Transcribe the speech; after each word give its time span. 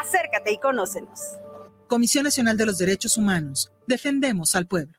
acércate 0.00 0.52
y 0.52 0.58
conócenos. 0.58 1.20
Comisión 1.88 2.24
Nacional 2.24 2.56
de 2.56 2.66
los 2.66 2.78
Derechos 2.78 3.16
Humanos. 3.16 3.72
Defendemos 3.86 4.54
al 4.54 4.66
pueblo. 4.66 4.98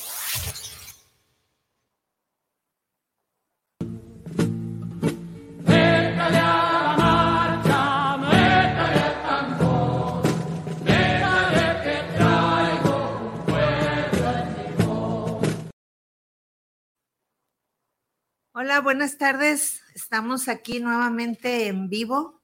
Hola, 18.63 18.79
buenas 18.79 19.17
tardes. 19.17 19.81
Estamos 19.95 20.47
aquí 20.47 20.79
nuevamente 20.79 21.65
en 21.65 21.89
vivo 21.89 22.39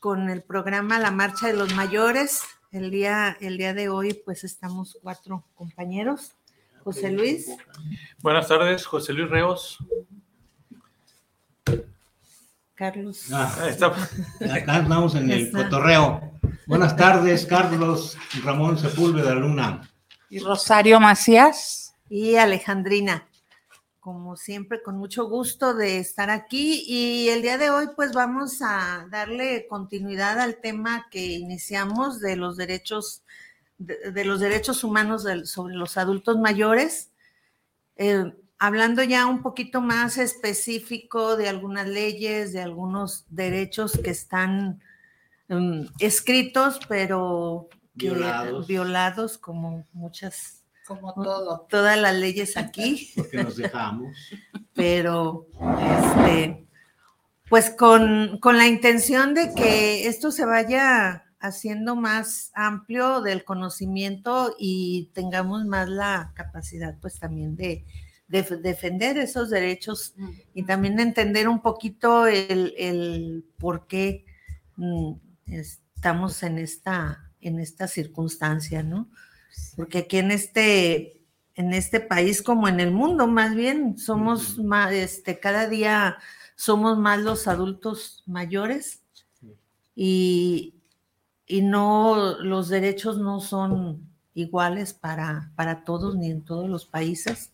con 0.00 0.28
el 0.28 0.42
programa 0.42 0.98
La 0.98 1.12
Marcha 1.12 1.46
de 1.46 1.52
los 1.52 1.72
Mayores. 1.76 2.42
El 2.72 2.90
día, 2.90 3.36
el 3.40 3.56
día 3.56 3.72
de 3.72 3.88
hoy, 3.88 4.14
pues 4.14 4.42
estamos 4.42 4.98
cuatro 5.00 5.44
compañeros. 5.54 6.34
José 6.82 7.12
Luis. 7.12 7.56
Buenas 8.18 8.48
tardes, 8.48 8.84
José 8.84 9.12
Luis 9.12 9.30
Reos. 9.30 9.78
Carlos. 12.74 13.32
Ah, 13.32 13.56
acá 14.52 14.78
estamos 14.80 15.14
en 15.14 15.30
el 15.30 15.52
cotorreo. 15.52 16.32
Buenas 16.66 16.96
tardes, 16.96 17.46
Carlos 17.46 18.18
Ramón 18.42 18.76
Sepúlveda 18.76 19.36
Luna. 19.36 19.88
Y 20.28 20.40
Rosario 20.40 20.98
Macías. 20.98 21.94
Y 22.08 22.34
Alejandrina 22.34 23.28
como 24.04 24.36
siempre, 24.36 24.82
con 24.82 24.98
mucho 24.98 25.30
gusto 25.30 25.72
de 25.72 25.96
estar 25.98 26.28
aquí 26.28 26.84
y 26.86 27.30
el 27.30 27.40
día 27.40 27.56
de 27.56 27.70
hoy 27.70 27.86
pues 27.96 28.12
vamos 28.12 28.60
a 28.60 29.08
darle 29.10 29.66
continuidad 29.66 30.38
al 30.40 30.58
tema 30.60 31.06
que 31.10 31.24
iniciamos 31.24 32.20
de 32.20 32.36
los 32.36 32.58
derechos, 32.58 33.22
de, 33.78 34.24
los 34.26 34.40
derechos 34.40 34.84
humanos 34.84 35.24
sobre 35.44 35.74
los 35.74 35.96
adultos 35.96 36.36
mayores, 36.38 37.12
eh, 37.96 38.30
hablando 38.58 39.02
ya 39.02 39.24
un 39.24 39.40
poquito 39.40 39.80
más 39.80 40.18
específico 40.18 41.38
de 41.38 41.48
algunas 41.48 41.88
leyes, 41.88 42.52
de 42.52 42.60
algunos 42.60 43.24
derechos 43.30 43.98
que 44.04 44.10
están 44.10 44.82
em, 45.48 45.88
escritos, 45.98 46.78
pero 46.90 47.70
violados. 47.94 48.66
violados 48.66 49.38
como 49.38 49.86
muchas 49.94 50.63
como 50.86 51.14
todo. 51.14 51.66
Todas 51.68 51.98
las 51.98 52.14
leyes 52.14 52.56
aquí. 52.56 53.10
Porque 53.16 53.42
nos 53.42 53.56
dejamos. 53.56 54.16
Pero, 54.74 55.46
este, 55.80 56.66
pues 57.48 57.70
con, 57.70 58.38
con 58.40 58.58
la 58.58 58.66
intención 58.66 59.34
de 59.34 59.54
que 59.54 60.06
esto 60.06 60.30
se 60.30 60.44
vaya 60.44 61.24
haciendo 61.40 61.94
más 61.94 62.50
amplio 62.54 63.20
del 63.20 63.44
conocimiento 63.44 64.54
y 64.58 65.10
tengamos 65.12 65.66
más 65.66 65.88
la 65.88 66.32
capacidad, 66.34 66.96
pues 67.00 67.18
también 67.18 67.54
de, 67.54 67.84
defender 68.26 69.18
esos 69.18 69.50
derechos 69.50 70.14
y 70.54 70.64
también 70.64 70.98
entender 70.98 71.46
un 71.48 71.60
poquito 71.60 72.26
el, 72.26 72.74
el 72.78 73.44
por 73.58 73.86
qué 73.86 74.24
mm, 74.76 75.12
estamos 75.46 76.42
en 76.42 76.58
esta, 76.58 77.30
en 77.40 77.60
esta 77.60 77.86
circunstancia, 77.86 78.82
¿no? 78.82 79.10
Porque 79.76 79.98
aquí 79.98 80.18
en 80.18 80.30
este, 80.30 81.22
en 81.54 81.72
este 81.72 82.00
país 82.00 82.42
como 82.42 82.68
en 82.68 82.80
el 82.80 82.90
mundo 82.90 83.26
más 83.26 83.54
bien, 83.54 83.98
somos 83.98 84.58
más, 84.58 84.92
este, 84.92 85.38
cada 85.38 85.68
día 85.68 86.18
somos 86.56 86.98
más 86.98 87.20
los 87.20 87.48
adultos 87.48 88.22
mayores 88.26 89.02
y, 89.94 90.74
y 91.46 91.62
no, 91.62 92.38
los 92.38 92.68
derechos 92.68 93.18
no 93.18 93.40
son 93.40 94.14
iguales 94.34 94.92
para, 94.92 95.52
para 95.56 95.84
todos 95.84 96.16
ni 96.16 96.30
en 96.30 96.42
todos 96.42 96.68
los 96.68 96.86
países. 96.86 97.52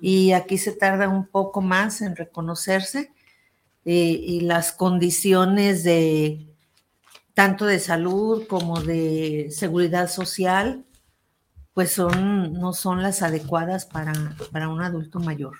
Y 0.00 0.32
aquí 0.32 0.58
se 0.58 0.72
tarda 0.72 1.08
un 1.08 1.26
poco 1.26 1.60
más 1.60 2.00
en 2.00 2.16
reconocerse 2.16 3.12
eh, 3.84 4.18
y 4.22 4.40
las 4.40 4.72
condiciones 4.72 5.84
de 5.84 6.46
tanto 7.34 7.66
de 7.66 7.78
salud 7.78 8.46
como 8.46 8.80
de 8.80 9.48
seguridad 9.50 10.08
social 10.08 10.84
pues 11.74 11.90
son, 11.90 12.52
no 12.52 12.72
son 12.72 13.02
las 13.02 13.22
adecuadas 13.22 13.84
para, 13.84 14.12
para 14.52 14.68
un 14.68 14.80
adulto 14.80 15.18
mayor. 15.18 15.58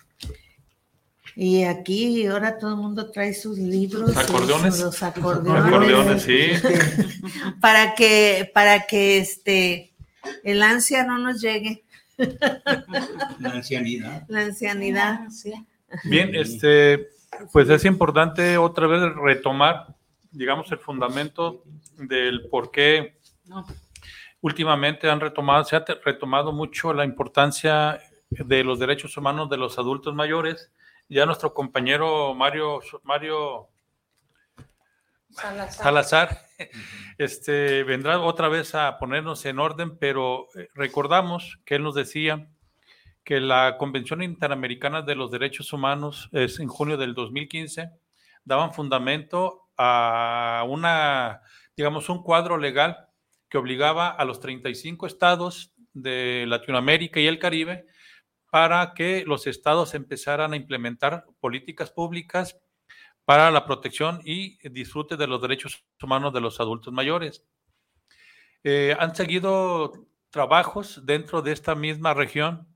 Y 1.37 1.65
aquí 1.65 2.25
ahora 2.27 2.59
todo 2.59 2.71
el 2.71 2.77
mundo 2.77 3.11
trae 3.11 3.35
sus 3.35 3.59
libros. 3.59 4.17
Acordeones. 4.17 4.81
Los 4.81 5.03
acordeones. 5.03 6.23
sí. 6.23 6.37
Este, 6.37 6.79
para 7.61 7.95
que, 7.97 8.49
para 8.55 8.87
que 8.87 9.19
este, 9.19 9.93
el 10.45 10.63
ansia 10.63 11.05
no 11.05 11.19
nos 11.19 11.41
llegue. 11.41 11.85
La 12.17 13.51
ancianidad. 13.51 14.25
La 14.29 14.43
ancianidad. 14.43 15.21
Bien, 16.05 16.33
este, 16.37 17.09
pues 17.53 17.69
es 17.69 17.85
importante 17.85 18.57
otra 18.57 18.87
vez 18.87 19.01
retomar, 19.17 19.97
digamos, 20.31 20.71
el 20.71 20.79
fundamento 20.79 21.65
del 21.99 22.49
por 22.49 22.71
qué 22.71 23.19
últimamente 24.45 25.09
han 25.09 25.21
retomado, 25.21 25.65
se 25.65 25.75
ha 25.75 25.85
retomado 26.05 26.53
mucho 26.53 26.93
la 26.93 27.07
importancia 27.07 27.99
de 28.29 28.63
los 28.63 28.79
derechos 28.79 29.17
humanos 29.17 29.49
de 29.49 29.57
los 29.57 29.79
adultos 29.79 30.15
mayores. 30.15 30.71
Ya 31.09 31.25
nuestro 31.25 31.55
compañero 31.55 32.35
Mario, 32.35 32.81
Mario 33.05 33.71
Salazar, 35.71 36.43
este, 37.17 37.85
vendrá 37.85 38.21
otra 38.21 38.49
vez 38.49 38.75
a 38.75 38.99
ponernos 38.99 39.47
en 39.47 39.59
orden, 39.59 39.97
pero 39.97 40.49
eh, 40.57 40.69
recordamos 40.75 41.59
que 41.65 41.77
él 41.77 41.83
nos 41.83 41.95
decía 41.95 42.47
que 43.25 43.41
la 43.41 43.79
Convención 43.79 44.23
Interamericana 44.23 45.01
de 45.01 45.15
los 45.15 45.31
Derechos 45.31 45.73
Humanos 45.73 46.29
es 46.33 46.61
en 46.61 46.69
junio 46.69 46.99
del 46.99 47.15
2015 47.15 47.93
daban 48.45 48.75
fundamento 48.75 49.71
a 49.79 50.67
una, 50.69 51.41
digamos, 51.79 52.11
un 52.11 52.23
cuadro 52.23 52.59
legal 52.59 53.09
que 53.55 53.59
obligaba 53.59 54.09
a 54.09 54.25
los 54.25 54.41
35 54.41 55.07
estados 55.07 55.73
de 55.93 56.45
Latinoamérica 56.49 57.21
y 57.21 57.29
el 57.29 57.39
Caribe 57.39 57.87
para 58.51 58.95
que 58.95 59.23
los 59.25 59.47
estados 59.47 59.95
empezaran 59.95 60.53
a 60.53 60.57
implementar 60.57 61.25
políticas 61.39 61.93
públicas 61.93 62.59
para 63.25 63.53
la 63.53 63.65
protección 63.65 64.21
y 64.25 64.59
disfrute 64.71 65.17
de 65.17 65.29
los 65.29 65.41
derechos 65.41 65.85
humanos 66.03 66.35
de 66.35 66.41
los 66.41 66.59
adultos 66.59 66.93
mayores. 66.93 67.47
Eh, 68.65 68.97
han 68.99 69.15
seguido 69.15 70.09
trabajos 70.31 71.07
dentro 71.07 71.41
de 71.41 71.53
esta 71.53 71.77
misma 71.77 72.13
región 72.13 72.67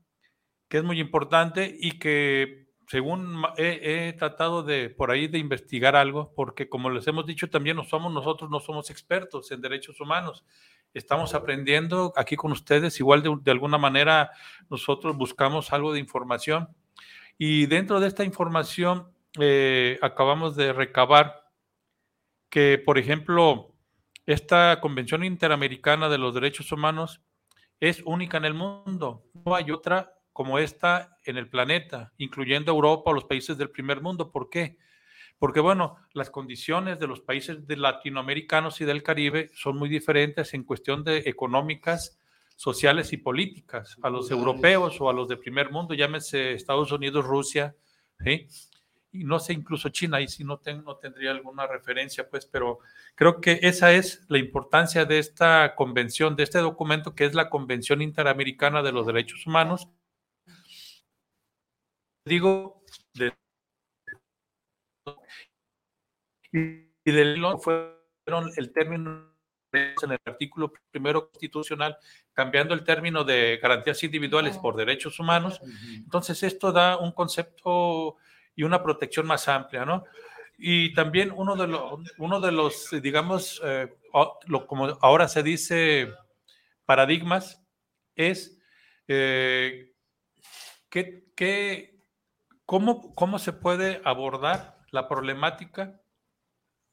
que 0.69 0.77
es 0.77 0.83
muy 0.85 1.01
importante 1.01 1.75
y 1.77 1.99
que 1.99 2.68
según 2.89 3.43
he, 3.57 4.15
tratado 4.17 4.63
de 4.63 4.89
por 4.89 5.11
ahí 5.11 5.27
de 5.27 5.37
investigar 5.37 5.95
algo, 5.95 6.33
porque 6.35 6.69
como 6.69 6.89
les 6.89 7.05
hemos 7.05 7.27
dicho 7.27 7.47
también 7.47 7.77
no 7.77 7.83
somos 7.83 8.11
nosotros, 8.11 8.49
no 8.49 8.59
somos 8.59 8.89
expertos 8.89 9.51
en 9.51 9.61
derechos 9.61 10.01
humanos. 10.01 10.43
Estamos 10.95 11.35
aprendiendo 11.35 12.11
aquí 12.15 12.35
con 12.35 12.51
ustedes, 12.51 12.99
igual 12.99 13.21
de, 13.21 13.51
alguna 13.51 13.77
manera 13.77 14.31
nosotros 14.71 15.15
buscamos 15.15 15.71
algo 15.71 15.93
de 15.93 15.99
información 15.99 16.69
y 17.37 17.67
dentro 17.67 17.99
de 17.99 18.07
esta 18.07 18.23
información 18.23 19.11
eh, 19.39 19.99
acabamos 20.01 20.55
de 20.55 20.73
recabar 20.73 21.43
que, 22.49 22.81
por 22.83 22.97
ejemplo, 22.97 23.75
esta 24.25 24.79
Convención 24.81 25.23
Interamericana 25.23 26.09
de 26.09 26.17
los 26.17 26.33
Derechos 26.33 26.71
Humanos 26.71 27.21
es 27.79 28.01
única 28.03 28.37
en 28.37 28.45
el 28.45 28.55
mundo. 28.55 29.25
No 29.45 29.53
hay 29.53 29.69
otra 29.69 30.18
como 30.33 30.59
esta 30.59 31.17
en 31.25 31.37
el 31.37 31.49
planeta, 31.49 32.13
incluyendo 32.17 32.71
Europa 32.71 33.11
o 33.11 33.13
los 33.13 33.25
países 33.25 33.57
del 33.57 33.69
primer 33.69 34.01
mundo. 34.01 34.31
¿Por 34.31 34.49
qué? 34.49 34.77
Porque, 35.37 35.59
bueno, 35.59 35.97
las 36.13 36.29
condiciones 36.29 36.99
de 36.99 37.07
los 37.07 37.21
países 37.21 37.65
de 37.65 37.77
latinoamericanos 37.77 38.81
y 38.81 38.85
del 38.85 39.03
Caribe 39.03 39.49
son 39.53 39.77
muy 39.77 39.89
diferentes 39.89 40.53
en 40.53 40.63
cuestión 40.63 41.03
de 41.03 41.19
económicas, 41.25 42.19
sociales 42.55 43.13
y 43.13 43.17
políticas 43.17 43.95
a 44.01 44.09
los 44.09 44.29
europeos 44.31 44.99
o 44.99 45.09
a 45.09 45.13
los 45.13 45.29
de 45.29 45.37
primer 45.37 45.71
mundo, 45.71 45.93
llámese 45.93 46.51
Estados 46.51 46.91
Unidos, 46.91 47.23
Rusia, 47.23 47.73
¿sí? 48.21 48.47
y 49.11 49.23
no 49.23 49.39
sé, 49.39 49.53
incluso 49.53 49.89
China, 49.89 50.17
ahí 50.17 50.27
sí 50.27 50.43
no, 50.43 50.59
no 50.83 50.97
tendría 50.97 51.31
alguna 51.31 51.65
referencia, 51.65 52.29
pues, 52.29 52.45
pero 52.45 52.79
creo 53.15 53.41
que 53.41 53.59
esa 53.63 53.91
es 53.93 54.23
la 54.27 54.37
importancia 54.37 55.05
de 55.05 55.19
esta 55.19 55.73
convención, 55.75 56.35
de 56.35 56.43
este 56.43 56.59
documento 56.59 57.15
que 57.15 57.25
es 57.25 57.33
la 57.33 57.49
Convención 57.49 58.01
Interamericana 58.01 58.83
de 58.83 58.91
los 58.91 59.07
Derechos 59.07 59.47
Humanos, 59.47 59.89
digo, 62.25 62.83
de, 63.13 63.33
y 66.51 67.11
del 67.11 67.41
fueron 67.61 68.51
el 68.57 68.71
término 68.71 69.29
en 69.71 70.11
el 70.11 70.19
artículo 70.25 70.73
primero 70.91 71.29
constitucional, 71.29 71.97
cambiando 72.33 72.73
el 72.73 72.83
término 72.83 73.23
de 73.23 73.59
garantías 73.61 74.01
individuales 74.03 74.57
por 74.57 74.75
derechos 74.75 75.19
humanos. 75.19 75.61
Entonces, 75.95 76.41
esto 76.43 76.71
da 76.71 76.97
un 76.97 77.11
concepto 77.11 78.17
y 78.55 78.63
una 78.63 78.81
protección 78.81 79.27
más 79.27 79.47
amplia, 79.47 79.85
¿no? 79.85 80.05
Y 80.57 80.93
también 80.93 81.31
uno 81.33 81.55
de, 81.55 81.67
los, 81.67 81.99
uno 82.17 82.41
de 82.41 82.51
los, 82.51 82.89
digamos, 83.01 83.61
eh, 83.63 83.95
lo, 84.47 84.67
como 84.67 84.97
ahora 85.01 85.27
se 85.27 85.43
dice, 85.43 86.11
paradigmas, 86.85 87.63
es 88.15 88.59
eh, 89.07 89.93
que, 90.89 91.31
que 91.35 91.98
¿Cómo, 92.69 93.39
se 93.39 93.51
puede 93.51 93.99
abordar 94.05 94.77
la 94.91 95.07
problemática 95.07 95.99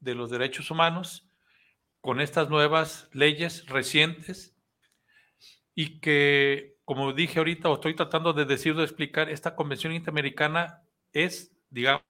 de 0.01 0.15
los 0.15 0.31
derechos 0.31 0.71
humanos 0.71 1.29
con 2.01 2.23
estas 2.23 2.49
nuevas 2.49 3.11
leyes 3.13 3.67
recientes 3.67 4.57
y 5.75 6.01
que, 6.01 6.79
como 6.87 7.13
dije 7.13 7.41
ahorita, 7.41 7.69
o 7.69 7.75
estoy 7.75 7.95
tratando 7.95 8.33
de 8.33 8.47
decir, 8.47 8.75
de 8.75 8.85
explicar, 8.85 9.29
esta 9.29 9.55
Convención 9.55 9.93
Interamericana 9.93 10.83
es, 11.13 11.55
digamos, 11.69 12.07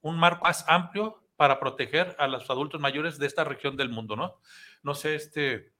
un 0.00 0.16
marco 0.16 0.44
más 0.44 0.64
amplio 0.68 1.24
para 1.34 1.58
proteger 1.58 2.14
a 2.20 2.28
los 2.28 2.48
adultos 2.50 2.80
mayores 2.80 3.18
de 3.18 3.26
esta 3.26 3.42
región 3.42 3.76
del 3.76 3.88
mundo, 3.88 4.14
¿no? 4.14 4.38
No 4.84 4.94
sé, 4.94 5.16
este, 5.16 5.72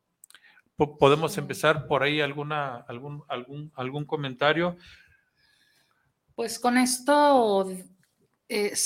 podemos 0.98 1.38
empezar 1.38 1.86
por 1.86 2.02
ahí 2.02 2.20
alguna, 2.20 2.84
algún, 2.88 3.22
algún, 3.28 3.70
algún 3.76 4.04
comentario. 4.06 4.76
Pues 6.36 6.58
con 6.58 6.76
esto 6.76 7.66
eh, 8.46 8.76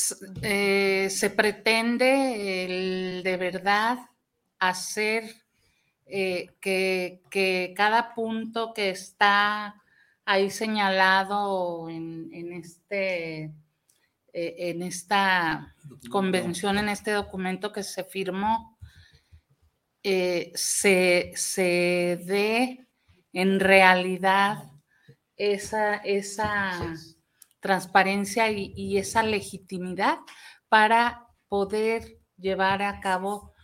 se 1.10 1.30
pretende 1.30 3.20
de 3.24 3.36
verdad 3.36 3.98
hacer 4.60 5.34
eh, 6.06 6.46
que, 6.60 7.74
cada 7.74 8.14
punto 8.14 8.72
que 8.72 8.90
está 8.90 9.82
ahí 10.24 10.48
señalado 10.48 11.88
en, 11.90 12.52
este, 12.52 13.52
eh, 14.32 14.54
en 14.56 14.82
esta 14.84 15.74
convención, 16.08 16.78
en 16.78 16.88
este 16.88 17.10
documento 17.10 17.72
que 17.72 17.82
se 17.82 18.04
firmó, 18.04 18.78
se, 20.04 21.32
se 21.34 22.22
dé 22.24 22.86
en 23.32 23.58
realidad 23.58 24.70
esa, 25.36 25.96
esa 25.96 26.94
transparencia 27.60 28.50
y, 28.50 28.98
esa 28.98 29.22
legitimidad 29.22 30.18
para 30.68 31.26
poder 31.48 32.18
llevar 32.38 32.82
a 32.82 33.00
cabo 33.00 33.54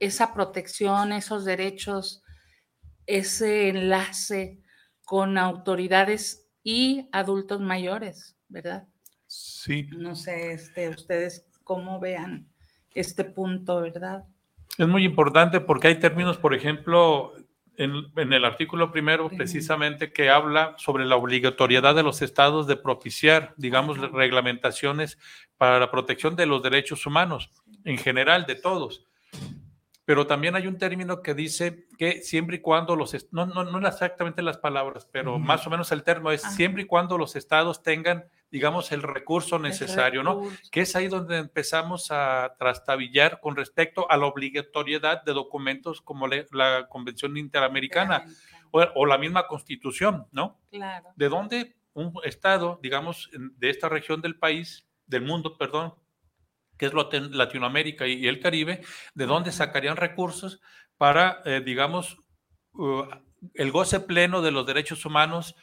esa 0.00 0.32
protección, 0.32 1.12
esos 1.12 1.44
derechos, 1.44 2.22
ese 3.06 3.68
enlace 3.68 4.60
con 5.04 5.38
autoridades 5.38 6.48
y 6.62 7.08
adultos 7.12 7.60
mayores, 7.60 8.36
¿verdad? 8.48 8.86
Sí. 9.26 9.88
No 9.96 10.14
sé, 10.14 10.52
este, 10.52 10.88
ustedes 10.88 11.46
cómo 11.64 12.00
vean 12.00 12.48
este 12.94 13.24
punto, 13.24 13.80
¿verdad? 13.80 14.24
Es 14.78 14.88
muy 14.88 15.04
importante 15.04 15.60
porque 15.60 15.88
hay 15.88 15.98
términos, 15.98 16.38
por 16.38 16.54
ejemplo, 16.54 17.32
en, 17.82 18.32
el 18.32 18.44
artículo 18.44 18.90
primero, 18.90 19.28
precisamente, 19.28 20.12
que 20.12 20.30
habla 20.30 20.74
sobre 20.78 21.04
la 21.04 21.16
obligatoriedad 21.16 21.94
de 21.94 22.02
los 22.02 22.22
estados 22.22 22.66
de 22.66 22.76
propiciar, 22.76 23.54
digamos, 23.56 23.98
reglamentaciones 23.98 25.18
para 25.56 25.78
la 25.78 25.90
protección 25.90 26.36
de 26.36 26.46
los 26.46 26.62
derechos 26.62 27.06
humanos, 27.06 27.50
en 27.84 27.98
general, 27.98 28.46
de 28.46 28.54
todos. 28.54 29.06
Pero 30.04 30.26
también 30.26 30.56
hay 30.56 30.66
un 30.66 30.78
término 30.78 31.22
que 31.22 31.34
dice 31.34 31.86
que 31.96 32.22
siempre 32.22 32.56
y 32.56 32.60
cuando 32.60 32.96
los, 32.96 33.14
no, 33.32 33.46
no, 33.46 33.64
no 33.64 33.86
exactamente 33.86 34.42
las 34.42 34.58
palabras, 34.58 35.06
pero 35.10 35.38
más 35.38 35.66
o 35.66 35.70
menos 35.70 35.92
el 35.92 36.02
término 36.02 36.32
es 36.32 36.42
siempre 36.42 36.82
y 36.82 36.86
cuando 36.86 37.16
los 37.16 37.36
estados 37.36 37.82
tengan 37.82 38.24
digamos, 38.52 38.92
el 38.92 39.02
recurso 39.02 39.58
necesario, 39.58 40.22
¿no? 40.22 40.42
Que 40.70 40.82
es 40.82 40.94
ahí 40.94 41.08
donde 41.08 41.38
empezamos 41.38 42.10
a 42.10 42.54
trastabillar 42.58 43.40
con 43.40 43.56
respecto 43.56 44.08
a 44.10 44.18
la 44.18 44.26
obligatoriedad 44.26 45.24
de 45.24 45.32
documentos 45.32 46.02
como 46.02 46.28
la 46.28 46.86
Convención 46.88 47.38
Interamericana 47.38 48.26
o, 48.70 49.06
la 49.06 49.16
misma 49.16 49.46
Constitución, 49.46 50.26
¿no? 50.32 50.60
Claro. 50.70 51.08
De 51.16 51.30
dónde 51.30 51.76
un 51.94 52.12
Estado, 52.24 52.78
digamos, 52.82 53.30
de 53.32 53.70
esta 53.70 53.88
región 53.88 54.20
del 54.20 54.38
país, 54.38 54.86
del 55.06 55.22
mundo, 55.22 55.56
perdón, 55.56 55.94
que 56.82 57.18
es 57.18 57.30
Latinoamérica 57.30 58.06
y, 58.06 58.26
el 58.26 58.40
Caribe, 58.40 58.82
de 59.14 59.26
dónde 59.26 59.52
sacarían 59.52 59.96
recursos 59.96 60.60
para, 60.96 61.42
eh, 61.44 61.62
digamos, 61.64 62.16
uh, 62.74 63.04
el 63.54 63.70
goce 63.70 64.00
pleno 64.00 64.42
de 64.42 64.50
los 64.50 64.66
derechos 64.66 65.04
humanos 65.04 65.54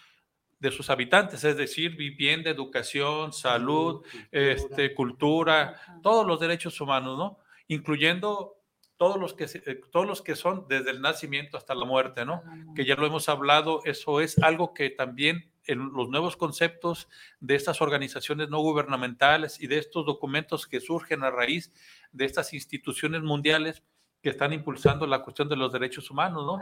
de 0.60 0.72
sus 0.72 0.90
habitantes, 0.90 1.44
es 1.44 1.56
decir, 1.56 1.96
vivienda, 1.96 2.50
educación, 2.50 3.32
salud, 3.32 4.06
este, 4.32 4.94
cultura, 4.94 5.80
todos 6.04 6.28
los 6.28 6.40
derechos 6.40 6.80
humanos, 6.82 7.18
¿no? 7.18 7.40
Incluyendo 7.68 8.58
todos 8.98 9.18
los 9.18 9.34
que 9.34 9.46
eh, 9.46 9.82
todos 9.92 10.06
los 10.06 10.22
que 10.22 10.36
son 10.36 10.66
desde 10.68 10.92
el 10.92 11.02
nacimiento 11.02 11.58
hasta 11.58 11.74
la 11.74 11.86
muerte, 11.86 12.26
¿no? 12.26 12.44
Que 12.76 12.84
ya 12.84 12.96
lo 12.96 13.06
hemos 13.06 13.30
hablado, 13.30 13.82
eso 13.86 14.20
es 14.20 14.38
algo 14.40 14.74
que 14.74 14.90
también 14.90 15.49
en 15.70 15.94
los 15.94 16.10
nuevos 16.10 16.36
conceptos 16.36 17.08
de 17.40 17.56
estas 17.56 17.82
organizaciones 17.82 18.50
no 18.50 18.60
gubernamentales 18.60 19.62
y 19.62 19.68
de 19.68 19.78
estos 19.78 20.06
documentos 20.06 20.68
que 20.68 20.82
surgen 20.82 21.24
a 21.24 21.30
raíz 21.30 21.72
de 22.12 22.26
estas 22.26 22.54
instituciones 22.54 23.22
mundiales 23.22 23.84
que 24.22 24.30
están 24.30 24.52
impulsando 24.52 25.06
la 25.06 25.22
cuestión 25.22 25.48
de 25.48 25.56
los 25.56 25.72
derechos 25.72 26.10
humanos, 26.10 26.46
¿no? 26.46 26.60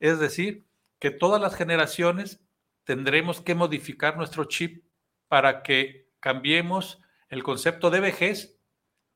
Es 0.00 0.18
decir, 0.18 0.64
que 0.98 1.10
todas 1.10 1.40
las 1.40 1.54
generaciones 1.54 2.42
tendremos 2.84 3.40
que 3.40 3.54
modificar 3.54 4.16
nuestro 4.16 4.44
chip 4.44 4.84
para 5.28 5.62
que 5.62 6.08
cambiemos 6.20 7.00
el 7.28 7.42
concepto 7.42 7.90
de 7.90 8.00
vejez 8.00 8.58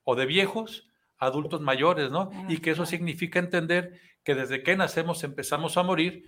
o 0.05 0.17
de 0.17 0.27
viejos 0.27 0.89
a 1.17 1.27
adultos 1.27 1.61
mayores, 1.63 2.11
¿no? 2.11 2.31
Y 2.49 2.59
que 2.59 2.73
eso 2.73 2.85
significa 2.85 3.39
entender 3.39 4.01
que 4.23 4.35
desde 4.35 4.63
que 4.63 4.77
nacemos 4.77 5.25
empezamos 5.25 5.79
a 5.79 5.83
morir 5.83 6.25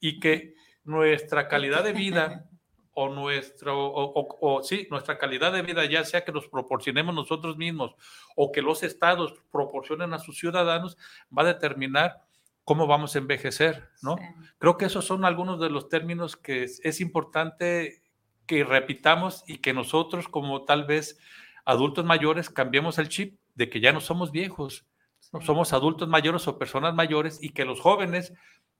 y 0.00 0.18
que 0.18 0.54
nuestra 0.84 1.48
calidad 1.48 1.84
de 1.84 1.92
vida 1.92 2.48
o 2.98 3.10
nuestro 3.10 3.76
o, 3.76 4.62
sí, 4.62 4.88
nuestra 4.90 5.18
calidad 5.18 5.52
de 5.52 5.60
vida 5.60 5.84
ya 5.84 6.02
sea 6.02 6.24
que 6.24 6.32
nos 6.32 6.48
proporcionemos 6.48 7.14
nosotros 7.14 7.58
mismos 7.58 7.94
o 8.34 8.50
que 8.50 8.62
los 8.62 8.82
estados 8.82 9.34
proporcionen 9.52 10.14
a 10.14 10.18
sus 10.18 10.38
ciudadanos 10.38 10.96
va 11.36 11.42
a 11.42 11.52
determinar 11.52 12.22
cómo 12.64 12.86
vamos 12.86 13.14
a 13.14 13.18
envejecer, 13.18 13.90
¿no? 14.00 14.16
Creo 14.58 14.78
que 14.78 14.86
esos 14.86 15.04
son 15.04 15.26
algunos 15.26 15.60
de 15.60 15.68
los 15.68 15.90
términos 15.90 16.36
que 16.38 16.64
es, 16.64 17.00
importante 17.02 18.02
que 18.46 18.64
repitamos 18.64 19.44
y 19.46 19.58
que 19.58 19.74
nosotros 19.74 20.26
como 20.26 20.64
tal 20.64 20.86
vez 20.86 21.18
adultos 21.66 22.06
mayores 22.06 22.48
cambiemos 22.48 22.98
el 22.98 23.10
chip 23.10 23.38
de 23.54 23.68
que 23.68 23.80
ya 23.80 23.92
no 23.92 24.00
somos 24.00 24.32
viejos, 24.32 24.86
no 25.34 25.42
somos 25.42 25.74
adultos 25.74 26.08
mayores 26.08 26.48
o 26.48 26.58
personas 26.58 26.94
mayores 26.94 27.42
y 27.42 27.50
que 27.50 27.66
los 27.66 27.78
jóvenes 27.78 28.32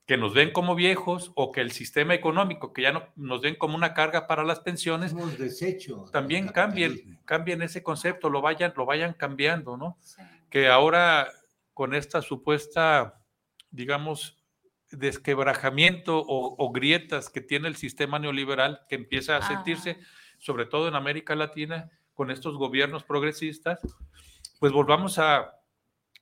que 0.07 0.17
nos 0.17 0.35
ven 0.35 0.53
como 0.53 0.77
viejos 0.77 1.33
o 1.35 1.51
que 1.51 1.61
el 1.61 1.73
sistema 1.73 2.15
económico, 2.15 2.73
que 2.73 2.83
ya 2.83 2.93
no, 2.93 3.03
nos 3.17 3.41
ven 3.41 3.57
como 3.57 3.75
una 3.75 3.93
carga 3.93 4.29
para 4.29 4.45
las 4.45 4.61
pensiones, 4.61 5.13
también 6.13 6.49
cambien, 6.49 7.19
cambien 7.25 7.61
ese 7.63 7.83
concepto, 7.83 8.31
lo 8.31 8.41
vayan, 8.41 8.73
lo 8.77 8.87
vayan 8.87 9.15
cambiando, 9.15 9.77
¿no? 9.77 9.99
Que 10.49 10.69
ahora 10.69 11.29
con 11.75 11.93
esta 11.93 12.23
supuesta, 12.23 13.21
digamos, 13.71 14.39
desquebrajamiento 14.93 16.23
o, 16.25 16.73
grietas 16.73 17.29
que 17.29 17.41
tiene 17.41 17.67
el 17.67 17.75
sistema 17.75 18.21
neoliberal 18.21 18.83
que 18.89 18.95
empieza 18.95 19.37
a 19.37 19.43
sentirse, 19.43 19.99
sobre 20.39 20.67
todo 20.67 20.87
en 20.87 20.95
América 20.95 21.35
Latina, 21.35 21.91
con 22.15 22.31
estos 22.31 22.57
gobiernos 22.57 23.03
progresistas, 23.03 23.81
pues 24.61 24.73
volvamos 24.73 25.19
a, 25.19 25.53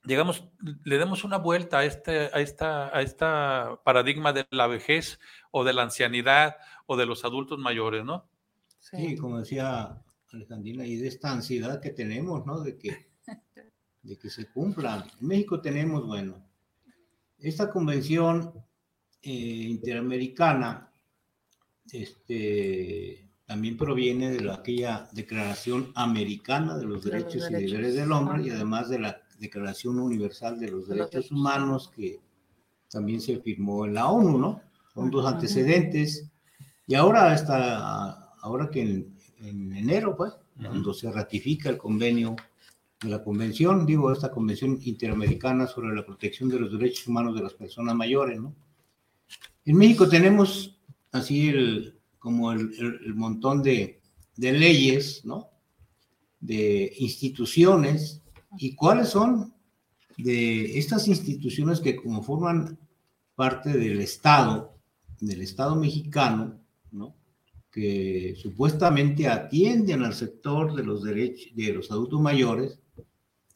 digamos, 0.05 0.45
le 0.83 0.97
demos 0.97 1.23
una 1.23 1.37
vuelta 1.37 1.79
a 1.79 1.85
este, 1.85 2.29
a 2.33 2.39
esta, 2.39 2.95
a 2.95 3.01
esta 3.01 3.81
paradigma 3.83 4.33
de 4.33 4.45
la 4.51 4.67
vejez 4.67 5.19
o 5.51 5.63
de 5.63 5.73
la 5.73 5.83
ancianidad 5.83 6.57
o 6.85 6.95
de 6.95 7.05
los 7.05 7.25
adultos 7.25 7.59
mayores, 7.59 8.05
¿no? 8.05 8.29
Sí, 8.79 9.15
como 9.17 9.39
decía 9.39 10.01
Alejandrina, 10.31 10.85
y 10.85 10.97
de 10.97 11.07
esta 11.07 11.31
ansiedad 11.31 11.81
que 11.81 11.89
tenemos, 11.89 12.45
¿no? 12.45 12.61
De 12.61 12.77
que, 12.77 13.09
de 14.03 14.17
que 14.17 14.29
se 14.29 14.47
cumpla. 14.51 15.07
En 15.19 15.27
México 15.27 15.59
tenemos, 15.59 16.05
bueno, 16.05 16.45
esta 17.39 17.69
convención 17.69 18.53
eh, 19.23 19.31
interamericana, 19.31 20.91
este, 21.91 23.27
también 23.45 23.77
proviene 23.77 24.31
de 24.31 24.51
aquella 24.51 25.07
Declaración 25.13 25.91
Americana 25.95 26.77
de 26.77 26.85
los 26.85 27.03
Derechos, 27.03 27.49
y 27.49 27.53
Deberes 27.53 27.95
del 27.95 28.11
Hombre 28.11 28.43
y 28.43 28.49
además 28.49 28.89
de 28.89 28.99
la 28.99 29.24
Declaración 29.45 29.99
Universal 29.99 30.59
de 30.59 30.71
los 30.71 30.87
Derechos 30.87 31.31
Humanos 31.31 31.91
que 31.95 32.19
también 32.89 33.21
se 33.21 33.39
firmó 33.39 33.85
en 33.85 33.93
la 33.93 34.09
ONU, 34.09 34.37
¿no? 34.37 34.61
Son 34.93 35.11
dos 35.11 35.25
antecedentes. 35.25 36.29
Y 36.87 36.95
ahora, 36.95 37.33
está, 37.33 38.31
ahora 38.41 38.69
que 38.69 38.81
en, 38.81 39.75
enero, 39.75 40.15
pues, 40.15 40.33
cuando 40.57 40.93
se 40.93 41.11
ratifica 41.11 41.69
el 41.69 41.77
convenio 41.77 42.35
de 43.01 43.09
la 43.09 43.23
convención, 43.23 43.85
digo, 43.85 44.11
esta 44.11 44.31
convención 44.31 44.79
interamericana 44.83 45.67
sobre 45.67 45.93
la 45.93 46.05
protección 46.05 46.49
de 46.49 46.59
los 46.59 46.71
derechos 46.71 47.07
humanos 47.07 47.35
de 47.35 47.43
las 47.43 47.53
personas 47.53 47.95
mayores, 47.95 48.39
¿no? 48.39 48.55
En 49.65 49.77
México 49.77 50.07
tenemos 50.07 50.79
así 51.11 51.49
el, 51.49 51.99
como 52.19 52.51
el, 52.51 53.13
montón 53.15 53.61
de, 53.61 54.01
leyes, 54.37 55.25
¿no? 55.25 55.49
De 56.39 56.93
instituciones. 56.97 58.21
¿Y 58.57 58.75
cuáles 58.75 59.09
son? 59.09 59.53
De 60.17 60.77
estas 60.77 61.07
instituciones 61.07 61.81
que 61.81 61.95
como 61.95 62.23
forman 62.23 62.79
parte 63.35 63.71
del 63.73 63.99
Estado, 64.01 64.77
del 65.19 65.41
Estado 65.41 65.75
mexicano, 65.75 66.59
¿no? 66.91 67.15
que 67.75 68.35
supuestamente 68.41 69.27
atienden 69.27 70.03
al 70.03 70.13
sector 70.13 70.73
de 70.73 70.83
los 70.83 71.03
derechos 71.03 71.53
de 71.55 71.73
los 71.73 71.91
adultos 71.91 72.21
mayores 72.21 72.79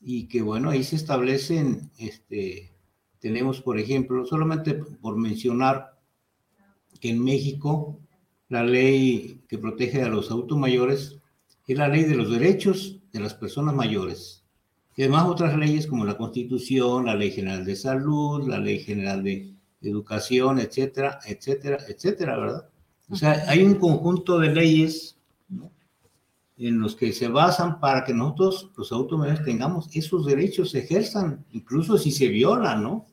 y 0.01 0.27
que 0.27 0.41
bueno, 0.41 0.69
ahí 0.69 0.83
se 0.83 0.97
establecen, 0.97 1.89
este, 1.97 2.73
tenemos 3.19 3.61
por 3.61 3.79
ejemplo, 3.79 4.25
solamente 4.25 4.73
por 4.73 5.15
mencionar 5.15 5.97
que 6.99 7.11
en 7.11 7.23
México 7.23 7.97
la 8.49 8.63
ley 8.63 9.41
que 9.47 9.57
protege 9.57 10.01
a 10.01 10.09
los 10.09 10.31
adultos 10.31 10.57
mayores 10.57 11.19
es 11.65 11.77
la 11.77 11.87
ley 11.87 12.03
de 12.03 12.15
los 12.15 12.29
derechos 12.29 12.99
de 13.13 13.19
las 13.19 13.35
personas 13.35 13.73
mayores. 13.73 14.38
Y 14.99 15.03
además 15.03 15.29
otras 15.29 15.57
leyes 15.57 15.87
como 15.87 16.03
la 16.03 16.17
Constitución, 16.17 17.05
la 17.05 17.15
Ley 17.15 17.31
General 17.31 17.63
de 17.63 17.77
Salud, 17.77 18.45
la 18.49 18.59
Ley 18.59 18.79
General 18.79 19.23
de 19.23 19.53
Educación, 19.81 20.59
etcétera, 20.59 21.19
etcétera, 21.25 21.77
etcétera, 21.87 22.37
¿verdad? 22.37 22.69
O 23.09 23.15
sea, 23.15 23.45
hay 23.47 23.63
un 23.63 23.75
conjunto 23.75 24.37
de 24.39 24.53
leyes 24.53 25.17
en 26.57 26.81
los 26.81 26.97
que 26.97 27.13
se 27.13 27.29
basan 27.29 27.79
para 27.79 28.03
que 28.03 28.13
nosotros, 28.13 28.71
los 28.75 28.91
adultos 28.91 29.19
mayores, 29.19 29.45
tengamos 29.45 29.87
esos 29.95 30.25
derechos, 30.25 30.71
se 30.71 30.79
ejerzan, 30.79 31.45
incluso 31.51 31.97
si 31.97 32.11
se 32.11 32.27
violan, 32.27 32.83
¿no? 32.83 33.07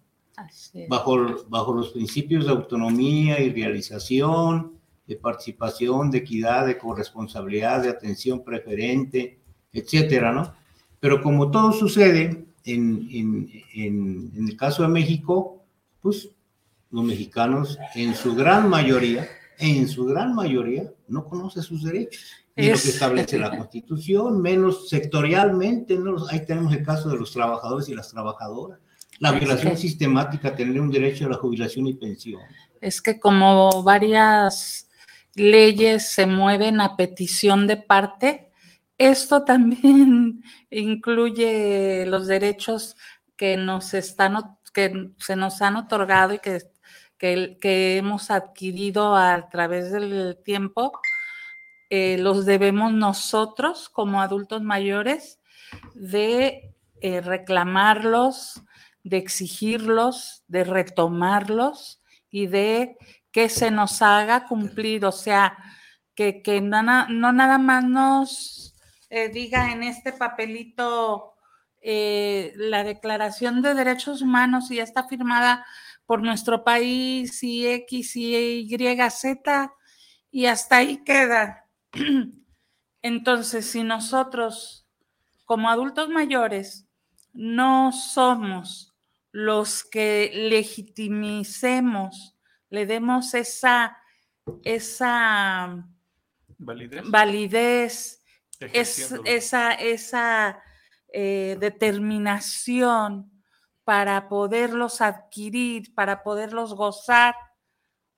Bajo, 0.88 1.46
bajo 1.48 1.72
los 1.72 1.90
principios 1.90 2.46
de 2.46 2.50
autonomía 2.50 3.40
y 3.40 3.52
realización, 3.52 4.72
de 5.06 5.14
participación, 5.14 6.10
de 6.10 6.18
equidad, 6.18 6.66
de 6.66 6.78
corresponsabilidad, 6.78 7.84
de 7.84 7.90
atención 7.90 8.42
preferente, 8.42 9.38
etcétera, 9.72 10.32
¿no? 10.32 10.65
Pero 11.00 11.22
como 11.22 11.50
todo 11.50 11.72
sucede 11.72 12.46
en, 12.64 13.08
en, 13.10 13.50
en, 13.74 14.30
en, 14.34 14.48
el 14.48 14.56
caso 14.56 14.82
de 14.82 14.88
México, 14.88 15.64
pues 16.00 16.30
los 16.90 17.04
mexicanos 17.04 17.78
en 17.94 18.14
su 18.14 18.34
gran 18.34 18.68
mayoría, 18.68 19.28
en 19.58 19.88
su 19.88 20.04
gran 20.04 20.34
mayoría, 20.34 20.90
no 21.08 21.24
conocen 21.28 21.62
sus 21.62 21.84
derechos. 21.84 22.24
Ni 22.56 22.68
lo 22.68 22.72
que 22.72 22.88
establece 22.88 23.38
la 23.38 23.50
Constitución, 23.58 24.40
menos 24.40 24.88
sectorialmente, 24.88 25.96
¿no? 25.96 26.26
ahí 26.28 26.44
tenemos 26.46 26.72
el 26.72 26.82
caso 26.82 27.10
de 27.10 27.18
los 27.18 27.32
trabajadores 27.32 27.88
y 27.88 27.94
las 27.94 28.10
trabajadoras. 28.10 28.78
La 29.18 29.32
violación 29.32 29.76
sistemática, 29.78 30.54
tener 30.54 30.78
un 30.80 30.90
derecho 30.90 31.26
a 31.26 31.30
la 31.30 31.36
jubilación 31.36 31.86
y 31.86 31.94
pensión. 31.94 32.42
Es 32.80 33.00
que 33.00 33.18
como 33.18 33.82
varias 33.82 34.88
leyes 35.34 36.08
se 36.08 36.26
mueven 36.26 36.80
a 36.80 36.96
petición 36.96 37.66
de 37.66 37.76
parte. 37.76 38.45
Esto 38.98 39.44
también 39.44 40.42
incluye 40.70 42.06
los 42.06 42.26
derechos 42.26 42.96
que 43.36 43.56
nos 43.56 43.94
están 43.94 44.36
que 44.72 45.10
se 45.18 45.36
nos 45.36 45.62
han 45.62 45.76
otorgado 45.76 46.34
y 46.34 46.38
que, 46.38 46.60
que, 47.18 47.96
hemos 47.96 48.30
adquirido 48.30 49.16
a 49.16 49.48
través 49.48 49.90
del 49.90 50.38
tiempo. 50.44 50.92
Eh, 51.88 52.18
los 52.18 52.44
debemos 52.44 52.92
nosotros 52.92 53.88
como 53.88 54.20
adultos 54.20 54.60
mayores 54.62 55.40
de 55.94 56.74
eh, 57.00 57.20
reclamarlos, 57.22 58.62
de 59.02 59.16
exigirlos, 59.16 60.42
de 60.48 60.64
retomarlos 60.64 62.02
y 62.30 62.46
de 62.48 62.96
que 63.30 63.48
se 63.48 63.70
nos 63.70 64.02
haga 64.02 64.46
cumplir, 64.46 65.04
o 65.04 65.12
sea, 65.12 65.56
que, 66.14 66.42
no, 66.62 66.82
nada 67.32 67.58
más 67.58 67.84
nos 67.84 68.75
eh, 69.10 69.28
diga 69.28 69.72
en 69.72 69.82
este 69.82 70.12
papelito 70.12 71.34
eh, 71.80 72.52
la 72.56 72.84
Declaración 72.84 73.62
de 73.62 73.74
Derechos 73.74 74.22
Humanos 74.22 74.70
y 74.70 74.76
ya 74.76 74.82
está 74.82 75.08
firmada 75.08 75.66
por 76.06 76.22
nuestro 76.22 76.64
país 76.64 77.42
y 77.42 77.66
X 77.66 78.16
y 78.16 78.36
Y, 78.36 79.10
Z, 79.10 79.72
y 80.30 80.46
hasta 80.46 80.78
ahí 80.78 81.02
queda. 81.04 81.66
Entonces, 83.02 83.70
si 83.70 83.82
nosotros, 83.82 84.86
como 85.44 85.68
adultos 85.68 86.08
mayores, 86.08 86.86
no 87.32 87.92
somos 87.92 88.94
los 89.30 89.84
que 89.84 90.30
legitimicemos 90.32 92.36
le 92.70 92.86
demos 92.86 93.34
esa, 93.34 93.98
esa 94.64 95.86
validez, 96.58 98.22
esa, 98.60 99.72
esa 99.72 100.62
eh, 101.12 101.56
determinación 101.60 103.30
para 103.84 104.28
poderlos 104.28 105.00
adquirir, 105.00 105.94
para 105.94 106.22
poderlos 106.22 106.74
gozar, 106.74 107.36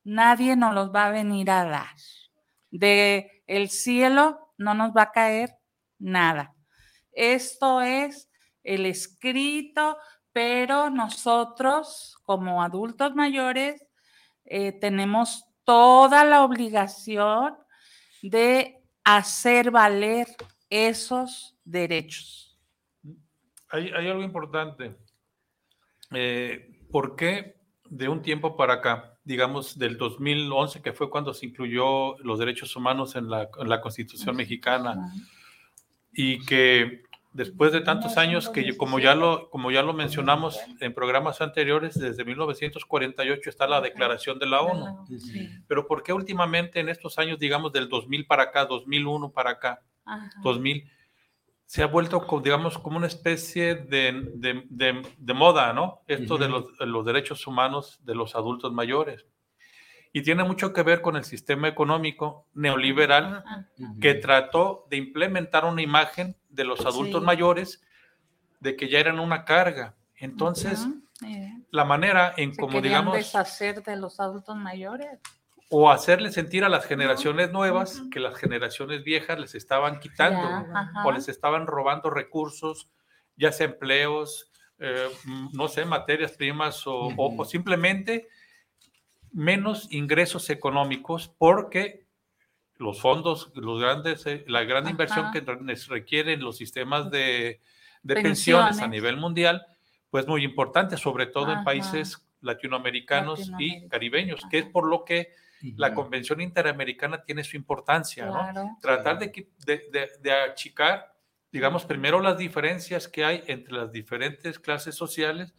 nadie 0.04 0.57
nos 0.57 0.75
los 0.75 0.95
va 0.95 1.07
a 1.07 1.11
venir 1.11 1.50
a 1.50 1.64
dar. 1.64 1.95
De 2.71 3.42
el 3.47 3.68
cielo 3.71 4.52
no 4.57 4.75
nos 4.75 4.90
va 4.90 5.02
a 5.02 5.12
caer 5.12 5.57
nada. 5.99 6.54
Esto 7.12 7.83
es 7.83 8.30
el 8.62 8.87
escrito, 8.87 9.99
pero 10.33 10.90
nosotros 10.90 12.16
como 12.23 12.62
adultos 12.62 13.14
mayores 13.14 13.85
eh, 14.45 14.73
tenemos 14.73 15.45
toda 15.64 16.25
la 16.25 16.45
obligación 16.45 17.57
de 18.23 18.77
hacer 19.16 19.70
valer 19.70 20.26
esos 20.68 21.56
derechos. 21.64 22.58
Hay, 23.70 23.90
algo 23.90 24.22
importante. 24.22 24.96
Eh, 26.10 26.84
¿Por 26.90 27.16
qué 27.16 27.56
de 27.88 28.08
un 28.08 28.20
tiempo 28.20 28.54
para 28.54 28.74
acá, 28.74 29.18
digamos 29.24 29.78
del 29.78 29.96
2011, 29.96 30.82
que 30.82 30.92
fue 30.92 31.08
cuando 31.08 31.32
se 31.32 31.46
incluyó 31.46 32.18
los 32.18 32.38
derechos 32.38 32.76
humanos 32.76 33.16
en 33.16 33.30
la, 33.30 33.48
en 33.58 33.68
la 33.70 33.80
Constitución 33.80 34.36
mexicana, 34.36 35.10
y 36.12 36.44
que 36.44 37.04
después 37.32 37.73
de 37.73 37.80
tantos 37.80 38.16
años 38.16 38.49
que 38.49 38.76
como 38.76 38.99
ya 38.99 39.14
lo 39.14 39.50
como 39.50 39.70
ya 39.70 39.82
lo 39.82 39.92
mencionamos 39.92 40.58
en 40.80 40.94
programas 40.94 41.40
anteriores 41.40 41.99
desde 41.99 42.25
1948 42.25 43.50
está 43.50 43.66
la 43.66 43.80
declaración 43.80 44.38
de 44.38 44.47
la 44.47 44.62
ONU. 44.62 45.06
Pero 45.66 45.87
por 45.87 46.02
qué 46.02 46.12
últimamente 46.12 46.80
en 46.80 46.88
estos 46.88 47.18
años 47.18 47.38
digamos 47.38 47.73
del 47.73 47.88
2000 47.88 48.26
para 48.26 48.44
acá 48.44 48.64
2001 48.64 49.30
para 49.30 49.50
acá 49.50 49.82
2000 50.42 50.90
se 51.68 51.82
ha 51.82 51.87
vuelto, 51.87 52.26
digamos, 52.42 52.78
como 52.78 52.97
una 52.97 53.06
especie 53.06 53.75
de, 53.75 55.35
moda, 55.35 55.75
¿no? 55.75 56.00
Esto 56.06 56.38
de, 56.38 56.49
los, 56.49 57.04
derechos 57.04 57.47
humanos 57.47 58.00
de 58.04 58.14
los 58.14 58.35
adultos 58.35 58.73
mayores. 58.73 59.26
Y 60.11 60.23
tiene 60.23 60.44
mucho 60.44 60.73
que 60.73 60.82
ver 60.82 61.02
con 61.02 61.16
el 61.16 61.25
sistema 61.25 61.68
económico 61.68 62.47
neoliberal 62.54 63.44
que 64.00 64.14
trató 64.14 64.87
de 64.88 64.97
implementar 64.97 65.66
una 65.66 65.82
imagen 65.82 66.38
de 66.58 66.64
los 66.64 66.84
adultos 66.84 67.22
mayores 67.22 67.80
de 68.58 68.76
que 68.76 68.88
ya 68.88 68.98
eran 68.98 69.20
una 69.20 69.44
carga. 69.44 69.94
Entonces, 70.16 70.86
la 71.70 71.84
manera 71.84 72.34
en 72.36 72.54
como, 72.56 72.80
digamos... 72.80 73.14
deshacer 73.14 73.82
de 73.84 73.96
los 73.96 74.18
adultos 74.18 74.56
mayores. 74.56 75.20
o 75.70 75.88
hacerle 75.88 76.32
sentir 76.32 76.64
a 76.64 76.68
las 76.68 76.84
generaciones 76.84 77.52
nuevas 77.52 78.02
que 78.10 78.18
las 78.18 78.36
generaciones 78.36 79.04
viejas 79.04 79.38
les 79.38 79.54
estaban 79.54 80.00
quitando 80.00 80.66
o 81.04 81.12
les 81.12 81.28
estaban 81.28 81.68
robando 81.68 82.10
recursos, 82.10 82.90
ya 83.36 83.52
sea 83.52 83.66
empleos, 83.66 84.50
eh, 84.80 85.08
no 85.52 85.68
sé, 85.68 85.84
materias 85.84 86.32
primas 86.32 86.82
o, 86.86 87.44
simplemente 87.44 88.26
menos 89.30 89.86
ingresos 89.92 90.50
económicos 90.50 91.32
porque 91.38 92.07
los 92.78 93.00
fondos, 93.00 93.50
los 93.54 93.80
grandes, 93.80 94.25
eh, 94.26 94.44
la 94.47 94.64
gran 94.64 94.88
inversión 94.88 95.32
que 95.32 95.40
requieren 95.88 96.40
los 96.40 96.56
sistemas 96.56 97.11
de, 97.11 97.61
pensiones. 98.04 98.80
a 98.80 98.87
nivel 98.87 99.16
mundial, 99.16 99.66
pues 100.11 100.26
muy 100.26 100.44
importante, 100.44 100.97
sobre 100.97 101.26
todo 101.26 101.52
en 101.52 101.64
países 101.64 102.25
latinoamericanos 102.40 103.50
y 103.58 103.87
caribeños, 103.88 104.40
que 104.50 104.58
es 104.61 104.66
por 104.66 104.88
lo 104.88 105.04
que 105.04 105.32
la 105.76 105.92
Convención 105.92 106.40
Interamericana 106.40 107.25
tiene 107.25 107.42
su 107.42 107.56
importancia, 107.56 108.26
¿no? 108.26 108.78
Tratar 108.80 109.18
de, 109.18 109.49
de, 110.23 110.32
achicar, 110.32 111.12
digamos, 111.50 111.85
primero 111.85 112.20
las 112.20 112.38
diferencias 112.38 113.08
que 113.08 113.25
hay 113.25 113.42
entre 113.49 113.75
las 113.75 113.90
diferentes 113.90 114.61
clases 114.61 114.94
sociales 114.94 115.52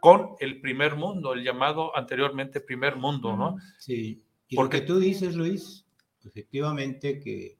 con 0.00 0.36
el 0.40 0.62
primer 0.62 0.96
mundo, 0.96 1.34
el 1.34 1.44
llamado 1.44 1.94
anteriormente 1.94 2.62
primer 2.62 2.96
mundo, 2.96 3.36
¿no? 3.36 3.56
Sí, 3.78 4.24
y 4.48 4.56
Porque 4.56 4.80
tú 4.80 4.98
dices, 4.98 5.36
Luis, 5.36 5.86
efectivamente 6.24 7.20
que 7.20 7.58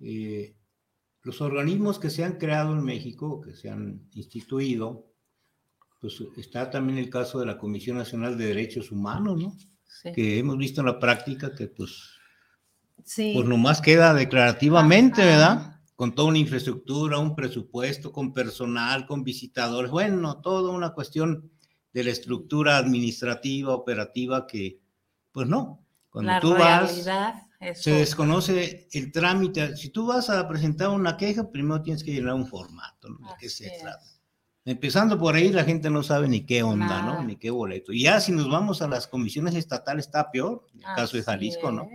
eh, 0.00 0.56
los 1.22 1.40
organismos 1.40 1.98
que 1.98 2.10
se 2.10 2.24
han 2.24 2.38
creado 2.38 2.72
en 2.72 2.84
México, 2.84 3.40
que 3.40 3.54
se 3.54 3.70
han 3.70 4.08
instituido, 4.12 5.06
pues 6.00 6.22
está 6.36 6.70
también 6.70 6.98
el 6.98 7.10
caso 7.10 7.40
de 7.40 7.46
la 7.46 7.58
Comisión 7.58 7.98
Nacional 7.98 8.38
de 8.38 8.46
Derechos 8.46 8.92
Humanos, 8.92 9.42
¿no? 9.42 9.56
que 10.14 10.38
hemos 10.38 10.56
visto 10.56 10.80
en 10.80 10.86
la 10.86 11.00
práctica 11.00 11.54
que 11.54 11.66
pues, 11.66 12.10
sí. 13.04 13.32
pues 13.34 13.48
nomás 13.48 13.80
queda 13.80 14.14
declarativamente, 14.14 15.24
¿verdad? 15.24 15.80
Con 15.96 16.14
toda 16.14 16.28
una 16.28 16.38
infraestructura, 16.38 17.18
un 17.18 17.34
presupuesto, 17.34 18.12
con 18.12 18.32
personal, 18.32 19.06
con 19.06 19.24
visitadores, 19.24 19.90
bueno, 19.90 20.40
toda 20.40 20.70
una 20.70 20.90
cuestión 20.90 21.50
de 21.92 22.04
la 22.04 22.10
estructura 22.10 22.78
administrativa, 22.78 23.74
operativa 23.74 24.46
que, 24.46 24.80
pues 25.32 25.48
no, 25.48 25.84
cuando 26.10 26.38
tú 26.40 26.50
vas, 26.50 27.04
se 27.74 27.90
desconoce 27.92 28.88
el 28.92 29.10
trámite. 29.12 29.76
Si 29.76 29.90
tú 29.90 30.06
vas 30.06 30.30
a 30.30 30.46
presentar 30.48 30.90
una 30.90 31.16
queja, 31.16 31.50
primero 31.50 31.82
tienes 31.82 32.04
que 32.04 32.12
llenar 32.12 32.34
un 32.34 32.46
formato, 32.46 33.08
¿no? 33.08 33.28
¿De 33.28 33.34
qué 33.38 33.48
se 33.48 33.70
trata? 33.80 34.04
Empezando 34.64 35.18
por 35.18 35.34
ahí, 35.34 35.50
la 35.50 35.64
gente 35.64 35.88
no 35.88 36.02
sabe 36.02 36.28
ni 36.28 36.44
qué 36.44 36.62
onda, 36.62 37.02
¿no? 37.02 37.24
Ni 37.24 37.36
qué 37.36 37.50
boleto. 37.50 37.92
Y 37.92 38.02
ya 38.02 38.20
si 38.20 38.32
nos 38.32 38.50
vamos 38.50 38.82
a 38.82 38.88
las 38.88 39.06
comisiones 39.06 39.54
estatales, 39.54 40.06
está 40.06 40.30
peor, 40.30 40.66
el 40.74 40.82
caso 40.82 41.16
de 41.16 41.22
Jalisco, 41.22 41.72
¿no? 41.72 41.88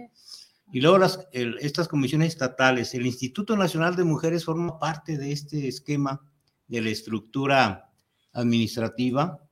Y 0.72 0.82
luego 0.82 0.98
las, 0.98 1.27
estas 1.32 1.88
comisiones 1.88 2.29
estatales, 2.29 2.96
el 2.96 3.05
Instituto 3.05 3.55
Nacional 3.55 3.96
de 3.96 4.03
Mujeres 4.05 4.46
forma 4.46 4.79
parte 4.79 5.20
de 5.20 5.32
este 5.32 5.67
esquema 5.67 6.20
de 6.67 6.82
la 6.82 6.89
estructura 6.89 7.91
administrativa, 8.32 9.43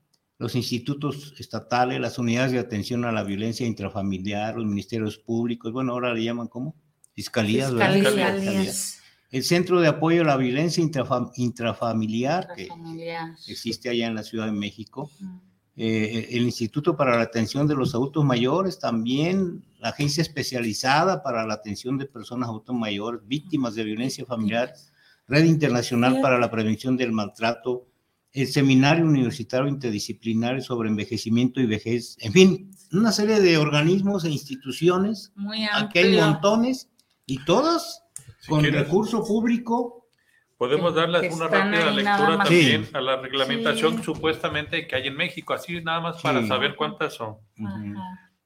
los 0.42 0.56
institutos 0.56 1.36
estatales, 1.38 2.02
las 2.02 2.18
unidades 2.18 2.52
de 2.52 2.58
atención 2.58 3.06
a 3.06 3.12
la 3.12 3.22
violencia 3.22 3.68
intrafamiliar, 3.68 4.56
los 4.56 4.66
ministerios 4.66 5.20
públicos, 5.20 5.72
bueno, 5.72 5.92
ahora 5.92 6.16
le 6.16 6.24
llaman 6.24 6.48
¿cómo? 6.48 6.76
Fiscalías, 7.14 7.70
Fiscalías. 7.70 8.98
El 9.30 9.44
Centro 9.44 9.80
de 9.80 9.88
Apoyo 9.88 10.24
a 10.24 10.26
la 10.26 10.38
Violencia 10.38 10.84
Intrafamiliar, 10.84 12.48
que 12.56 12.70
existe 13.48 13.90
allá 13.90 14.08
en 14.08 14.16
la 14.16 14.24
Ciudad 14.24 14.48
de 14.48 14.52
México, 14.52 15.12
eh, 15.78 16.30
el 16.32 16.42
Instituto 16.42 16.98
para 16.98 17.18
la 17.18 17.22
Atención 17.22 17.68
de 17.68 17.76
los 17.76 17.94
Adultos 17.94 18.26
Mayores, 18.26 18.80
también 18.80 19.64
la 19.78 19.90
Agencia 19.90 20.24
Especializada 20.24 21.22
para 21.22 21.46
la 21.46 21.54
Atención 21.54 22.00
de 22.00 22.08
Personas 22.08 22.50
Adultos 22.50 22.76
Mayores, 22.76 23.22
Víctimas 23.28 23.76
de 23.76 23.84
Violencia 23.84 24.26
Familiar, 24.26 24.74
Red 25.28 25.44
Internacional 25.44 26.20
para 26.20 26.40
la 26.40 26.50
Prevención 26.50 26.98
del 26.98 27.12
Maltrato, 27.12 27.91
el 28.34 28.48
Seminario 28.48 29.06
Universitario 29.06 29.68
Interdisciplinario 29.68 30.62
sobre 30.62 30.90
Envejecimiento 30.90 31.60
y 31.60 31.66
Vejez, 31.66 32.18
en 32.20 32.32
fin, 32.32 32.72
una 32.92 33.12
serie 33.12 33.40
de 33.40 33.58
organismos 33.58 34.24
e 34.26 34.30
instituciones, 34.30 35.34
aquí 35.74 36.00
hay 36.00 36.18
montones, 36.18 36.90
y 37.26 37.44
todas 37.46 38.04
con 38.48 38.64
recurso 38.64 39.24
público. 39.24 40.08
Podemos 40.58 40.94
darles 40.94 41.34
una 41.34 41.48
rápida 41.48 41.92
lectura 41.92 42.38
también 42.38 42.88
a 42.94 43.02
la 43.02 43.18
reglamentación 43.18 44.04
supuestamente 44.04 44.86
que 44.86 44.96
hay 44.96 45.08
en 45.08 45.16
México, 45.16 45.54
así 45.54 45.82
nada 45.82 46.02
más 46.02 46.22
para 46.22 46.46
saber 46.46 46.76
cuántas 46.76 47.16
son. 47.16 47.38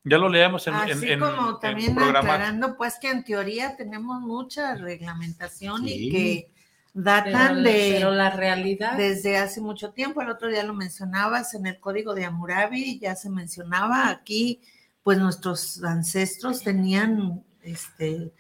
Ya 0.08 0.20
lo 0.20 0.30
leemos 0.30 0.68
en, 0.68 0.76
Así 0.76 1.12
en, 1.12 1.20
como 1.20 1.58
también 1.58 1.98
aclarando, 1.98 2.78
pues 2.78 3.00
que 3.02 3.10
en 3.10 3.24
teoría 3.24 3.76
tenemos 3.76 4.22
mucha 4.22 4.76
reglamentación 4.76 5.88
y 5.88 6.10
que 6.12 6.52
datan 6.96 7.62
de 7.62 7.98
pero 7.98 8.12
la 8.12 8.32
realidad. 8.32 8.98
desde 8.98 9.38
hace 9.38 9.60
mucho 9.60 9.92
tiempo. 9.92 10.22
El 10.22 10.30
otro 10.30 10.48
día 10.48 10.64
lo 10.64 10.74
mencionabas 10.74 11.54
en 11.54 11.68
el 11.68 11.80
código 11.80 12.16
de 12.16 12.26
Hammurabi, 12.26 13.00
ya 13.00 13.16
se 13.16 13.30
mencionaba 13.30 14.10
aquí, 14.10 14.62
pues 15.04 15.20
nuestros 15.20 15.84
ancestros 15.84 16.64
tenían 16.64 17.44
este 17.62 18.32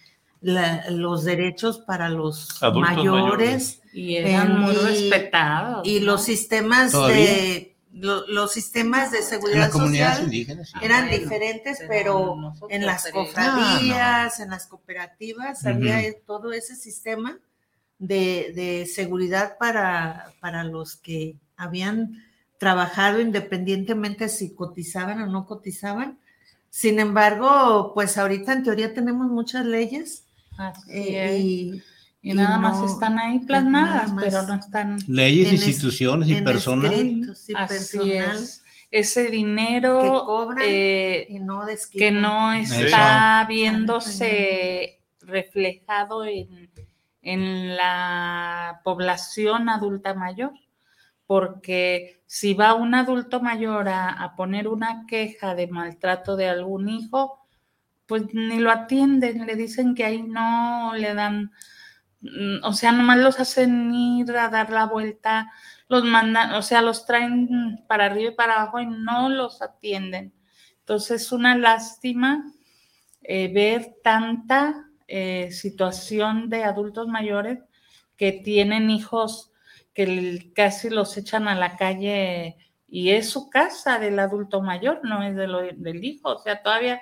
los 0.41 1.23
derechos 1.23 1.79
para 1.79 2.07
los 2.07 2.59
mayores, 2.61 3.81
y 3.91 4.17
eran 4.17 4.61
muy 4.61 4.75
respetados 4.75 5.87
y 5.87 6.01
los 6.01 6.23
sistemas 6.23 6.91
de 6.91 7.75
los 7.91 8.51
sistemas 8.51 9.11
de 9.11 9.23
seguridad 9.23 9.71
social 9.71 10.29
eran 10.81 11.09
diferentes 11.09 11.79
pero, 11.87 12.53
en 12.69 12.85
las 12.85 13.09
cofradías 13.09 14.39
en 14.39 14.49
las 14.51 14.67
cooperativas 14.67 15.65
había 15.65 16.01
todo 16.27 16.51
ese 16.51 16.75
sistema 16.75 17.39
de, 17.99 18.51
de 18.55 18.85
seguridad 18.85 19.57
para, 19.57 20.33
para 20.41 20.63
los 20.63 20.95
que 20.95 21.37
habían 21.55 22.23
trabajado 22.57 23.19
independientemente 23.21 24.29
si 24.29 24.53
cotizaban 24.53 25.21
o 25.21 25.27
no 25.27 25.45
cotizaban 25.45 26.19
sin 26.75 26.99
embargo, 26.99 27.93
pues 27.93 28.17
ahorita 28.17 28.51
en 28.51 28.63
teoría 28.63 28.93
tenemos 28.93 29.27
muchas 29.27 29.65
leyes 29.65 30.25
eh, 30.89 31.39
y, 32.21 32.33
nada 32.33 32.57
más 32.57 32.91
están 32.91 33.17
ahí 33.17 33.39
plasmadas, 33.39 34.11
pero 34.19 34.41
no 34.41 34.55
están. 34.55 34.99
Leyes, 35.07 35.53
instituciones 35.53 36.27
y 36.27 36.41
personas. 36.41 36.91
Así 37.55 38.11
es. 38.11 38.61
Ese 38.91 39.27
dinero 39.27 40.57
que, 40.57 41.27
eh, 41.29 41.39
no, 41.39 41.61
que 41.93 42.11
no 42.11 42.51
está 42.51 43.45
viéndose 43.47 44.99
reflejado 45.21 46.25
en, 46.25 46.69
en 47.25 47.75
la 47.75 48.81
población 48.85 49.67
adulta 49.67 50.13
mayor 50.13 50.53
porque 51.27 52.21
si 52.27 52.53
va 52.53 52.75
un 52.75 52.93
adulto 52.93 53.41
mayor 53.41 53.89
a, 53.89 54.09
a, 54.09 54.35
poner 54.35 54.67
una 54.67 55.05
queja 55.07 55.55
de 55.55 55.67
maltrato 55.67 56.35
de 56.35 56.47
algún 56.47 56.87
hijo, 56.87 57.45
pues 58.05 58.23
ni 58.33 58.59
lo 58.59 58.71
atienden, 58.71 59.45
le 59.45 59.55
dicen 59.55 59.95
que 59.95 60.05
ahí 60.05 60.21
no 60.21 60.93
le 60.95 61.13
dan, 61.15 61.51
mm, 62.21 62.63
o 62.63 62.73
sea, 62.73 62.91
nomás 62.91 63.17
los 63.17 63.39
hacen 63.39 63.93
ir 63.93 64.31
a 64.37 64.49
dar 64.49 64.69
la 64.69 64.85
vuelta, 64.85 65.51
los 65.87 66.03
mandan, 66.03 66.53
o 66.53 66.61
sea, 66.61 66.81
los 66.81 67.05
traen 67.05 67.83
para 67.87 68.05
arriba 68.05 68.31
y 68.31 68.35
para 68.35 68.61
abajo 68.61 68.79
y 68.79 68.85
no 68.85 69.29
los 69.29 69.61
atienden. 69.61 70.33
Entonces 70.79 71.23
es 71.23 71.31
una 71.31 71.57
lástima 71.57 72.45
eh, 73.23 73.51
ver 73.51 73.95
tanta 74.03 74.89
eh, 75.07 75.51
situación 75.51 76.49
de 76.49 76.63
adultos 76.63 77.07
mayores 77.07 77.59
que 78.17 78.31
tienen 78.31 78.89
hijos 78.89 79.51
que 79.93 80.51
casi 80.53 80.89
los 80.89 81.15
echan 81.17 81.47
a 81.47 81.55
la 81.55 81.77
calle 81.77 82.57
y 82.87 83.11
es 83.11 83.29
su 83.29 83.49
casa 83.49 83.99
del 83.99 84.19
adulto 84.19 84.61
mayor, 84.61 85.01
no 85.03 85.23
es 85.23 85.35
de 85.35 85.47
lo, 85.47 85.61
del 85.61 86.03
hijo, 86.03 86.35
o 86.35 86.39
sea, 86.39 86.61
todavía 86.61 87.01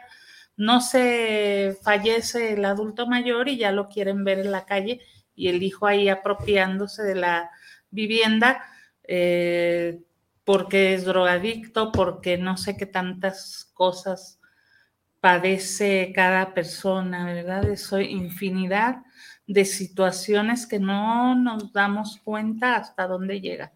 no 0.56 0.82
se 0.82 1.78
fallece 1.82 2.54
el 2.54 2.66
adulto 2.66 3.08
mayor 3.08 3.50
y 3.50 3.58
ya 3.58 3.72
lo 3.72 3.89
quieren 3.89 4.24
ver 4.24 4.39
en 4.39 4.52
la 4.52 4.66
calle 4.66 5.02
y 5.36 5.48
el 5.48 5.63
hijo 5.63 5.88
ahí 5.88 6.10
apropiándose 6.10 7.04
de 7.04 7.16
la 7.16 7.52
vivienda 7.89 8.63
eh, 9.04 10.02
porque 10.44 10.94
es 10.94 11.06
drogadicto, 11.06 11.92
porque 11.92 12.38
no 12.38 12.58
sé 12.58 12.78
qué 12.78 12.86
tantas 12.86 13.72
cosas 13.74 14.39
padece 15.34 16.12
cada 16.14 16.54
persona, 16.54 17.24
¿verdad? 17.26 17.70
Eso 17.70 17.98
infinidad 18.02 18.98
de 19.48 19.64
situaciones 19.64 20.68
que 20.68 20.80
no 20.80 21.34
nos 21.36 21.72
damos 21.72 22.20
cuenta 22.26 22.76
hasta 22.76 23.08
dónde 23.08 23.40
llega. 23.40 23.72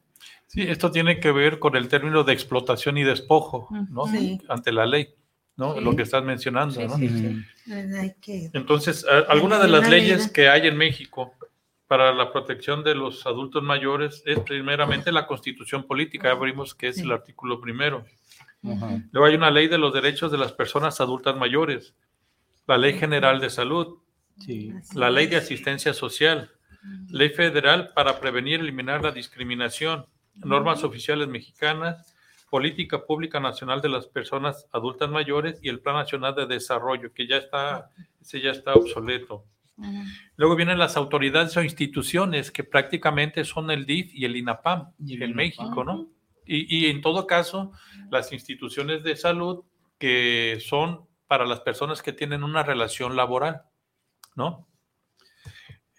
Sí, 0.48 0.64
esto 0.64 0.92
tiene 0.92 1.22
que 1.22 1.32
ver 1.32 1.58
con 1.60 1.78
el 1.78 1.88
término 1.88 2.26
de 2.26 2.34
explotación 2.34 2.98
y 2.98 3.06
despojo, 3.06 3.70
¿no? 3.90 4.08
Sí. 4.08 4.42
Ante 4.50 4.74
la 4.74 4.86
ley, 4.86 5.08
¿no? 5.56 5.76
Sí. 5.76 5.80
Lo 5.80 5.96
que 5.96 6.02
estás 6.04 6.22
mencionando, 6.22 6.86
¿no? 6.86 6.96
Hay 6.96 8.14
que- 8.20 8.50
Entonces, 8.52 9.06
a- 9.08 9.32
algunas 9.32 9.62
de 9.62 9.70
las 9.70 9.90
leyes 9.90 10.24
ley. 10.26 10.34
que 10.34 10.50
hay 10.50 10.68
en 10.68 10.76
México 10.76 11.32
para 11.88 12.14
la 12.14 12.34
protección 12.34 12.84
de 12.84 12.94
los 12.94 13.26
adultos 13.26 13.64
mayores 13.64 14.22
es 14.26 14.38
primeramente 14.42 15.14
la 15.14 15.26
constitución 15.26 15.84
política, 15.88 16.34
ya 16.34 16.40
vimos 16.44 16.76
que 16.76 16.90
es 16.90 16.98
el 16.98 17.12
artículo 17.14 17.62
primero. 17.62 18.04
Luego 19.12 19.26
hay 19.28 19.36
una 19.36 19.52
ley 19.52 19.68
de 19.68 19.78
los 19.78 19.94
derechos 19.94 20.32
de 20.32 20.38
las 20.38 20.54
personas 20.54 21.00
adultas 21.02 21.36
mayores, 21.38 21.96
la 22.68 22.78
ley 22.78 22.94
general 22.94 23.40
de 23.40 23.50
salud, 23.50 24.00
Sí. 24.40 24.72
la 24.94 25.10
ley 25.10 25.26
de 25.28 25.38
asistencia 25.38 25.94
social, 25.94 26.52
ley 27.10 27.30
federal 27.30 27.92
para 27.96 28.20
prevenir 28.20 28.60
y 28.60 28.64
eliminar 28.64 29.02
la 29.04 29.12
discriminación, 29.12 30.06
normas 30.36 30.84
oficiales 30.84 31.28
mexicanas, 31.28 32.16
política 32.50 33.04
pública 33.06 33.40
nacional 33.40 33.82
de 33.82 33.90
las 33.90 34.06
personas 34.08 34.68
adultas 34.72 35.10
mayores 35.10 35.60
y 35.64 35.70
el 35.70 35.80
plan 35.80 35.96
nacional 35.96 36.36
de 36.36 36.46
desarrollo, 36.46 37.12
que 37.14 37.28
ya 37.28 37.38
está, 37.38 37.90
ese 38.22 38.40
ya 38.40 38.52
está 38.52 38.74
obsoleto. 38.74 39.44
Luego 40.38 40.56
vienen 40.56 40.78
las 40.80 40.98
autoridades 40.98 41.56
o 41.58 41.62
instituciones 41.64 42.52
que 42.52 42.64
prácticamente 42.64 43.44
son 43.44 43.70
el 43.70 43.86
DIF 43.86 44.12
y 44.14 44.26
el 44.26 44.36
INAPAM 44.36 44.92
Y 45.04 45.16
el 45.16 45.24
en 45.24 45.30
INAPAM. 45.32 45.36
México, 45.36 45.84
¿no? 45.84 46.08
Y, 46.48 46.86
y 46.88 46.90
en 46.90 47.02
todo 47.02 47.28
caso, 47.28 47.72
las 48.10 48.32
instituciones 48.34 49.04
de 49.04 49.16
salud 49.16 49.64
que 50.00 50.60
son 50.66 51.06
para 51.28 51.46
las 51.46 51.60
personas 51.60 52.02
que 52.02 52.14
tienen 52.14 52.44
una 52.44 52.64
relación 52.64 53.16
laboral, 53.16 53.64
¿no? 54.36 54.68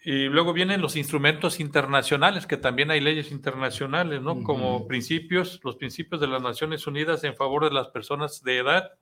Y 0.05 0.27
luego 0.29 0.53
vienen 0.53 0.81
los 0.81 0.97
instrumentos 0.97 1.61
internacionales, 1.61 2.47
que 2.47 2.57
también 2.57 2.91
hay 2.91 3.01
leyes 3.01 3.31
internacionales, 3.31 4.23
¿no? 4.23 4.43
Como 4.43 4.87
principios, 4.89 5.61
los 5.65 5.77
principios 5.77 6.21
de 6.21 6.29
las 6.29 6.41
Naciones 6.41 6.87
Unidas 6.87 7.25
en 7.25 7.37
favor 7.37 7.65
de 7.65 7.73
las 7.75 7.89
personas 7.89 8.43
de 8.43 8.59
edad, 8.59 8.93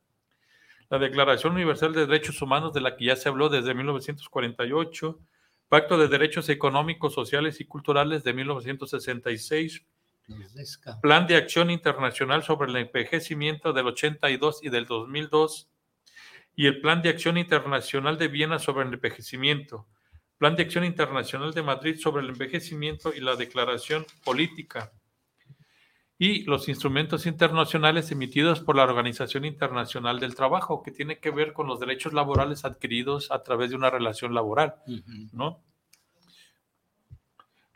la 0.88 0.98
Declaración 0.98 1.52
Universal 1.52 1.92
de 1.92 2.06
Derechos 2.06 2.40
Humanos, 2.42 2.72
de 2.72 2.80
la 2.80 2.96
que 2.96 3.04
ya 3.04 3.16
se 3.16 3.28
habló 3.28 3.48
desde 3.48 3.74
1948, 3.74 5.20
Pacto 5.68 5.98
de 5.98 6.08
Derechos 6.08 6.48
Económicos, 6.48 7.12
Sociales 7.14 7.60
y 7.60 7.66
Culturales 7.66 8.24
de 8.24 8.32
1966, 8.32 9.74
Los 9.74 9.84
desca- 9.84 9.95
Plan 11.02 11.26
de 11.26 11.36
Acción 11.36 11.70
Internacional 11.70 12.42
sobre 12.42 12.70
el 12.70 12.76
Envejecimiento 12.76 13.72
del 13.72 13.86
82 13.86 14.60
y 14.62 14.70
del 14.70 14.86
2002 14.86 15.68
y 16.56 16.66
el 16.66 16.80
Plan 16.80 17.02
de 17.02 17.10
Acción 17.10 17.38
Internacional 17.38 18.18
de 18.18 18.28
Viena 18.28 18.58
sobre 18.58 18.86
el 18.86 18.94
Envejecimiento, 18.94 19.86
Plan 20.38 20.56
de 20.56 20.64
Acción 20.64 20.84
Internacional 20.84 21.52
de 21.52 21.62
Madrid 21.62 21.98
sobre 21.98 22.22
el 22.22 22.30
Envejecimiento 22.30 23.14
y 23.14 23.20
la 23.20 23.36
Declaración 23.36 24.06
Política 24.24 24.92
y 26.18 26.44
los 26.44 26.68
instrumentos 26.68 27.26
internacionales 27.26 28.10
emitidos 28.10 28.60
por 28.60 28.76
la 28.76 28.84
Organización 28.84 29.44
Internacional 29.44 30.18
del 30.18 30.34
Trabajo, 30.34 30.82
que 30.82 30.90
tiene 30.90 31.18
que 31.18 31.30
ver 31.30 31.52
con 31.52 31.66
los 31.66 31.78
derechos 31.78 32.14
laborales 32.14 32.64
adquiridos 32.64 33.30
a 33.30 33.42
través 33.42 33.70
de 33.70 33.76
una 33.76 33.90
relación 33.90 34.34
laboral. 34.34 34.76
¿no? 35.32 35.62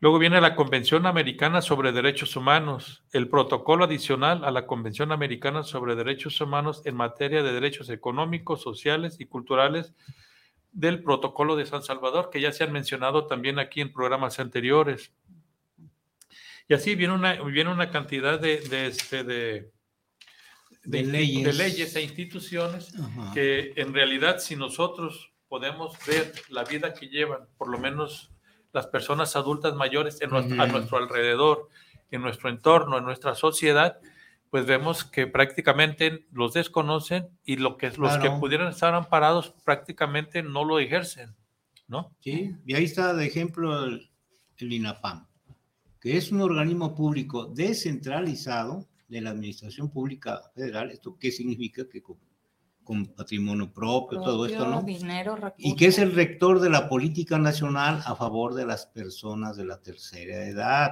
Luego 0.00 0.18
viene 0.18 0.40
la 0.40 0.56
Convención 0.56 1.04
Americana 1.04 1.60
sobre 1.60 1.92
Derechos 1.92 2.34
Humanos, 2.34 3.04
el 3.12 3.28
protocolo 3.28 3.84
adicional 3.84 4.46
a 4.46 4.50
la 4.50 4.66
Convención 4.66 5.12
Americana 5.12 5.62
sobre 5.62 5.94
Derechos 5.94 6.40
Humanos 6.40 6.80
en 6.86 6.96
materia 6.96 7.42
de 7.42 7.52
derechos 7.52 7.90
económicos, 7.90 8.62
sociales 8.62 9.16
y 9.20 9.26
culturales 9.26 9.92
del 10.72 11.02
Protocolo 11.02 11.54
de 11.54 11.66
San 11.66 11.82
Salvador, 11.82 12.30
que 12.30 12.40
ya 12.40 12.50
se 12.50 12.64
han 12.64 12.72
mencionado 12.72 13.26
también 13.26 13.58
aquí 13.58 13.82
en 13.82 13.92
programas 13.92 14.40
anteriores. 14.40 15.12
Y 16.66 16.72
así 16.72 16.94
viene 16.94 17.12
una, 17.12 17.42
viene 17.42 17.70
una 17.70 17.90
cantidad 17.90 18.40
de, 18.40 18.60
de, 18.60 18.86
este, 18.86 19.22
de, 19.22 19.70
leyes. 20.84 21.44
de 21.44 21.52
leyes 21.52 21.94
e 21.94 22.02
instituciones 22.02 22.98
Ajá. 22.98 23.34
que 23.34 23.74
en 23.76 23.92
realidad 23.92 24.38
si 24.38 24.56
nosotros 24.56 25.30
podemos 25.46 25.94
ver 26.06 26.32
la 26.48 26.64
vida 26.64 26.94
que 26.94 27.08
llevan, 27.08 27.48
por 27.58 27.68
lo 27.68 27.76
menos 27.76 28.30
las 28.72 28.86
personas 28.86 29.34
adultas 29.36 29.74
mayores 29.74 30.20
en 30.20 30.30
nuestro- 30.30 30.60
a 30.62 30.66
nuestro 30.66 30.98
alrededor, 30.98 31.68
en 32.10 32.22
nuestro 32.22 32.48
entorno, 32.48 32.98
en 32.98 33.04
nuestra 33.04 33.34
sociedad, 33.34 33.98
pues 34.50 34.66
vemos 34.66 35.04
que 35.04 35.26
prácticamente 35.28 36.26
los 36.32 36.54
desconocen 36.54 37.28
y 37.44 37.56
lo 37.56 37.76
que, 37.76 37.90
los 37.90 38.16
que 38.18 38.30
pudieran 38.40 38.68
estar 38.68 38.94
amparados 38.94 39.54
prácticamente 39.64 40.42
no 40.42 40.64
lo 40.64 40.78
ejercen, 40.80 41.34
¿no? 41.86 42.12
Sí, 42.20 42.56
y 42.66 42.74
ahí 42.74 42.84
está 42.84 43.14
de 43.14 43.26
ejemplo 43.26 43.84
el, 43.84 44.10
el 44.56 44.72
INAPAM, 44.72 45.26
que 46.00 46.16
es 46.16 46.32
un 46.32 46.40
organismo 46.40 46.94
público 46.96 47.46
descentralizado 47.46 48.86
de 49.08 49.20
la 49.20 49.30
Administración 49.30 49.90
Pública 49.90 50.40
Federal. 50.54 50.90
¿Esto 50.90 51.16
qué 51.18 51.30
significa? 51.30 51.88
Que 51.88 52.02
con, 52.84 53.06
patrimonio 53.06 53.72
propio, 53.72 54.20
todo 54.20 54.46
esto, 54.46 54.66
¿no? 54.66 54.82
Dinero, 54.82 55.36
Y 55.58 55.76
que 55.76 55.86
es 55.86 55.98
el 55.98 56.12
rector 56.12 56.60
de 56.60 56.70
la 56.70 56.88
política 56.88 57.38
nacional 57.38 58.02
a 58.04 58.14
favor 58.16 58.54
de 58.54 58.66
las 58.66 58.86
personas 58.86 59.56
de 59.56 59.64
la 59.64 59.80
tercera 59.80 60.44
edad, 60.46 60.90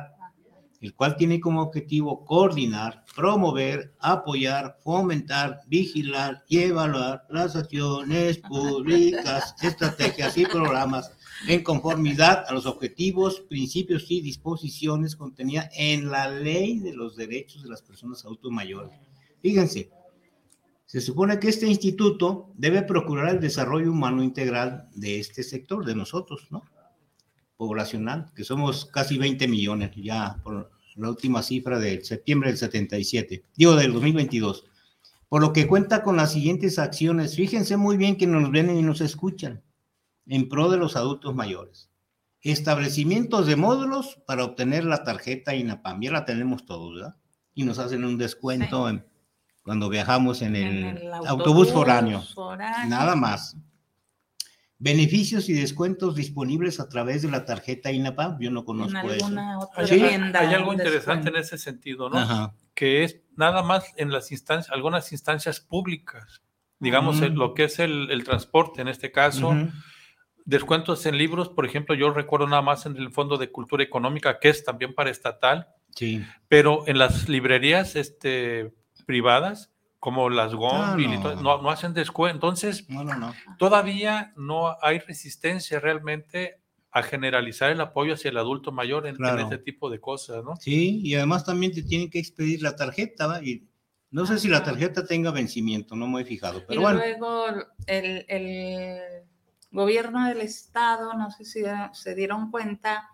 el 0.80 0.94
cual 0.94 1.16
tiene 1.16 1.40
como 1.40 1.62
objetivo 1.62 2.24
coordinar, 2.24 3.04
promover, 3.14 3.94
apoyar, 3.98 4.78
fomentar, 4.82 5.60
vigilar 5.66 6.44
y 6.48 6.58
evaluar 6.58 7.26
las 7.30 7.56
acciones 7.56 8.38
públicas, 8.48 9.54
estrategias 9.62 10.36
y 10.38 10.46
programas 10.46 11.10
en 11.46 11.62
conformidad 11.62 12.44
a 12.48 12.52
los 12.52 12.66
objetivos, 12.66 13.40
principios 13.40 14.10
y 14.10 14.20
disposiciones 14.20 15.16
contenidas 15.16 15.68
en 15.76 16.10
la 16.10 16.28
ley 16.28 16.78
de 16.78 16.92
los 16.92 17.16
derechos 17.16 17.62
de 17.62 17.70
las 17.70 17.82
personas 17.82 18.24
adultos 18.24 18.50
mayores. 18.50 18.98
Fíjense, 19.40 19.90
se 20.88 21.02
supone 21.02 21.38
que 21.38 21.50
este 21.50 21.66
instituto 21.66 22.50
debe 22.56 22.80
procurar 22.80 23.28
el 23.28 23.40
desarrollo 23.40 23.92
humano 23.92 24.22
integral 24.22 24.88
de 24.94 25.20
este 25.20 25.42
sector, 25.42 25.84
de 25.84 25.94
nosotros, 25.94 26.46
¿no? 26.50 26.62
Poblacional, 27.58 28.32
que 28.34 28.42
somos 28.42 28.86
casi 28.86 29.18
20 29.18 29.48
millones 29.48 29.90
ya 29.96 30.40
por 30.42 30.70
la 30.96 31.08
última 31.10 31.42
cifra 31.42 31.78
de 31.78 32.02
septiembre 32.02 32.48
del 32.48 32.56
77, 32.58 33.42
digo 33.54 33.76
del 33.76 33.92
2022. 33.92 34.64
Por 35.28 35.42
lo 35.42 35.52
que 35.52 35.66
cuenta 35.66 36.02
con 36.02 36.16
las 36.16 36.32
siguientes 36.32 36.78
acciones. 36.78 37.36
Fíjense 37.36 37.76
muy 37.76 37.98
bien 37.98 38.16
que 38.16 38.26
nos 38.26 38.50
ven 38.50 38.74
y 38.74 38.80
nos 38.80 39.02
escuchan 39.02 39.62
en 40.26 40.48
pro 40.48 40.70
de 40.70 40.78
los 40.78 40.96
adultos 40.96 41.34
mayores. 41.34 41.90
Establecimientos 42.40 43.46
de 43.46 43.56
módulos 43.56 44.18
para 44.26 44.44
obtener 44.44 44.84
la 44.86 45.04
tarjeta 45.04 45.54
INAPAM. 45.54 46.00
Ya 46.00 46.12
la 46.12 46.24
tenemos 46.24 46.64
todos, 46.64 46.94
¿verdad? 46.94 47.16
Y 47.54 47.64
nos 47.64 47.78
hacen 47.78 48.04
un 48.04 48.16
descuento 48.16 48.88
en- 48.88 49.04
cuando 49.68 49.90
viajamos 49.90 50.40
en 50.40 50.56
el, 50.56 50.64
En 50.84 50.96
el 50.96 51.12
autobús 51.26 51.70
foráneo. 51.70 52.22
foráneo. 52.34 52.88
Nada 52.88 53.14
más. 53.14 53.54
Beneficios 54.78 55.48
y 55.50 55.52
descuentos 55.52 56.14
disponibles 56.14 56.80
a 56.80 56.88
través 56.88 57.20
de 57.20 57.30
la 57.30 57.44
tarjeta 57.44 57.92
INAPAM. 57.92 58.38
Yo 58.40 58.50
no 58.50 58.60
En 58.60 58.64
conozco 58.66 58.98
eso. 59.10 59.26
alguna 59.26 59.58
otra 59.58 59.82
Hay, 59.84 59.88
tienda. 60.00 60.40
hay 60.40 60.54
algo 60.54 60.72
interesante 60.72 61.28
en 61.28 61.36
ese 61.36 61.58
sentido, 61.58 62.08
¿no? 62.08 62.18
Ajá. 62.18 62.54
que 62.74 63.02
es 63.04 63.20
nada 63.36 63.62
más 63.62 63.92
en 63.96 64.10
las 64.10 64.30
instancias, 64.32 64.72
algunas 64.72 65.10
instancias 65.12 65.60
públicas, 65.60 66.40
digamos, 66.78 67.16
Mm. 67.20 67.34
lo 67.34 67.52
que 67.52 67.64
es 67.64 67.78
el, 67.80 68.08
el 68.10 68.22
transporte 68.24 68.80
en 68.80 68.88
este 68.88 69.10
caso, 69.12 69.52
descuentos 70.44 71.04
en 71.04 71.18
libros, 71.18 71.48
por 71.50 71.66
ejemplo, 71.66 71.94
yo 71.94 72.10
recuerdo 72.10 72.46
nada 72.46 72.62
más 72.62 72.86
en 72.86 72.96
el 72.96 73.10
Fondo 73.10 73.36
de 73.36 73.50
Cultura 73.50 73.82
Económica, 73.82 74.38
que 74.38 74.48
es 74.48 74.64
también 74.64 74.94
para 74.94 75.10
estatal, 75.10 75.66
Sí. 75.96 76.24
pero 76.46 76.84
en 76.86 76.98
las 76.98 77.28
librerías 77.28 77.96
este, 77.96 78.72
privadas, 79.08 79.72
como 79.98 80.28
las 80.28 80.54
GOM, 80.54 80.70
Ah, 80.70 80.96
y 80.98 81.08
no. 81.08 81.20
to- 81.20 81.36
no, 81.36 81.62
no 81.62 81.70
hacen 81.70 81.94
descuento. 81.94 82.34
Entonces, 82.46 82.88
No, 82.90 83.02
no, 83.02 83.16
no. 83.16 83.34
todavía 83.58 84.34
no 84.36 84.76
hay 84.82 84.98
resistencia 84.98 85.80
realmente 85.80 86.60
a 86.90 87.02
generalizar 87.02 87.70
el 87.70 87.80
apoyo 87.80 88.12
hacia 88.14 88.30
el 88.30 88.36
adulto 88.36 88.70
mayor 88.70 89.06
en, 89.06 89.16
este 89.40 89.56
tipo 89.56 89.88
de 89.88 89.98
cosas, 89.98 90.44
¿no? 90.44 90.56
Sí, 90.56 91.00
y 91.02 91.14
además 91.14 91.44
también 91.46 91.72
te 91.72 91.82
tienen 91.82 92.10
que 92.10 92.18
expedir 92.18 92.60
la 92.62 92.76
tarjeta, 92.76 93.26
¿va? 93.26 93.42
Y 93.42 93.66
no 94.10 94.26
sé 94.26 94.38
si 94.38 94.48
la 94.48 94.62
tarjeta 94.62 95.06
tenga 95.06 95.30
vencimiento, 95.30 95.96
no 95.96 96.06
me 96.06 96.20
he 96.20 96.24
fijado, 96.26 96.58
Y 96.58 96.64
pero 96.68 96.80
bueno. 96.82 96.98
luego 96.98 97.46
el, 97.86 98.26
el 98.28 99.00
gobierno 99.70 100.28
del 100.28 100.42
estado, 100.42 101.14
no 101.14 101.30
sé 101.30 101.46
si 101.46 101.62
se 101.92 102.14
dieron 102.14 102.50
cuenta, 102.50 103.08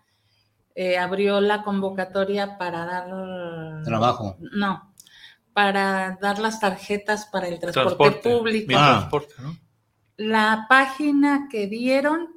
eh, 0.75 0.97
abrió 0.97 1.39
la 1.39 1.63
convocatoria 1.63 2.57
para 2.57 2.85
dar 2.85 3.83
Trabajo. 3.85 4.37
No, 4.51 4.93
para 5.55 6.17
dar 6.21 6.37
las 6.39 6.59
tarjetas 6.59 7.27
para 7.27 7.47
el 7.47 7.59
transporte, 7.59 7.95
Transporte, 7.97 8.29
público. 8.29 8.73
Ah. 8.75 8.97
transporte, 8.99 9.33
¿no? 9.41 9.57
La 10.17 10.65
página 10.67 11.47
que 11.49 11.67
dieron 11.67 12.27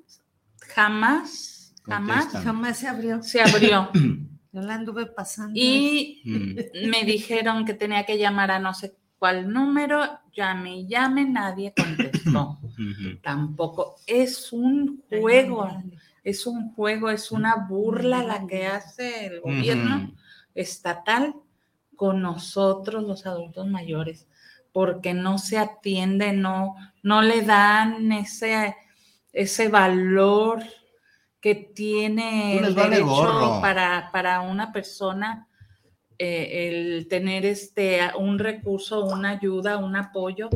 jamás, 0.61 1.75
jamás 1.85 2.25
Contestan. 2.27 2.45
Jamás 2.45 2.79
se 2.79 2.87
abrió. 2.87 3.23
se 3.25 3.41
abrió. 3.43 3.91
Yo 4.53 4.61
la 4.63 4.75
anduve 4.75 5.07
pasando. 5.07 5.53
y 5.55 6.23
Mm. 6.25 6.89
me 6.91 7.03
dijeron 7.05 7.65
que 7.65 7.75
tenía 7.75 8.07
que 8.07 8.19
llamar 8.19 8.53
a 8.53 8.61
no 8.61 8.73
sé 8.73 8.95
¿Cuál 9.19 9.53
número? 9.53 10.05
Llame 10.33 10.77
y 10.79 10.87
llame, 10.87 11.25
nadie 11.25 11.75
contestó. 11.77 12.61
Tampoco. 13.25 13.97
Es 14.07 14.53
un 14.53 15.03
juego, 15.09 15.69
es 16.23 16.47
un 16.47 16.73
juego, 16.73 17.11
es 17.11 17.33
una 17.33 17.67
burla 17.69 18.23
la 18.23 18.47
que 18.47 18.69
hace 18.69 19.27
el 19.27 19.41
gobierno 19.41 20.15
estatal 20.55 21.35
con 21.99 22.23
nosotros, 22.23 23.03
los 23.03 23.27
adultos 23.27 23.67
mayores, 23.67 24.29
porque 24.73 25.15
no 25.15 25.37
se 25.37 25.59
atiende, 25.59 26.33
no, 26.33 26.77
no 27.03 27.23
le 27.23 27.43
dan 27.43 28.13
ese, 28.13 28.77
ese 29.33 29.69
valor 29.69 30.63
que 31.41 31.57
tiene 31.57 32.57
el 32.57 32.73
derecho 32.77 33.59
para, 33.61 34.11
para 34.13 34.43
una 34.43 34.71
persona 34.71 35.49
eh, 36.21 36.69
el 36.69 37.09
tener 37.09 37.45
este, 37.45 37.99
un 38.17 38.39
recurso, 38.39 39.05
una 39.05 39.31
ayuda, 39.31 39.79
un 39.79 39.97
apoyo, 39.97 40.51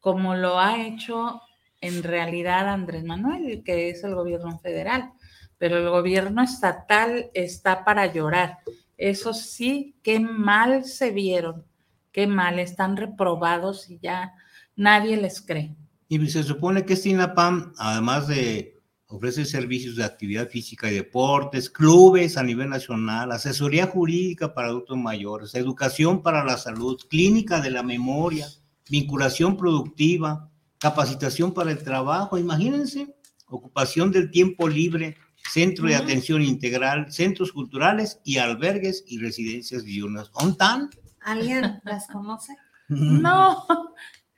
como 0.00 0.34
lo 0.34 0.58
ha 0.58 0.82
hecho 0.82 1.42
en 1.82 2.02
realidad 2.02 2.70
Andrés 2.70 3.04
Manuel, 3.04 3.62
que 3.62 3.90
es 3.90 4.02
el 4.02 4.14
gobierno 4.14 4.58
federal, 4.60 5.12
pero 5.58 5.76
el 5.76 5.90
gobierno 5.90 6.42
estatal 6.42 7.30
está 7.34 7.84
para 7.84 8.06
llorar. 8.06 8.60
Eso 8.96 9.34
sí, 9.34 9.96
qué 10.02 10.20
mal 10.20 10.84
se 10.84 11.10
vieron, 11.10 11.64
qué 12.12 12.26
mal, 12.26 12.58
están 12.58 12.96
reprobados 12.96 13.90
y 13.90 13.98
ya 13.98 14.32
nadie 14.76 15.16
les 15.16 15.40
cree. 15.40 15.74
Y 16.08 16.26
se 16.28 16.42
supone 16.42 16.84
que 16.84 16.96
SINAPAM, 16.96 17.72
además 17.76 18.28
de 18.28 18.74
ofrece 19.06 19.44
servicios 19.44 19.96
de 19.96 20.04
actividad 20.04 20.48
física 20.48 20.90
y 20.90 20.94
deportes, 20.94 21.70
clubes 21.70 22.36
a 22.36 22.42
nivel 22.42 22.68
nacional, 22.68 23.30
asesoría 23.32 23.86
jurídica 23.86 24.54
para 24.54 24.68
adultos 24.68 24.96
mayores, 24.96 25.54
educación 25.54 26.22
para 26.22 26.44
la 26.44 26.56
salud, 26.56 26.98
clínica 27.08 27.60
de 27.60 27.70
la 27.70 27.82
memoria, 27.82 28.46
vinculación 28.88 29.56
productiva, 29.56 30.50
capacitación 30.78 31.54
para 31.54 31.70
el 31.70 31.82
trabajo, 31.82 32.38
imagínense, 32.38 33.14
ocupación 33.46 34.10
del 34.10 34.30
tiempo 34.30 34.68
libre, 34.68 35.16
centro 35.50 35.86
de 35.86 35.96
atención 35.96 36.42
integral, 36.42 37.12
centros 37.12 37.52
culturales 37.52 38.20
y 38.24 38.38
albergues 38.38 39.04
y 39.06 39.18
residencias 39.18 39.84
diurnas. 39.84 40.30
¿Ontan? 40.34 40.90
¿Alguien 41.20 41.80
las 41.84 42.06
conoce? 42.08 42.56
No, 42.88 43.66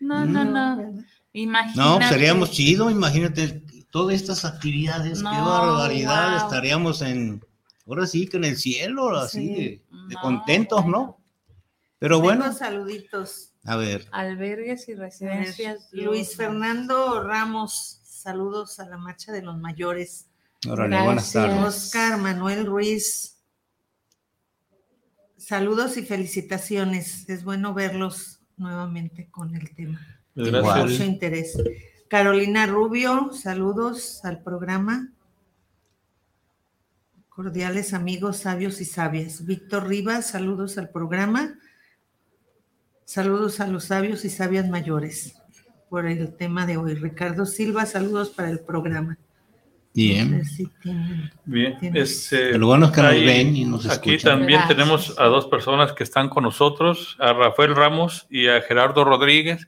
no, 0.01 0.25
no, 0.25 0.45
no. 0.45 1.05
Imagínate. 1.33 1.79
No, 1.79 1.97
pues 1.97 2.09
seríamos 2.09 2.51
chido, 2.51 2.91
imagínate 2.91 3.63
todas 3.91 4.15
estas 4.15 4.45
actividades, 4.45 5.19
qué 5.19 5.25
barbaridad, 5.25 6.37
estaríamos 6.37 7.03
en, 7.03 7.43
ahora 7.87 8.07
sí 8.07 8.27
que 8.27 8.37
en 8.37 8.45
el 8.45 8.57
cielo, 8.57 9.17
así 9.17 9.55
de, 9.55 10.15
contentos, 10.21 10.85
¿no? 10.87 11.19
Pero 11.99 12.21
bueno. 12.21 12.53
saluditos. 12.53 13.53
A 13.65 13.77
ver. 13.77 14.07
Albergues 14.13 14.89
y 14.89 14.95
residencias. 14.95 15.89
Luis 15.93 16.37
Fernando 16.37 17.23
Ramos, 17.23 18.01
saludos 18.05 18.79
a 18.81 18.87
la 18.87 18.97
marcha 18.97 19.33
de 19.33 19.43
los 19.43 19.59
mayores. 19.59 20.29
Órale, 20.69 21.03
buenas 21.03 21.33
tardes. 21.33 21.59
Oscar 21.65 22.19
Manuel 22.19 22.67
Ruiz, 22.67 23.37
saludos 25.37 25.97
y 25.97 26.03
felicitaciones. 26.03 27.29
Es 27.29 27.45
bueno 27.45 27.75
verlos 27.75 28.41
nuevamente 28.57 29.29
con 29.31 29.55
el 29.55 29.75
tema. 29.75 30.01
Gracias. 30.35 30.91
Mucho 30.91 31.05
interés. 31.05 31.57
Carolina 32.09 32.67
Rubio, 32.67 33.33
saludos 33.33 34.25
al 34.25 34.43
programa. 34.43 35.13
Cordiales 37.29 37.93
amigos 37.93 38.39
sabios 38.39 38.81
y 38.81 38.85
sabias. 38.85 39.45
Víctor 39.45 39.87
Rivas, 39.87 40.29
saludos 40.29 40.79
al 40.79 40.91
programa. 40.91 41.59
Saludos 43.05 43.61
a 43.61 43.67
los 43.67 43.85
sabios 43.85 44.25
y 44.25 44.31
sabias 44.31 44.69
mayores 44.69 45.37
por 45.89 46.07
el 46.07 46.35
tema 46.37 46.67
de 46.67 46.77
hoy. 46.77 46.95
Ricardo 46.95 47.47
Silva, 47.47 47.87
saludos 47.87 48.31
para 48.31 48.51
el 48.51 48.61
programa. 48.61 49.19
Bien. 49.97 50.43
Bien. 51.45 51.97
Este, 51.97 52.57
Lo 52.59 52.67
bueno 52.69 52.87
es 52.87 52.93
que 52.93 53.03
nos 53.03 53.13
ven 53.13 53.57
y 53.57 53.65
nos 53.65 53.85
escuchan. 53.85 54.15
Aquí 54.15 54.23
también 54.23 54.61
tenemos 54.69 55.19
a 55.19 55.25
dos 55.25 55.47
personas 55.47 55.93
que 55.93 56.05
están 56.05 56.29
con 56.29 56.45
nosotros, 56.45 57.17
a 57.19 57.33
Rafael 57.33 57.75
Ramos 57.75 58.27
y 58.31 58.47
a 58.47 58.61
Gerardo 58.61 59.05
Rodríguez 59.05 59.67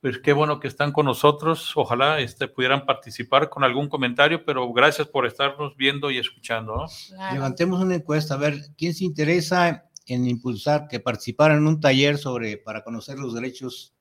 pues 0.00 0.18
qué 0.18 0.32
bueno 0.32 0.60
que 0.60 0.68
están 0.68 0.92
con 0.92 1.06
nosotros. 1.06 1.72
Ojalá 1.76 2.20
este, 2.20 2.48
pudieran 2.48 2.86
participar 2.86 3.50
con 3.50 3.64
algún 3.64 3.88
comentario, 3.88 4.44
pero 4.44 4.72
gracias 4.72 5.06
por 5.08 5.26
estarnos 5.26 5.76
viendo 5.76 6.10
y 6.10 6.18
escuchando. 6.18 6.86
Levantemos 7.32 7.80
una 7.82 7.96
encuesta, 7.96 8.34
a 8.34 8.38
ver, 8.38 8.60
¿quién 8.78 8.94
se 8.94 9.04
interesa 9.04 9.84
en 10.06 10.26
impulsar 10.26 10.88
que 10.88 11.00
participaran 11.00 11.58
en 11.58 11.66
un 11.66 11.80
taller 11.80 12.16
sobre 12.16 12.56
para 12.56 12.82
conocer 12.82 13.18
los 13.18 13.34
derechos 13.34 13.94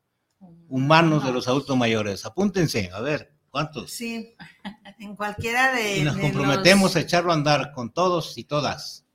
humanos 0.70 1.26
de 1.26 1.34
los 1.34 1.50
adultos 1.50 1.76
mayores? 1.76 2.26
Apúntense, 2.26 2.90
a 2.94 3.02
ver, 3.02 3.34
¿cuántos? 3.50 3.92
Sí, 3.92 4.36
en 5.00 5.16
cualquiera 5.16 5.74
de. 5.74 5.98
Y 5.98 6.04
nos 6.04 6.18
comprometemos 6.18 6.96
a 6.96 7.02
echarlo 7.02 7.32
a 7.32 7.36
andar 7.36 7.72
con 7.74 7.92
todos 7.92 8.38
y 8.38 8.44
todas. 8.44 9.06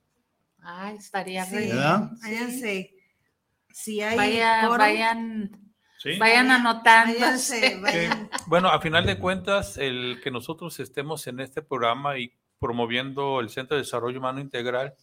Ay, 0.61 0.97
estaría 0.97 1.45
sí, 1.45 1.71
Váyanse. 2.23 2.95
Si 3.71 4.01
hay 4.01 4.17
vayan 4.17 5.51
Vayan 6.19 6.51
anotando. 6.51 7.15
Bueno, 8.47 8.69
a 8.69 8.81
final 8.81 9.07
de 9.07 9.19
cuentas, 9.19 9.79
el 9.79 10.21
que 10.23 10.31
nosotros 10.31 10.79
estemos 10.81 11.27
en 11.27 11.41
este 11.41 11.63
programa 11.63 12.19
y 12.19 12.33
promoviendo 12.59 13.41
el 13.41 13.49
Centro 13.49 13.77
de 13.77 13.83
Desarrollo 13.83 14.19
Humano 14.19 14.41
Integral 14.41 14.95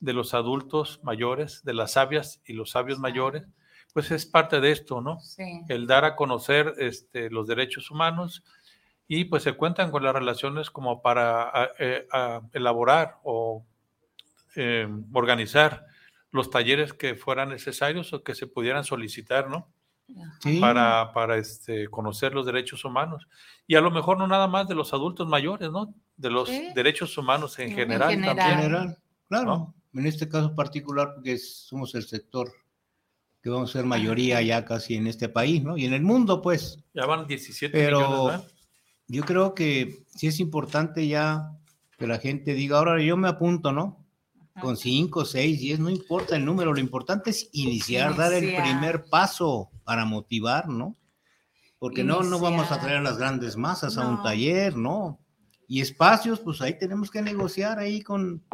de 0.00 0.12
los 0.12 0.34
adultos 0.34 1.00
mayores, 1.02 1.62
de 1.64 1.74
las 1.74 1.92
sabias 1.92 2.40
y 2.44 2.52
los 2.52 2.70
sabios 2.70 2.98
mayores, 2.98 3.44
pues 3.92 4.10
es 4.10 4.26
parte 4.26 4.60
de 4.60 4.72
esto, 4.72 5.00
¿no? 5.00 5.18
El 5.68 5.86
dar 5.86 6.04
a 6.04 6.16
conocer 6.16 6.74
este, 6.78 7.30
los 7.30 7.46
derechos 7.46 7.90
humanos 7.90 8.42
y 9.06 9.24
pues 9.24 9.42
se 9.42 9.52
cuentan 9.52 9.90
con 9.90 10.02
las 10.02 10.14
relaciones 10.14 10.70
como 10.70 11.02
para 11.02 11.72
eh, 11.78 12.06
elaborar 12.52 13.18
o 13.24 13.66
eh, 14.56 14.88
organizar 15.12 15.86
los 16.30 16.48
talleres 16.48 16.94
que 16.94 17.14
fueran 17.14 17.50
necesarios 17.50 18.12
o 18.12 18.22
que 18.22 18.34
se 18.34 18.46
pudieran 18.46 18.84
solicitar, 18.84 19.50
¿no? 19.50 19.68
para, 20.60 21.12
para 21.12 21.36
este, 21.36 21.88
conocer 21.88 22.34
los 22.34 22.46
derechos 22.46 22.84
humanos. 22.84 23.28
Y 23.66 23.76
a 23.76 23.80
lo 23.80 23.90
mejor 23.90 24.18
no 24.18 24.26
nada 24.26 24.46
más 24.46 24.68
de 24.68 24.74
los 24.74 24.92
adultos 24.92 25.28
mayores, 25.28 25.70
¿no? 25.70 25.94
De 26.16 26.30
los 26.30 26.50
derechos 26.74 27.16
humanos 27.16 27.58
en, 27.58 27.74
general, 27.74 28.12
en 28.12 28.24
general. 28.24 28.98
claro. 29.28 29.74
En 29.94 30.06
este 30.06 30.28
caso 30.28 30.54
particular, 30.54 31.12
porque 31.14 31.36
somos 31.36 31.94
el 31.94 32.04
sector 32.04 32.50
que 33.42 33.50
vamos 33.50 33.70
a 33.70 33.72
ser 33.72 33.84
mayoría 33.84 34.40
ya 34.40 34.64
casi 34.64 34.94
en 34.94 35.08
este 35.08 35.28
país, 35.28 35.62
¿no? 35.62 35.76
Y 35.76 35.84
en 35.84 35.94
el 35.94 36.02
mundo, 36.02 36.40
pues. 36.40 36.78
Ya 36.94 37.06
van 37.06 37.26
17 37.26 37.76
Pero 37.76 38.44
yo 39.08 39.24
creo 39.24 39.54
que 39.54 40.04
sí 40.14 40.28
es 40.28 40.38
importante 40.38 41.08
ya 41.08 41.50
que 41.98 42.06
la 42.06 42.18
gente 42.18 42.54
diga, 42.54 42.78
ahora 42.78 43.02
yo 43.02 43.16
me 43.16 43.28
apunto, 43.28 43.72
¿no? 43.72 44.06
Con 44.60 44.76
5, 44.76 45.24
6, 45.24 45.60
10, 45.60 45.80
no 45.80 45.90
importa 45.90 46.36
el 46.36 46.44
número, 46.44 46.72
lo 46.72 46.78
importante 46.78 47.30
es 47.30 47.48
iniciar, 47.52 48.16
dar 48.16 48.32
el 48.32 48.54
primer 48.54 49.04
paso 49.04 49.70
para 49.82 50.04
motivar, 50.04 50.68
¿no? 50.68 50.96
Porque 51.78 52.04
no, 52.04 52.22
no 52.22 52.38
vamos 52.38 52.70
a 52.70 52.80
traer 52.80 53.02
las 53.02 53.18
grandes 53.18 53.56
masas 53.56 53.96
a 53.96 54.06
un 54.06 54.22
taller, 54.22 54.76
¿no? 54.76 55.18
Y 55.66 55.80
espacios, 55.80 56.38
pues 56.38 56.60
ahí 56.60 56.78
tenemos 56.78 57.10
que 57.10 57.22
negociar 57.22 57.78
ahí 57.78 58.02
con 58.02 58.44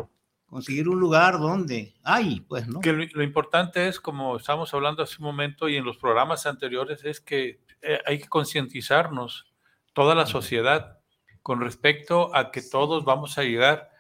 conseguir 0.49 0.89
un 0.89 0.99
lugar 0.99 1.39
donde 1.39 1.95
hay, 2.03 2.41
pues, 2.41 2.67
¿no? 2.67 2.81
Que 2.81 2.93
lo, 2.93 3.23
importante 3.23 3.89
es, 3.89 4.01
como 4.01 4.37
estamos 4.37 4.73
hablando 4.73 5.03
hace 5.03 5.17
un 5.19 5.25
momento 5.25 5.69
y 5.69 5.77
en 5.77 5.85
los 5.85 5.99
programas 5.99 6.47
anteriores, 6.47 7.05
es 7.05 7.21
que 7.21 7.61
eh, 7.83 8.01
hay 8.07 8.19
que 8.19 8.29
concientizarnos, 8.29 9.47
toda 9.93 10.15
la 10.15 10.27
sociedad, 10.27 10.99
con 11.43 11.61
respecto 11.61 12.35
a 12.35 12.51
que 12.51 12.63
todos 12.63 13.05
vamos 13.05 13.37
a 13.39 13.43
llegar, 13.43 13.91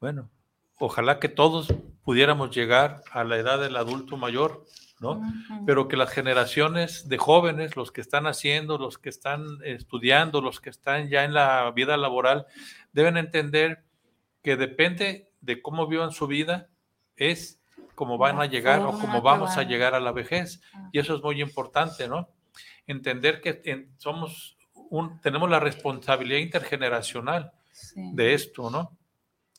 bueno, 0.00 0.30
ojalá 0.78 1.18
que 1.18 1.28
todos 1.28 1.72
pudiéramos 2.02 2.54
llegar 2.54 3.02
a 3.10 3.24
la 3.24 3.36
edad 3.36 3.60
del 3.60 3.76
adulto 3.76 4.16
mayor 4.16 4.64
¿no? 5.00 5.22
Pero 5.64 5.88
que 5.88 5.96
las 5.96 6.10
generaciones 6.10 7.08
de 7.08 7.16
jóvenes, 7.16 7.74
los 7.74 7.90
que 7.90 8.02
están 8.02 8.26
haciendo, 8.26 8.76
los 8.76 8.98
que 8.98 9.08
están 9.08 9.46
estudiando, 9.64 10.42
los 10.42 10.60
que 10.60 10.68
están 10.68 11.08
ya 11.08 11.24
en 11.24 11.32
la 11.32 11.70
vida 11.70 11.96
laboral, 11.96 12.46
deben 12.92 13.16
entender 13.16 13.82
que 14.42 14.58
depende 14.58 15.29
de 15.40 15.62
cómo 15.62 15.86
vivan 15.86 16.12
su 16.12 16.26
vida, 16.26 16.68
es 17.16 17.60
cómo 17.94 18.18
van 18.18 18.40
a 18.40 18.46
llegar 18.46 18.80
o 18.80 18.92
cómo 18.92 19.20
vamos 19.22 19.56
a 19.56 19.62
llegar 19.62 19.94
a 19.94 20.00
la 20.00 20.12
vejez. 20.12 20.60
Y 20.92 20.98
eso 20.98 21.14
es 21.16 21.22
muy 21.22 21.40
importante, 21.40 22.08
¿no? 22.08 22.28
Entender 22.86 23.40
que 23.40 23.88
somos 23.98 24.56
un, 24.90 25.20
tenemos 25.20 25.48
la 25.50 25.60
responsabilidad 25.60 26.40
intergeneracional 26.40 27.52
de 27.94 28.34
esto, 28.34 28.70
¿no? 28.70 28.96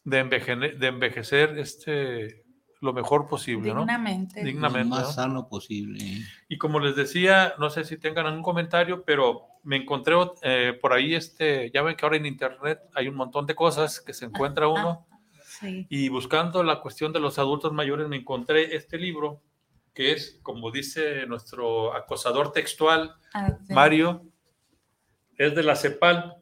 De, 0.03 0.23
de 0.23 0.87
envejecer 0.87 1.57
este, 1.59 2.43
lo 2.81 2.93
mejor 2.93 3.27
posible, 3.27 3.69
Dignamente. 3.69 4.41
¿no? 4.41 4.47
Dignamente. 4.47 4.89
Lo 4.89 5.01
más 5.01 5.15
sano 5.15 5.47
posible. 5.47 6.03
Y 6.49 6.57
como 6.57 6.79
les 6.79 6.95
decía, 6.95 7.53
no 7.59 7.69
sé 7.69 7.85
si 7.85 7.97
tengan 7.97 8.25
algún 8.25 8.41
comentario, 8.41 9.03
pero 9.05 9.43
me 9.63 9.77
encontré 9.77 10.15
eh, 10.41 10.77
por 10.81 10.91
ahí, 10.91 11.13
este, 11.13 11.69
ya 11.71 11.83
ven 11.83 11.95
que 11.95 12.05
ahora 12.05 12.17
en 12.17 12.25
Internet 12.25 12.79
hay 12.95 13.07
un 13.07 13.15
montón 13.15 13.45
de 13.45 13.53
cosas 13.53 14.01
que 14.01 14.13
se 14.13 14.25
encuentra 14.25 14.67
uno. 14.67 15.05
Sí. 15.61 15.87
Y 15.89 16.09
buscando 16.09 16.63
la 16.63 16.81
cuestión 16.81 17.13
de 17.13 17.19
los 17.21 17.39
adultos 17.39 17.71
mayores, 17.71 18.07
me 18.09 18.17
encontré 18.17 18.75
este 18.75 18.97
libro 18.97 19.41
que 19.93 20.11
es, 20.13 20.39
como 20.43 20.71
dice 20.71 21.25
nuestro 21.27 21.93
acosador 21.95 22.51
textual, 22.51 23.13
Ah, 23.33 23.57
sí. 23.65 23.73
Mario, 23.73 24.25
es 25.37 25.55
de 25.55 25.63
la 25.63 25.75
CEPAL 25.75 26.35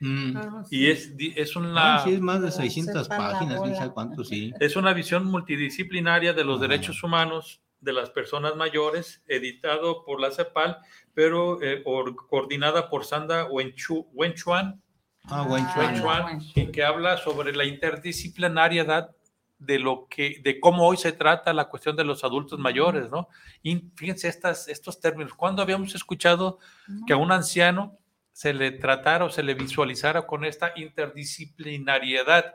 Mm. 0.00 0.36
Ah, 0.36 0.62
y 0.70 0.86
es, 0.90 1.12
es 1.18 1.56
una... 1.56 1.96
Ah, 1.96 2.04
sí, 2.04 2.12
es 2.12 2.20
más 2.20 2.40
de 2.40 2.52
Se 2.52 2.58
600 2.62 3.02
sepa 3.08 3.18
la 3.18 3.32
páginas, 3.32 3.58
bola. 3.58 3.74
sabe 3.74 3.90
cuánto, 3.92 4.22
sí. 4.22 4.52
Es 4.60 4.76
una 4.76 4.92
visión 4.92 5.24
multidisciplinaria 5.24 6.32
de 6.34 6.44
los 6.44 6.58
Ajá. 6.58 6.68
derechos 6.68 7.02
humanos 7.02 7.62
de 7.80 7.92
las 7.92 8.08
personas 8.10 8.54
mayores, 8.54 9.24
editado 9.26 10.04
por 10.04 10.20
la 10.20 10.30
CEPAL, 10.30 10.78
pero 11.14 11.60
eh, 11.62 11.82
or- 11.84 12.14
coordinada 12.14 12.88
por 12.90 13.04
Sandra 13.04 13.48
Wenchu- 13.48 14.06
Wenchuan, 14.12 14.80
Ah, 15.30 15.46
Ah, 15.48 15.74
chuan. 15.74 16.02
Bueno. 16.02 16.40
y 16.54 16.66
que 16.72 16.84
habla 16.84 17.16
sobre 17.18 17.54
la 17.54 17.64
interdisciplinariedad 17.64 19.10
de 19.58 19.78
lo 19.78 20.06
que, 20.08 20.40
de 20.42 20.60
cómo 20.60 20.86
hoy 20.86 20.96
se 20.96 21.12
trata 21.12 21.52
la 21.52 21.68
cuestión 21.68 21.96
de 21.96 22.04
los 22.04 22.22
adultos 22.24 22.58
mayores, 22.58 23.10
¿no? 23.10 23.28
Y 23.62 23.90
fíjense 23.96 24.28
estas, 24.28 24.68
estos 24.68 25.00
términos. 25.00 25.34
¿Cuándo 25.34 25.62
habíamos 25.62 25.94
escuchado 25.94 26.58
que 27.06 27.12
a 27.12 27.16
un 27.16 27.32
anciano 27.32 27.98
se 28.32 28.54
le 28.54 28.70
tratara 28.70 29.24
o 29.24 29.30
se 29.30 29.42
le 29.42 29.54
visualizara 29.54 30.26
con 30.26 30.44
esta 30.44 30.72
interdisciplinariedad, 30.76 32.54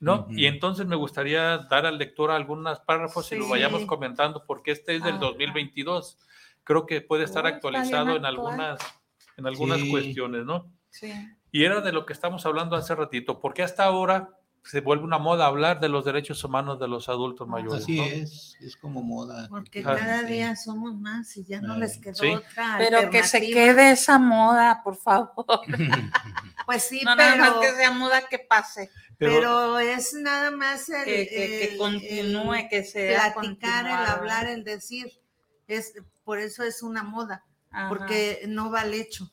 ¿no? 0.00 0.20
Ujú. 0.22 0.32
Y 0.32 0.46
entonces 0.46 0.86
me 0.86 0.96
gustaría 0.96 1.58
dar 1.58 1.84
al 1.84 1.98
lector 1.98 2.30
algunos 2.30 2.80
párrafos 2.80 3.30
y 3.32 3.36
lo 3.36 3.44
Sí. 3.44 3.50
vayamos 3.50 3.84
comentando 3.84 4.44
porque 4.46 4.70
este 4.72 4.96
es 4.96 5.02
del 5.04 5.16
Ah, 5.16 5.18
2022. 5.18 6.18
Creo 6.64 6.86
que 6.86 7.02
puede 7.02 7.24
estar 7.24 7.46
actualizado 7.46 8.16
en 8.16 8.24
actual. 8.24 8.26
algunas, 8.26 8.80
en 9.36 9.46
algunas 9.46 9.80
Sí. 9.80 9.90
cuestiones, 9.90 10.44
¿no? 10.46 10.72
Sí. 10.88 11.12
Y 11.52 11.64
era 11.64 11.80
de 11.80 11.92
lo 11.92 12.04
que 12.06 12.12
estamos 12.12 12.44
hablando 12.46 12.76
hace 12.76 12.94
ratito, 12.94 13.40
porque 13.40 13.62
hasta 13.62 13.84
ahora 13.84 14.30
se 14.64 14.80
vuelve 14.82 15.04
una 15.04 15.18
moda 15.18 15.46
hablar 15.46 15.80
de 15.80 15.88
los 15.88 16.04
derechos 16.04 16.44
humanos 16.44 16.78
de 16.78 16.88
los 16.88 17.08
adultos 17.08 17.48
mayores. 17.48 17.82
Así 17.84 17.96
¿no? 17.96 18.04
es, 18.04 18.56
es 18.60 18.76
como 18.76 19.02
moda. 19.02 19.46
Porque 19.48 19.80
Ah, 19.80 19.94
cada 19.96 20.20
sí. 20.20 20.26
día 20.26 20.56
somos 20.56 20.94
más 20.96 21.34
y 21.38 21.44
ya 21.44 21.60
no 21.62 21.74
Ay, 21.74 21.80
les 21.80 21.96
quedó 21.98 22.14
sí. 22.16 22.28
otra. 22.34 22.74
Pero 22.76 23.08
que 23.08 23.22
se 23.24 23.40
quede 23.40 23.92
esa 23.92 24.18
moda, 24.18 24.82
por 24.84 24.96
favor. 24.96 25.44
Pues 26.66 26.82
sí, 26.82 27.00
no 27.02 27.16
nada 27.16 27.34
más 27.36 27.48
pero, 27.48 27.60
que 27.62 27.72
sea 27.76 27.90
moda 27.92 28.20
que 28.28 28.38
pase, 28.40 28.90
Pero, 29.16 29.32
pero 29.36 29.78
es 29.78 30.12
nada 30.12 30.50
más 30.50 30.86
el, 30.90 31.04
que, 31.06 31.26
que- 31.26 31.26
que 31.28 31.64
el- 31.72 31.78
continúe, 31.78 32.52
el 32.54 32.68
que 32.68 32.84
sea 32.84 33.32
platicar, 33.32 33.86
el 33.86 33.92
hablar, 34.06 34.46
el 34.48 34.64
decir. 34.64 35.10
Es, 35.66 35.94
por 36.24 36.38
eso 36.38 36.62
es 36.62 36.82
una 36.82 37.02
moda, 37.02 37.42
Ajá. 37.70 37.88
porque 37.88 38.42
no 38.48 38.70
va 38.70 38.82
al 38.82 38.92
hecho. 38.92 39.30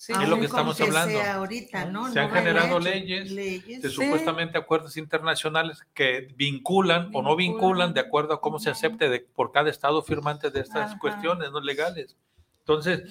Sí, 0.00 0.12
Es 0.12 0.28
lo 0.28 0.38
que 0.38 0.44
estamos 0.44 0.80
hablando. 0.80 1.10
sea 1.18 1.34
ahorita, 1.34 1.86
¿no? 1.86 2.12
Se 2.12 2.20
han 2.20 2.28
No 2.28 2.34
generado 2.34 2.78
leyes 2.78 3.32
Leyes. 3.32 3.82
de 3.82 3.88
Sí. 3.90 3.96
supuestamente 3.96 4.56
acuerdos 4.56 4.96
internacionales 4.96 5.84
que 5.92 6.28
vinculan 6.36 7.10
o 7.12 7.20
no 7.20 7.34
Vinculan. 7.34 7.36
vinculan 7.36 7.94
de 7.94 8.00
acuerdo 8.02 8.34
a 8.34 8.40
cómo 8.40 8.60
se 8.60 8.70
acepte 8.70 9.08
de- 9.08 9.18
por 9.34 9.50
cada 9.50 9.70
estado 9.70 10.00
firmante 10.02 10.50
de 10.52 10.60
estas 10.60 10.92
Ajá. 10.92 10.98
cuestiones 11.00 11.50
no 11.50 11.58
legales. 11.60 12.16
Entonces, 12.60 13.02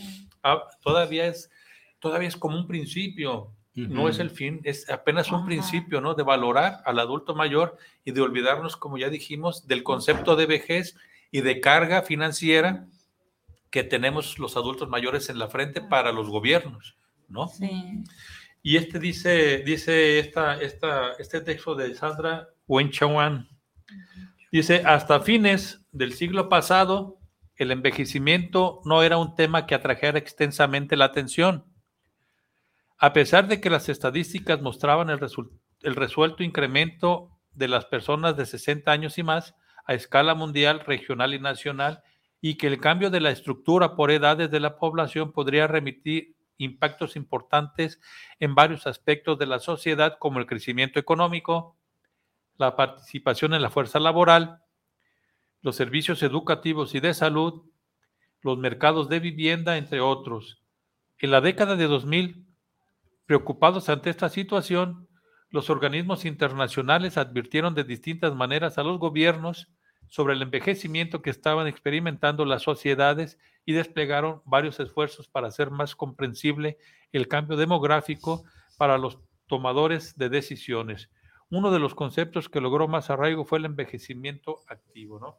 ah, 0.43 0.63
todavía 0.82 1.28
es 1.28 1.52
todavía 2.00 2.30
es 2.30 2.38
como 2.38 2.56
un 2.58 2.67
principio, 2.67 3.52
no 3.73 4.02
Ujú. 4.04 4.08
es 4.10 4.19
el 4.19 4.30
fin, 4.30 4.62
es 4.63 4.89
apenas 4.89 5.28
un 5.30 5.39
Ajá. 5.39 5.45
principio, 5.47 6.00
¿no? 6.00 6.13
De 6.13 6.23
valorar 6.23 6.78
al 6.86 7.00
adulto 7.00 7.36
mayor 7.36 7.76
y 8.06 8.12
de 8.12 8.21
olvidarnos, 8.21 8.78
como 8.78 8.97
ya 8.97 9.10
dijimos, 9.10 9.67
del 9.67 9.84
concepto 9.84 10.38
de 10.38 10.45
vejez 10.45 10.95
y 11.32 11.41
de 11.41 11.60
carga 11.60 12.02
financiera 12.04 12.88
que 13.69 13.84
tenemos 13.84 14.39
los 14.39 14.58
adultos 14.58 14.89
mayores 14.89 15.30
en 15.30 15.39
la 15.39 15.47
frente 15.47 15.82
para 15.82 16.12
los 16.12 16.30
gobiernos, 16.30 16.97
¿no? 17.27 17.47
Sí. 17.47 18.03
Y 18.63 18.77
este 18.77 18.99
dice, 18.99 19.60
dice 19.60 20.19
esta, 20.19 20.60
esta, 20.62 21.13
este 21.19 21.41
texto 21.41 21.75
de 21.75 21.93
Sandra 21.95 22.49
Wenchawan, 22.67 23.47
dice, 24.51 24.84
hasta 24.86 25.21
fines 25.21 25.86
del 25.91 26.13
siglo 26.13 26.49
pasado, 26.49 27.19
el 27.56 27.71
envejecimiento 27.71 28.82
no 28.86 29.03
era 29.03 29.17
un 29.17 29.36
tema 29.36 29.65
que 29.65 29.75
atrajera 29.75 30.19
extensamente 30.19 30.95
la 30.95 31.06
atención. 31.06 31.65
A 32.97 33.13
pesar 33.13 33.47
de 33.47 33.62
que 33.62 33.69
las 33.69 33.89
estadísticas 33.89 34.62
mostraban 34.62 35.10
el, 35.10 35.19
el 35.82 35.95
resuelto 35.95 36.43
incremento 36.43 37.38
de 37.53 37.67
las 37.67 37.86
personas 37.86 38.38
de 38.38 38.45
60 38.45 38.91
años 38.91 39.17
y 39.17 39.23
más 39.23 39.56
a 39.86 39.93
escala 39.93 40.36
mundial, 40.36 40.82
regional 40.82 41.34
y 41.34 41.39
nacional, 41.39 42.03
y 42.41 42.56
que 42.56 42.67
el 42.67 42.80
cambio 42.80 43.10
de 43.10 43.19
la 43.19 43.32
estructura 43.32 43.95
por 43.95 44.12
edades 44.12 44.52
de 44.52 44.60
la 44.60 44.78
población 44.78 45.32
podría 45.32 45.67
remitir 45.67 46.36
impactos 46.58 47.15
importantes 47.15 48.00
en 48.39 48.56
varios 48.56 48.88
aspectos 48.88 49.38
de 49.38 49.45
la 49.45 49.60
sociedad, 49.60 50.17
como 50.19 50.39
el 50.39 50.45
crecimiento 50.45 51.00
económico, 51.00 51.78
la 52.58 52.76
participación 52.76 53.54
en 53.54 53.62
la 53.62 53.69
fuerza 53.69 54.00
laboral, 54.00 54.62
los 55.62 55.76
servicios 55.76 56.23
educativos 56.23 56.95
y 56.95 57.00
de 57.00 57.13
salud, 57.13 57.63
los 58.41 58.58
mercados 58.58 59.10
de 59.10 59.19
vivienda, 59.19 59.78
entre 59.78 60.00
otros. 60.00 60.62
En 61.19 61.32
la 61.32 61.41
década 61.41 61.76
de 61.76 61.88
2000, 61.88 62.45
preocupados 63.26 63.89
ante 63.89 64.10
esta 64.10 64.30
situación, 64.30 65.08
los 65.50 65.69
organismos 65.69 66.26
internacionales 66.26 67.17
advirtieron 67.17 67.73
de 67.73 67.84
distintas 67.84 68.36
maneras 68.36 68.78
a 68.78 68.84
los 68.84 69.00
gobiernos 69.00 69.69
sobre 70.08 70.34
el 70.34 70.41
envejecimiento 70.41 71.22
que 71.22 71.30
estaban 71.30 71.67
experimentando 71.67 72.46
las 72.46 72.63
sociedades 72.63 73.38
y 73.65 73.74
desplegaron 73.74 74.41
varios 74.46 74.80
esfuerzos 74.80 75.28
para 75.28 75.48
hacer 75.48 75.72
más 75.72 75.96
comprensible 75.96 76.78
el 77.12 77.28
cambio 77.28 77.58
demográfico 77.58 78.43
para 78.78 78.98
los 78.98 79.20
tomadores 79.48 80.17
de 80.17 80.30
decisiones. 80.30 81.10
Uno 81.50 81.72
de 81.72 81.80
los 81.80 81.96
conceptos 81.96 82.50
que 82.50 82.62
logró 82.62 82.88
más 82.88 83.10
arraigo 83.10 83.46
fue 83.46 83.60
el 83.60 83.65
envejecimiento 83.65 84.60
activo, 84.67 85.20
¿no? 85.20 85.38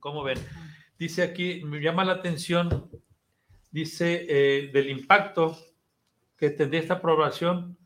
¿Cómo 0.00 0.22
ven? 0.22 0.38
Dice 0.98 1.22
aquí, 1.22 1.62
me 1.64 1.80
llama 1.80 2.04
la 2.04 2.14
atención, 2.14 2.90
dice 3.70 4.26
eh, 4.28 4.70
del 4.72 4.90
impacto 4.90 5.58
que 6.38 6.50
tendría 6.50 6.80
esta 6.80 6.94
aprobación 6.94 7.76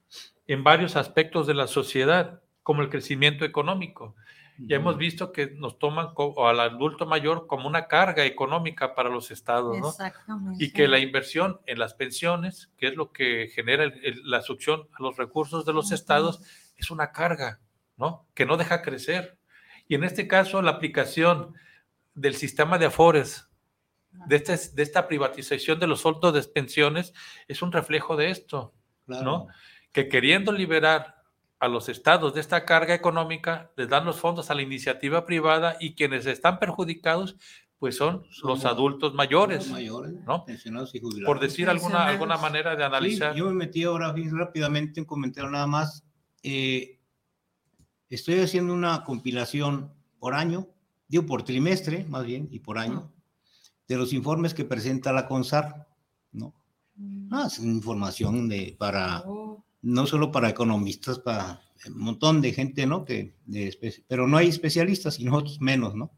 en 0.47 0.65
varios 0.65 0.97
aspectos 0.97 1.47
de 1.47 1.55
la 1.55 1.67
sociedad, 1.67 2.43
como 2.63 2.83
el 2.83 2.91
crecimiento 2.91 3.45
económico. 3.45 4.15
Ya 4.63 4.77
hemos 4.77 4.99
visto 4.99 5.33
que 5.33 5.51
nos 5.53 5.79
toman 5.79 6.13
co- 6.15 6.47
al 6.47 6.61
adulto 6.61 7.07
mayor 7.07 7.47
como 7.47 7.67
una 7.67 7.87
carga 7.89 8.25
económica 8.27 8.95
para 8.95 9.09
los 9.09 9.31
estados, 9.31 9.79
¿no? 9.79 9.89
Exactamente. 9.89 10.63
Y 10.65 10.73
que 10.73 10.87
la 10.87 10.99
inversión 10.99 11.61
en 11.67 11.79
las 11.79 11.95
pensiones, 11.95 12.71
que 12.77 12.89
es 12.89 12.95
lo 12.97 13.11
que 13.13 13.49
genera 13.55 13.85
el- 13.85 14.05
el- 14.05 14.23
la 14.31 14.43
succión 14.43 14.89
a 14.93 15.03
los 15.03 15.17
recursos 15.17 15.65
de 15.65 15.73
los 15.73 15.93
estados, 15.93 16.43
es 16.77 16.91
una 16.91 17.11
carga, 17.13 17.61
¿no? 17.97 18.27
Que 18.35 18.45
no 18.45 18.57
deja 18.59 18.83
crecer. 18.83 19.39
Y 19.89 19.95
en 19.95 20.05
este 20.05 20.29
caso, 20.29 20.61
la 20.63 20.73
aplicación 20.73 21.55
del 22.15 22.35
sistema 22.35 22.77
de 22.77 22.87
afores, 22.87 23.49
de, 24.27 24.37
este- 24.37 24.59
de 24.75 24.83
esta 24.83 25.09
privatización 25.09 25.79
de 25.81 25.87
los 25.87 26.03
fondos 26.03 26.35
de 26.35 26.43
pensiones, 26.43 27.15
es 27.49 27.63
un 27.63 27.73
reflejo 27.73 28.17
de 28.17 28.31
esto, 28.31 28.75
Claro. 29.07 29.25
¿no? 29.25 29.47
Que 29.93 30.09
queriendo 30.09 30.53
liberar 30.53 31.20
a 31.61 31.69
los 31.69 31.89
estados 31.89 32.35
de 32.35 32.41
esta 32.41 32.65
carga 32.65 32.95
económica, 32.95 33.71
les 33.77 33.89
dan 33.89 34.05
los 34.07 34.19
fondos 34.19 34.51
a 34.51 34.55
la 34.55 34.63
iniciativa 34.63 35.25
privada 35.27 35.77
y 35.79 35.95
quienes 35.95 36.27
están 36.27 36.59
perjudicados, 36.59 37.37
pues 37.79 37.97
son 37.97 38.25
los 38.43 38.65
adultos 38.65 39.15
mayores, 39.15 39.69
mayores, 39.71 40.13
¿no? 40.27 40.45
pensionados 40.45 40.95
y 40.95 41.01
jubilados. 41.01 41.27
por 41.27 41.41
decir 41.41 41.69
alguna, 41.71 42.07
alguna 42.07 42.37
manera 42.39 42.71
de 42.73 42.79
Sí, 42.79 42.83
analizar. 42.83 43.35
yo 43.35 43.47
me 43.47 43.53
metí 43.55 43.85
ahora 43.85 44.13
bien 44.13 44.37
rápidamente 44.37 45.01
un 45.01 45.07
comentario 45.07 45.49
nada 45.51 45.67
más. 45.67 46.03
Eh, 46.43 46.99
estoy 48.09 48.41
haciendo 48.41 48.75
una 48.75 49.05
compilación 49.05 49.93
por 50.19 50.35
año, 50.35 50.67
digo 51.09 51.25
por 51.27 51.43
trimestre 51.43 52.05
más 52.09 52.25
bien 52.25 52.49
y 52.51 52.59
por 52.61 52.79
año, 52.79 53.11
de 53.89 53.97
los 53.97 54.13
informes 54.13 54.55
que 54.55 54.65
presenta 54.65 55.13
la 55.13 55.27
CONSAR, 55.27 55.87
¿no? 56.33 56.55
Ah, 57.31 57.45
es 57.47 57.59
información 57.61 58.49
de, 58.49 58.77
para, 58.79 59.23
Oh, 59.27 59.65
no 59.83 60.07
solo 60.07 60.31
para 60.31 60.49
economistas, 60.51 61.19
para 61.19 61.61
un 61.87 61.99
montón 61.99 62.41
de 62.43 62.53
gente, 62.53 62.87
¿no? 62.87 63.05
Que, 63.05 63.35
de 63.47 64.03
pero 64.09 64.27
no 64.29 64.37
hay 64.37 64.49
especialistas 64.49 65.19
y 65.19 65.25
nosotros 65.25 65.61
menos, 65.61 65.95
¿no? 65.95 66.11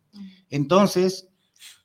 Entonces, 0.51 1.29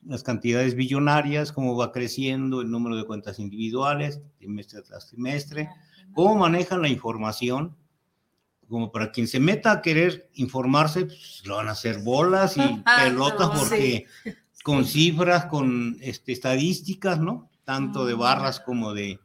las 0.02 0.22
cantidades 0.22 0.74
billonarias, 0.74 1.52
cómo 1.52 1.76
va 1.76 1.92
creciendo 1.92 2.60
el 2.60 2.70
número 2.70 2.96
de 2.96 3.04
cuentas 3.04 3.38
individuales, 3.38 4.20
trimestre 4.38 4.82
tras 4.82 5.06
trimestre, 5.08 5.68
cómo 6.14 6.36
manejan 6.36 6.82
la 6.82 6.88
información, 6.88 7.76
como 8.68 8.90
para 8.92 9.12
quien 9.12 9.28
se 9.28 9.40
meta 9.40 9.70
a 9.72 9.80
querer 9.82 10.28
informarse, 10.34 11.06
pues, 11.06 11.42
lo 11.46 11.56
van 11.56 11.68
a 11.68 11.72
hacer 11.72 12.00
bolas 12.02 12.56
y 12.56 12.60
pelotas 12.98 13.50
Sí. 13.52 13.58
porque 13.58 14.06
con 14.64 14.84
cifras, 14.84 15.46
con 15.46 15.96
este, 16.00 16.32
estadísticas, 16.32 17.20
¿no? 17.20 17.48
Tanto 17.64 18.04
de 18.04 18.14
Mm. 18.14 18.18
barras 18.18 18.60
como 18.60 18.92
de, 18.92 19.18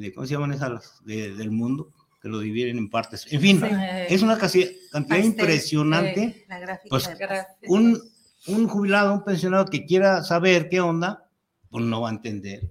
de 0.00 0.12
¿cómo 0.12 0.26
se 0.26 0.34
llaman 0.34 0.52
esas? 0.52 1.00
De- 1.04 1.34
del 1.34 1.50
mundo, 1.50 1.92
que 2.20 2.28
lo 2.28 2.38
dividen 2.40 2.78
en 2.78 2.90
partes. 2.90 3.26
En 3.30 3.40
fin, 3.40 3.60
Sí. 3.60 3.66
es 4.08 4.22
una 4.22 4.36
cantidad 4.38 4.68
Pastel, 4.92 5.24
impresionante. 5.24 6.44
La 6.48 6.58
gráfica 6.58 6.88
Pues, 6.90 7.08
gracias. 7.18 7.46
Un, 7.68 8.00
un 8.48 8.68
jubilado, 8.68 9.12
un 9.14 9.24
pensionado 9.24 9.66
que 9.66 9.84
quiera 9.86 10.22
saber 10.24 10.68
qué 10.68 10.80
onda, 10.80 11.28
pues 11.68 11.84
no 11.84 12.00
va 12.02 12.08
a 12.08 12.12
entender 12.12 12.70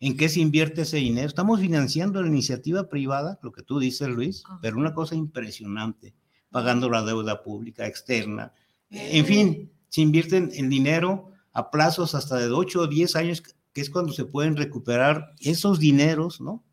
en 0.00 0.16
qué 0.16 0.28
se 0.28 0.40
invierte 0.40 0.82
ese 0.82 0.98
dinero. 0.98 1.26
Estamos 1.26 1.60
financiando 1.60 2.20
la 2.20 2.28
iniciativa 2.28 2.88
privada, 2.90 3.38
lo 3.42 3.52
que 3.52 3.62
tú 3.62 3.78
dices, 3.78 4.06
Luis, 4.08 4.42
Ajá. 4.44 4.58
pero 4.60 4.76
una 4.76 4.92
cosa 4.92 5.14
impresionante, 5.14 6.14
pagando 6.50 6.90
la 6.90 7.02
deuda 7.02 7.42
pública 7.42 7.86
externa. 7.86 8.52
En 8.90 9.24
fin, 9.24 9.72
se 9.88 10.02
invierten 10.02 10.50
el 10.54 10.68
dinero 10.68 11.30
a 11.52 11.70
plazos 11.70 12.14
hasta 12.14 12.36
de 12.36 12.50
8 12.50 12.80
o 12.82 12.86
10 12.86 13.16
años, 13.16 13.42
que 13.74 13.80
es 13.80 13.90
cuando 13.90 14.12
se 14.12 14.24
pueden 14.24 14.56
recuperar 14.56 15.34
esos 15.40 15.78
dineros, 15.78 16.40
¿no? 16.40 16.64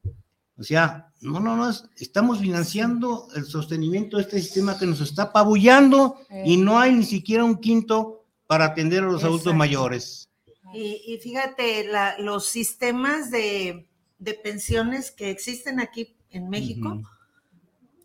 O 0.58 0.64
sea, 0.64 1.12
no, 1.22 1.40
no, 1.40 1.58
no, 1.58 1.72
estamos 1.98 2.40
financiando 2.40 3.28
el 3.36 3.46
sostenimiento 3.46 4.18
de 4.18 4.24
este 4.24 4.40
sistema 4.40 4.78
que 4.78 4.86
nos 4.86 5.02
está 5.02 5.24
apabullando 5.24 6.20
y 6.46 6.58
no 6.58 6.80
hay 6.80 6.94
ni 6.94 7.04
siquiera 7.04 7.44
un 7.44 7.58
quinto 7.58 8.26
para 8.46 8.66
atender 8.66 9.04
a 9.04 9.08
los 9.08 9.24
adultos 9.24 9.56
mayores. 9.56 10.30
Y, 10.74 11.20
fíjate, 11.22 11.88
los 12.20 12.48
sistemas 12.48 13.32
de, 13.32 13.90
pensiones 14.44 15.10
que 15.10 15.32
existen 15.32 15.80
aquí 15.80 16.16
en 16.30 16.50
México, 16.50 17.02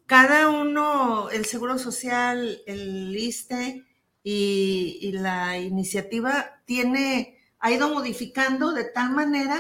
cada 0.06 0.48
uno, 0.48 1.30
el 1.30 1.44
Seguro 1.44 1.78
Social, 1.78 2.62
el 2.66 3.14
ISTE 3.14 3.84
y, 4.24 4.98
y 5.02 5.12
la 5.12 5.58
iniciativa 5.58 6.62
tiene, 6.64 7.35
ha 7.58 7.70
ido 7.70 7.92
modificando 7.92 8.72
de 8.72 8.84
tal 8.84 9.12
manera 9.12 9.58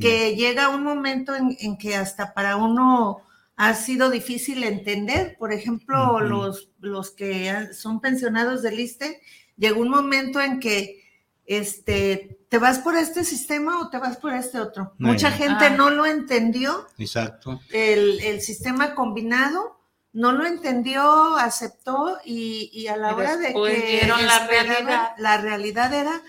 que 0.00 0.34
llega 0.34 0.68
un 0.68 0.82
momento 0.82 1.34
en, 1.34 1.76
que 1.78 1.96
hasta 1.96 2.34
para 2.34 2.56
uno 2.56 3.22
ha 3.56 3.74
sido 3.74 4.10
difícil 4.10 4.64
entender. 4.64 5.36
Por 5.38 5.52
ejemplo, 5.52 6.20
los, 6.20 6.70
los 6.80 7.10
que 7.10 7.72
son 7.72 8.00
pensionados 8.00 8.62
del 8.62 8.80
ISTE, 8.80 9.20
llegó 9.56 9.80
un 9.80 9.90
momento 9.90 10.40
en 10.40 10.60
que 10.60 11.04
este, 11.46 12.38
¿te 12.48 12.58
vas 12.58 12.78
por 12.78 12.96
este 12.96 13.22
sistema 13.22 13.80
o 13.80 13.90
te 13.90 13.98
vas 13.98 14.16
por 14.16 14.32
este 14.32 14.60
otro? 14.60 14.94
Mucha 14.98 15.30
gente 15.30 15.66
ah. 15.66 15.70
no 15.70 15.90
lo 15.90 16.06
entendió. 16.06 16.86
Exacto. 16.98 17.60
El, 17.70 18.40
sistema 18.40 18.94
combinado 18.94 19.80
no 20.12 20.32
lo 20.32 20.46
entendió, 20.46 21.36
aceptó 21.36 22.18
y, 22.24 22.86
a 22.86 22.96
la 22.96 23.14
hora 23.14 23.36
de 23.36 23.52
que 23.52 24.06
la 24.06 24.46
realidad. 24.46 25.10
la 25.18 25.38
realidad 25.38 25.92
era 25.92 26.22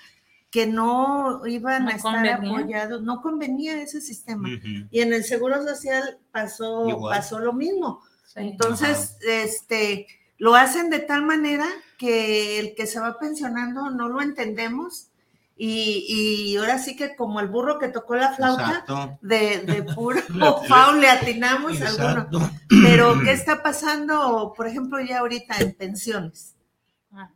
que 0.56 0.68
no 0.68 1.46
iban 1.46 1.90
a 1.90 1.98
estar 1.98 2.26
apoyados, 2.26 3.02
no 3.02 3.22
convenía 3.22 3.82
ese 3.82 4.00
sistema. 4.00 4.48
Y 4.90 5.02
en 5.02 5.12
el 5.12 5.26
Seguro 5.26 5.62
Social 5.62 6.18
pasó, 6.32 6.88
pasó 7.10 7.40
lo 7.40 7.52
mismo. 7.52 8.00
Entonces, 8.36 9.18
este, 9.28 10.08
lo 10.38 10.56
hacen 10.56 10.90
de 10.90 11.00
tal 11.00 11.26
manera 11.26 11.66
que 11.98 12.58
el 12.58 12.74
que 12.74 12.88
se 12.88 13.02
va 13.02 13.20
pensionando 13.20 13.90
no 13.90 14.08
lo 14.08 14.22
entendemos. 14.22 15.10
Y, 15.58 16.56
ahora 16.58 16.78
sí 16.78 16.96
que 16.96 17.18
como 17.18 17.42
el 17.42 17.50
burro 17.50 17.78
que 17.78 17.90
tocó 17.90 18.16
la 18.16 18.32
flauta, 18.32 18.86
de, 19.22 19.60
de 19.60 19.84
puro 19.94 20.22
faul 20.70 21.02
le 21.02 21.10
atinamos 21.10 21.82
a 21.82 21.90
alguno. 21.90 22.30
Pero, 22.70 23.20
¿qué 23.26 23.34
está 23.34 23.62
pasando, 23.62 24.54
por 24.56 24.68
ejemplo, 24.68 25.02
ya 25.02 25.20
ahorita 25.20 25.58
en 25.58 25.74
pensiones? 25.74 26.56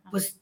Pues 0.09 0.38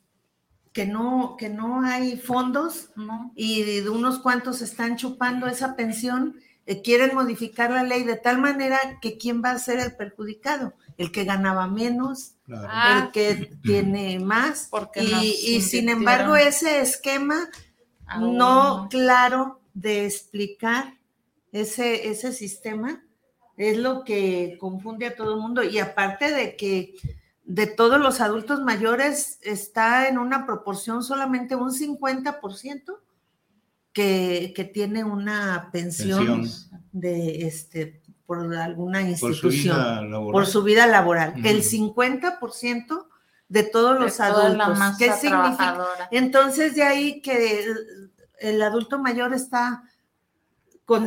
que 0.77 0.85
no, 0.85 1.37
que 1.39 1.49
no 1.49 1.81
hay 1.81 2.17
fondos 2.17 2.91
y 3.33 3.63
de 3.63 3.89
unos 3.89 4.19
cuantos 4.19 4.61
están 4.61 4.95
chupando 4.95 5.47
esa 5.47 5.75
pensión, 5.75 6.35
eh, 6.67 6.83
quieren 6.83 7.15
modificar 7.15 7.71
la 7.71 7.81
ley 7.81 8.03
de 8.03 8.15
tal 8.15 8.37
manera 8.37 8.77
que 9.01 9.17
quién 9.17 9.41
va 9.43 9.49
a 9.49 9.57
ser 9.57 9.79
el 9.79 9.95
perjudicado, 9.95 10.75
el 10.99 11.11
que 11.11 11.23
ganaba 11.23 11.65
menos, 11.65 12.33
el 12.47 12.57
ah. 12.69 13.09
que 13.11 13.57
tiene 13.63 14.19
más, 14.19 14.69
y, 14.95 15.61
sin 15.61 15.89
embargo 15.89 16.35
ese 16.35 16.79
esquema 16.79 17.49
no 18.19 18.87
claro 18.91 19.59
de 19.73 20.05
explicar 20.05 20.93
ese, 21.51 22.07
ese 22.07 22.33
sistema 22.33 23.03
es 23.57 23.79
lo 23.79 24.03
que 24.03 24.57
confunde 24.59 25.07
a 25.07 25.15
todo 25.15 25.33
el 25.33 25.41
mundo. 25.41 25.63
Y 25.63 25.79
aparte 25.79 26.31
de 26.31 26.55
que 26.55 26.93
de 27.47 27.65
todos 27.65 27.99
los 27.99 28.19
adultos 28.19 28.61
mayores 28.61 29.39
está 29.41 30.09
en 30.09 30.17
una 30.17 30.45
proporción 30.45 31.01
solamente 31.01 31.55
un 31.55 31.71
50% 31.71 32.99
que, 33.93 34.53
que 34.53 34.65
tiene 34.65 35.05
una 35.05 35.69
pensión, 35.71 36.45
de 36.91 37.47
este 37.47 38.01
por 38.25 38.53
alguna 38.53 39.01
institución 39.01 40.11
por 40.11 40.45
su 40.45 40.61
vida 40.61 40.85
laboral. 40.85 41.35
El 41.45 41.63
50% 41.63 43.05
de 43.47 43.63
todos 43.63 43.97
los 43.97 44.19
adultos. 44.19 44.77
¿Qué 44.99 45.13
significa? 45.13 45.87
Entonces 46.11 46.75
de 46.75 46.83
ahí 46.83 47.21
que 47.21 47.65
el, 48.39 48.61
adulto 48.61 48.99
mayor 48.99 49.33
está 49.33 49.83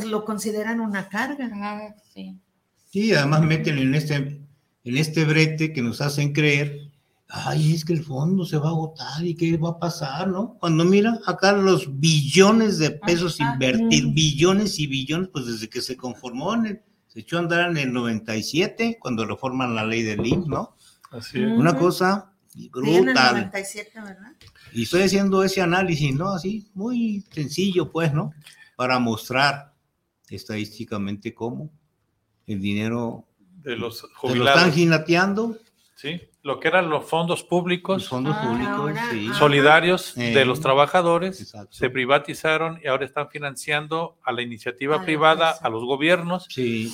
lo 0.06 0.24
consideran 0.24 0.80
una 0.80 1.10
carga. 1.10 1.50
Ah, 1.52 1.94
sí. 2.14 2.38
sí, 2.86 3.14
además 3.14 3.42
meten 3.42 3.78
en 3.78 3.94
este 3.94 4.40
en 4.84 4.96
este 4.96 5.24
brete 5.24 5.72
que 5.72 5.82
nos 5.82 6.00
hacen 6.00 6.32
creer, 6.32 6.90
ay, 7.28 7.74
es 7.74 7.84
que 7.84 7.92
el 7.92 8.02
fondo 8.02 8.44
se 8.44 8.58
va 8.58 8.68
a 8.68 8.72
agotar 8.72 9.24
y 9.24 9.34
qué 9.34 9.56
va 9.56 9.70
a 9.70 9.78
pasar, 9.78 10.28
¿no? 10.28 10.56
Cuando 10.58 10.84
mira 10.84 11.18
acá 11.26 11.52
los 11.52 12.00
billones 12.00 12.78
de 12.78 12.90
pesos 12.90 13.38
invertir, 13.40 14.08
billones 14.12 14.78
y 14.78 14.86
billones, 14.86 15.28
pues 15.32 15.46
desde 15.46 15.68
que 15.68 15.80
se 15.80 15.96
conformó, 15.96 16.54
se 17.08 17.20
echó 17.20 17.36
a 17.36 17.40
andar 17.40 17.70
en 17.70 17.76
el 17.76 17.92
97, 17.92 18.98
cuando 19.00 19.26
reforman 19.26 19.74
la 19.74 19.84
ley 19.84 20.02
del 20.02 20.26
IMSS, 20.26 20.46
¿no? 20.46 20.76
Así 21.10 21.42
es. 21.42 21.52
Una 21.52 21.76
cosa 21.76 22.32
brutal. 22.70 22.94
En 22.94 23.08
el 23.08 23.14
97, 23.14 23.90
¿verdad? 23.94 24.32
Y 24.72 24.84
estoy 24.84 25.02
haciendo 25.02 25.42
ese 25.42 25.60
análisis, 25.60 26.14
¿no? 26.14 26.30
Así, 26.30 26.68
muy 26.74 27.24
sencillo, 27.32 27.90
pues, 27.90 28.12
¿no? 28.12 28.32
Para 28.76 28.98
mostrar 28.98 29.74
estadísticamente 30.28 31.34
cómo 31.34 31.70
el 32.46 32.60
dinero 32.60 33.26
de 33.62 33.76
los 33.76 34.02
jubilados. 34.14 34.56
están 34.56 34.72
ginateando. 34.72 35.56
Sí, 35.94 36.20
lo 36.42 36.58
que 36.60 36.68
eran 36.68 36.88
los 36.88 37.04
fondos 37.04 37.42
públicos. 37.44 38.08
fondos 38.08 38.34
ah, 38.38 38.42
públicos, 38.42 39.36
Solidarios 39.36 40.14
de 40.14 40.44
los 40.46 40.60
trabajadores. 40.60 41.54
Se 41.68 41.90
privatizaron 41.90 42.80
y 42.82 42.88
ahora 42.88 43.04
están 43.04 43.28
financiando 43.28 44.16
a 44.24 44.32
la 44.32 44.40
iniciativa 44.40 45.04
privada, 45.04 45.50
a 45.50 45.68
los 45.68 45.84
gobiernos. 45.84 46.48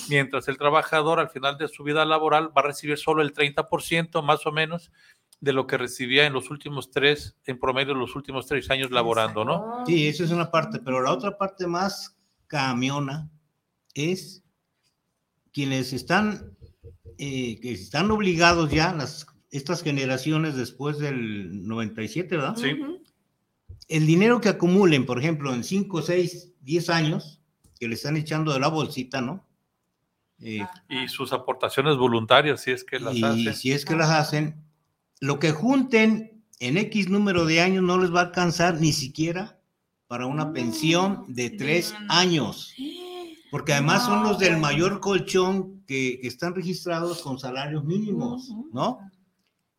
Mientras 0.09 0.49
el 0.49 0.57
trabajador 0.57 1.19
al 1.19 1.29
final 1.29 1.57
de 1.57 1.69
su 1.69 1.83
vida 1.83 2.03
laboral 2.03 2.49
va 2.49 2.61
a 2.61 2.65
recibir 2.65 2.97
solo 2.97 3.21
el 3.21 3.33
30% 3.33 4.21
más 4.21 4.45
o 4.45 4.51
menos 4.51 4.91
de 5.39 5.53
lo 5.53 5.67
que 5.67 5.77
recibía 5.77 6.25
en 6.25 6.33
los 6.33 6.49
últimos 6.49 6.91
tres, 6.91 7.37
en 7.45 7.59
promedio 7.59 7.93
los 7.93 8.15
últimos 8.15 8.47
tres 8.47 8.69
años 8.71 8.91
laborando, 8.91 9.45
¿no? 9.45 9.83
Sí, 9.85 10.07
esa 10.07 10.23
es 10.23 10.31
una 10.31 10.49
parte, 10.49 10.79
pero 10.79 11.01
la 11.01 11.11
otra 11.11 11.37
parte 11.37 11.67
más 11.67 12.17
camiona 12.47 13.29
es 13.93 14.43
quienes 15.53 15.93
están 15.93 16.56
eh, 17.17 17.59
que 17.59 17.71
están 17.71 18.11
obligados 18.11 18.71
ya, 18.71 18.93
las, 18.93 19.27
estas 19.51 19.83
generaciones 19.83 20.55
después 20.55 20.99
del 20.99 21.67
97, 21.67 22.35
¿verdad? 22.35 22.55
Sí. 22.57 22.75
El 23.87 24.05
dinero 24.05 24.41
que 24.41 24.49
acumulen, 24.49 25.05
por 25.05 25.19
ejemplo, 25.19 25.53
en 25.53 25.63
5, 25.63 26.01
6, 26.01 26.53
10 26.61 26.89
años, 26.89 27.41
que 27.79 27.87
le 27.87 27.95
están 27.95 28.17
echando 28.17 28.53
de 28.53 28.59
la 28.59 28.67
bolsita, 28.67 29.21
¿no? 29.21 29.45
Eh, 30.39 30.65
y 30.89 31.07
sus 31.07 31.33
aportaciones 31.33 31.97
voluntarias, 31.97 32.61
si 32.61 32.71
es 32.71 32.83
que 32.83 32.99
las 32.99 33.15
hacen. 33.23 33.53
Si 33.55 33.71
es 33.71 33.85
que 33.85 33.95
las 33.95 34.09
hacen, 34.09 34.63
lo 35.19 35.39
que 35.39 35.51
junten 35.51 36.43
en 36.59 36.77
X 36.77 37.09
número 37.09 37.45
de 37.45 37.61
años 37.61 37.83
no 37.83 37.97
les 37.97 38.13
va 38.13 38.21
a 38.21 38.25
alcanzar 38.25 38.79
ni 38.79 38.93
siquiera 38.93 39.59
para 40.07 40.25
una 40.25 40.53
pensión 40.53 41.25
de 41.27 41.49
tres 41.49 41.95
años. 42.09 42.73
Porque 43.51 43.73
además 43.73 44.05
son 44.05 44.23
los 44.23 44.39
del 44.39 44.57
mayor 44.57 44.99
colchón 44.99 45.76
que, 45.87 46.19
están 46.23 46.53
registrados 46.53 47.21
con 47.21 47.39
salarios 47.39 47.83
mínimos, 47.83 48.49
¿no? 48.71 48.99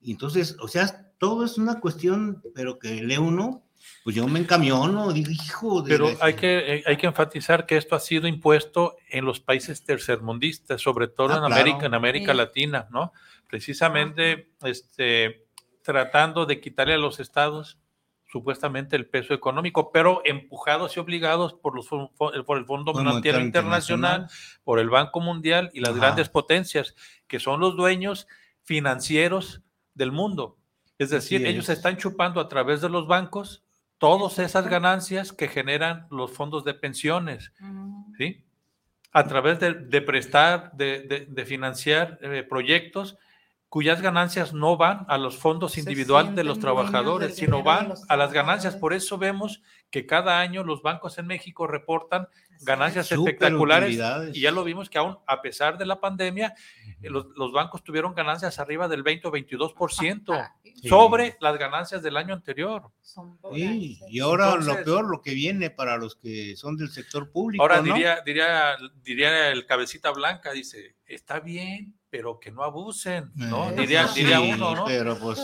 Y 0.01 0.13
entonces, 0.13 0.57
o 0.61 0.69
sea, 0.69 1.13
todo 1.19 1.45
es 1.45 1.59
una 1.59 1.81
cuestión, 1.81 2.43
pero 2.55 2.79
que 2.79 3.03
lee 3.03 3.19
uno, 3.19 3.65
pues 4.03 4.17
yo 4.17 4.27
me 4.27 4.41
encamiono, 4.41 5.13
digo, 5.13 5.31
hijo 5.31 5.83
de... 5.83 5.91
Pero 5.91 6.09
hay 6.21 6.35
que, 6.35 6.77
eh, 6.77 6.85
hay 6.87 6.97
que 6.97 7.07
enfatizar 7.07 7.67
que 7.67 7.77
esto 7.77 7.95
ha 7.95 8.01
sido 8.01 8.27
impuesto 8.27 8.97
en 9.09 9.25
los 9.25 9.41
países 9.41 9.85
tercermundistas, 9.85 10.81
sobre 10.81 11.09
todo 11.09 11.35
ah, 11.35 11.39
en 11.39 11.45
América, 11.45 11.87
en 11.87 11.95
América 11.95 12.35
Latina, 12.35 12.89
¿no? 12.91 13.13
Precisamente, 13.49 14.53
este, 14.63 15.47
tratando 15.83 16.47
de 16.47 16.61
quitarle 16.61 16.95
a 16.95 16.99
los 16.99 17.21
estados 17.21 17.79
supuestamente 18.31 18.95
el 18.95 19.09
peso 19.09 19.35
económico, 19.35 19.91
pero 19.91 20.21
empujados 20.25 20.97
y 20.97 21.01
obligados 21.01 21.55
por, 21.55 21.75
los, 21.75 21.89
por 21.89 22.59
el 22.59 22.67
Fondo 22.67 22.93
Monetario 22.93 23.41
Internacional, 23.41 24.29
por 24.65 24.79
el 24.79 24.91
Banco 24.91 25.21
Mundial 25.21 25.71
y 25.73 25.81
las 25.81 25.97
grandes 25.97 26.29
potencias, 26.29 26.95
que 27.27 27.41
son 27.41 27.61
los 27.61 27.77
dueños 27.77 28.29
financieros 28.65 29.63
del 29.95 30.13
mundo. 30.13 30.59
Es 30.99 31.11
decir, 31.11 31.47
ellos 31.47 31.69
están 31.69 31.97
chupando 31.97 32.41
a 32.41 32.49
través 32.49 32.81
de 32.81 32.89
los 32.89 33.07
bancos 33.07 33.65
todas 33.99 34.39
esas 34.39 34.69
ganancias 34.69 35.33
que 35.33 35.49
generan 35.49 36.07
los 36.11 36.31
fondos 36.33 36.65
de 36.65 36.75
pensiones, 36.75 37.53
¿sí? 38.17 38.45
A 39.11 39.27
través 39.27 39.59
de, 39.59 40.03
prestar, 40.03 40.73
de, 40.75 41.45
financiar 41.47 42.19
eh, 42.21 42.43
proyectos 42.43 43.17
cuyas 43.69 44.01
ganancias 44.01 44.55
no 44.55 44.77
van 44.79 45.05
a 45.09 45.19
los 45.19 45.37
fondos 45.37 45.77
individuales 45.77 46.35
de 46.35 46.45
los 46.45 46.59
trabajadores, 46.59 47.37
sino 47.37 47.63
van 47.63 47.93
a 48.09 48.17
las 48.17 48.33
ganancias. 48.33 48.77
Por 48.77 48.95
eso 48.95 49.19
vemos 49.19 49.63
que 49.91 50.07
cada 50.07 50.41
año 50.41 50.65
los 50.65 50.81
bancos 50.83 51.19
en 51.19 51.27
México 51.27 51.67
reportan 51.67 52.29
ganancias 52.63 53.13
espectaculares 53.13 53.99
y 54.33 54.41
ya 54.41 54.51
lo 54.51 54.65
vimos 54.65 54.89
que 54.91 54.99
aún 54.99 55.19
a 55.27 55.43
pesar 55.43 55.77
de 55.79 55.87
la 55.87 56.01
pandemia, 56.01 56.55
eh, 57.03 57.11
los, 57.11 57.27
los 57.37 57.53
bancos 57.53 57.85
tuvieron 57.85 58.15
ganancias 58.15 58.59
arriba 58.59 58.89
del 58.89 59.03
20 59.03 59.29
o 59.29 59.31
22% 59.33 60.51
Sí. 60.81 60.89
sobre 60.89 61.37
las 61.41 61.59
ganancias 61.59 62.03
del 62.05 62.17
año 62.17 62.33
anterior. 62.35 62.91
Sí, 63.53 63.99
y 64.09 64.21
ahora 64.21 64.47
Entonces- 64.51 64.77
lo 64.79 64.85
peor, 64.85 65.11
lo 65.11 65.21
que 65.21 65.35
viene 65.35 65.71
para 65.71 65.97
los 65.97 66.15
que 66.15 66.55
son 66.57 66.77
del 66.77 66.89
sector 66.91 67.31
público. 67.33 67.63
Ahora 67.63 67.79
¿no? 67.83 67.95
diría, 67.95 68.21
diría, 68.25 68.77
diría 69.03 69.51
el 69.51 69.67
cabecita 69.67 70.13
blanca, 70.13 70.53
dice, 70.53 70.95
está 71.05 71.41
bien, 71.41 71.98
pero 72.11 72.39
que 72.41 72.51
no 72.51 72.63
abusen, 72.63 73.31
¿no? 73.35 73.69
Eh, 73.71 73.75
diría, 73.77 74.09
sí, 74.09 74.21
diría 74.21 74.41
uno, 74.41 74.75
¿no? 74.75 74.85
Pero 74.87 75.19
pues. 75.19 75.39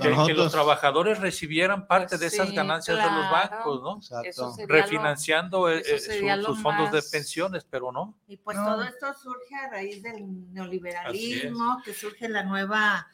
Que, 0.00 0.34
los 0.34 0.50
trabajadores 0.50 1.18
recibieran 1.20 1.86
parte 1.86 2.16
de 2.16 2.26
esas 2.26 2.48
sí, 2.48 2.54
ganancias 2.54 2.96
de 2.96 3.04
los 3.10 3.30
bancos, 3.30 3.82
¿no? 3.82 3.96
Exacto. 3.96 4.54
Lo- 4.58 4.66
Refinanciando 4.66 5.70
eh, 5.70 5.82
eh, 5.84 5.98
su- 5.98 6.44
sus 6.44 6.62
fondos 6.62 6.90
de 6.92 7.02
pensiones, 7.02 7.66
pero 7.68 7.92
no. 7.92 8.14
Y 8.26 8.38
pues 8.38 8.56
No. 8.56 8.64
todo 8.64 8.82
esto 8.84 9.12
surge 9.14 9.54
a 9.54 9.70
raíz 9.70 10.02
del 10.02 10.52
neoliberalismo, 10.52 11.82
que 11.84 11.92
surge 11.92 12.28
la 12.28 12.42
nueva 12.42 13.06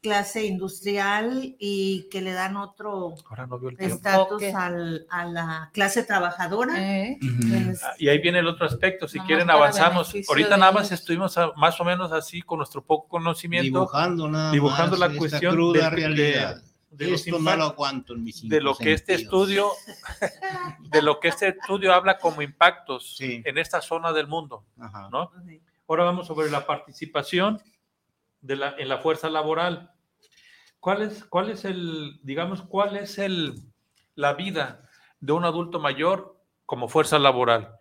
clase 0.00 0.44
industrial 0.46 1.56
y 1.58 2.08
que 2.10 2.20
le 2.22 2.32
dan 2.32 2.56
otro 2.56 3.14
no 3.48 3.60
estatus 3.78 4.42
al- 4.54 5.06
a 5.10 5.24
la 5.24 5.70
clase 5.72 6.04
trabajadora. 6.04 6.74
¿Eh? 6.78 7.18
Ah, 7.82 7.94
Y 7.98 8.08
ahí 8.08 8.18
viene 8.18 8.38
el 8.38 8.46
otro 8.46 8.66
aspecto, 8.66 9.08
si 9.08 9.18
quieren 9.20 9.50
avanzamos. 9.50 10.14
Ahorita 10.28 10.56
nada 10.56 10.72
más 10.72 10.92
estuvimos 10.92 11.36
a- 11.36 11.52
más 11.56 11.80
o 11.80 11.84
menos 11.84 12.12
así 12.12 12.42
con 12.42 12.58
nuestro 12.58 12.82
poco 12.84 13.08
conocimiento 13.08 13.64
dibujando 13.80 14.28
nada 14.28 14.52
dibujando 14.52 14.96
más 14.96 15.10
la 15.12 15.18
cuestión 15.18 15.54
cruda 15.54 15.90
de- 15.90 15.96
realidad. 15.96 16.62
de 16.90 17.06
los 17.10 17.20
Esto 17.20 17.32
no 17.32 17.38
impactos- 17.38 17.58
lo 17.58 17.64
aguanto 17.64 18.14
en 18.14 18.24
mis 18.24 18.48
de 18.48 18.60
lo 18.60 18.74
que 18.76 18.92
este 18.92 19.14
estudio 19.14 19.70
de 20.80 21.02
lo 21.02 21.20
que 21.20 21.28
este 21.28 21.48
estudio 21.48 21.92
habla 21.92 22.18
como 22.18 22.40
impactos 22.42 23.16
Sí. 23.16 23.42
en 23.44 23.58
esta 23.58 23.80
zona 23.80 24.12
del 24.12 24.26
mundo, 24.26 24.64
Ajá. 24.80 25.08
¿no? 25.10 25.30
Ahora 25.86 26.04
vamos 26.04 26.26
sobre 26.26 26.50
la 26.50 26.66
participación 26.66 27.60
de 28.40 28.56
la, 28.56 28.74
en 28.78 28.88
la 28.88 28.98
fuerza 28.98 29.28
laboral. 29.28 29.92
¿Cuál 30.80 31.02
es, 31.02 31.24
cuál 31.24 31.50
es 31.50 31.64
el, 31.64 32.20
digamos, 32.22 32.62
cuál 32.62 32.96
es 32.96 33.18
el, 33.18 33.54
la 34.14 34.34
vida 34.34 34.88
de 35.20 35.32
un 35.32 35.44
adulto 35.44 35.80
mayor 35.80 36.40
como 36.66 36.88
fuerza 36.88 37.18
laboral? 37.18 37.76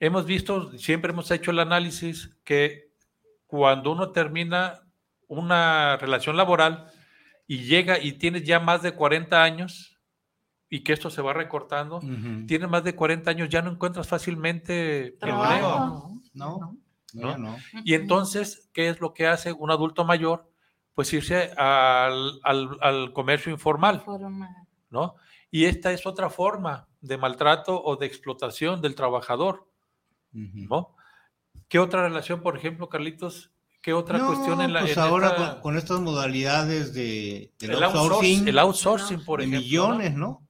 Hemos 0.00 0.24
visto, 0.24 0.76
siempre 0.78 1.12
hemos 1.12 1.30
hecho 1.30 1.50
el 1.50 1.58
análisis 1.58 2.36
que 2.44 2.90
cuando 3.46 3.92
uno 3.92 4.12
termina 4.12 4.80
una 5.28 5.96
relación 5.98 6.36
laboral 6.36 6.86
y 7.46 7.64
llega 7.64 7.98
y 7.98 8.12
tienes 8.12 8.44
ya 8.44 8.60
más 8.60 8.82
de 8.82 8.92
40 8.92 9.42
años 9.42 9.98
y 10.68 10.80
que 10.84 10.92
esto 10.92 11.10
se 11.10 11.20
va 11.20 11.32
recortando, 11.32 11.96
Ujú. 11.96 12.46
tienes 12.46 12.68
más 12.68 12.84
de 12.84 12.94
40 12.94 13.30
años, 13.30 13.48
ya 13.48 13.60
no 13.60 13.70
encuentras 13.72 14.08
fácilmente 14.08 15.08
empleo. 15.08 15.18
Trabajo. 15.18 16.14
No, 16.32 16.76
no, 17.14 17.22
¿no? 17.22 17.32
ya 17.32 17.38
no. 17.38 17.82
Y 17.84 17.94
entonces, 17.94 18.68
¿qué 18.72 18.88
es 18.88 19.00
lo 19.00 19.12
que 19.14 19.26
hace 19.26 19.52
un 19.52 19.70
adulto 19.70 20.04
mayor? 20.04 20.50
Pues 20.94 21.12
irse 21.12 21.52
al, 21.56 22.40
al- 22.42 22.76
al 22.80 23.12
comercio 23.12 23.50
informal, 23.52 24.00
Formal. 24.04 24.50
¿no? 24.90 25.14
Y 25.50 25.64
esta 25.64 25.92
es 25.92 26.04
otra 26.06 26.30
forma 26.30 26.86
de 27.00 27.16
maltrato 27.16 27.82
o 27.82 27.96
de 27.96 28.06
explotación 28.06 28.80
del 28.82 28.94
trabajador. 28.94 29.66
¿no? 30.32 30.94
¿Qué 31.68 31.78
otra 31.78 32.02
relación, 32.02 32.40
por 32.42 32.56
ejemplo, 32.56 32.88
Carlitos? 32.88 33.50
¿Qué 33.82 33.92
otra 33.94 34.18
No, 34.18 34.26
cuestión 34.26 34.60
en 34.60 34.72
la... 34.74 34.80
pues 34.80 34.92
en 34.96 35.02
ahora 35.02 35.28
esta- 35.30 35.52
con, 35.54 35.60
con 35.62 35.78
estas 35.78 36.00
modalidades 36.00 36.92
de, 36.92 37.50
del 37.58 37.70
el 37.70 37.82
outsourcing, 37.82 38.10
outsourcing, 38.12 38.48
el 38.48 38.58
outsourcing, 38.58 39.24
por 39.24 39.40
de 39.40 39.46
ejemplo. 39.46 39.60
¿no? 39.60 39.64
millones, 39.96 40.14
¿no? 40.14 40.46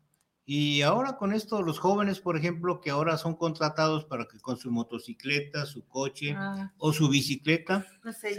Y 0.52 0.82
ahora 0.82 1.16
con 1.16 1.32
esto, 1.32 1.62
los 1.62 1.78
jóvenes, 1.78 2.18
por 2.18 2.36
ejemplo, 2.36 2.80
que 2.80 2.90
ahora 2.90 3.16
son 3.16 3.36
contratados 3.36 4.04
para 4.04 4.26
que 4.26 4.40
con 4.40 4.56
su 4.56 4.72
motocicleta, 4.72 5.64
su 5.64 5.86
coche 5.86 6.34
Ah, 6.36 6.72
o 6.76 6.92
su 6.92 7.08
bicicleta 7.08 7.86
no 8.02 8.12
sé, 8.12 8.34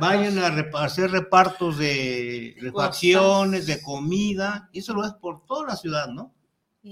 vayan 0.00 0.38
a 0.40 0.50
repa- 0.50 0.82
hacer 0.84 1.12
repartos 1.12 1.78
de 1.78 2.56
refacciones, 2.60 3.66
de 3.66 3.80
comida, 3.80 4.68
y 4.72 4.80
eso 4.80 4.92
lo 4.92 5.04
es 5.04 5.12
por 5.12 5.46
toda 5.46 5.68
la 5.68 5.76
ciudad, 5.76 6.08
¿no? 6.08 6.34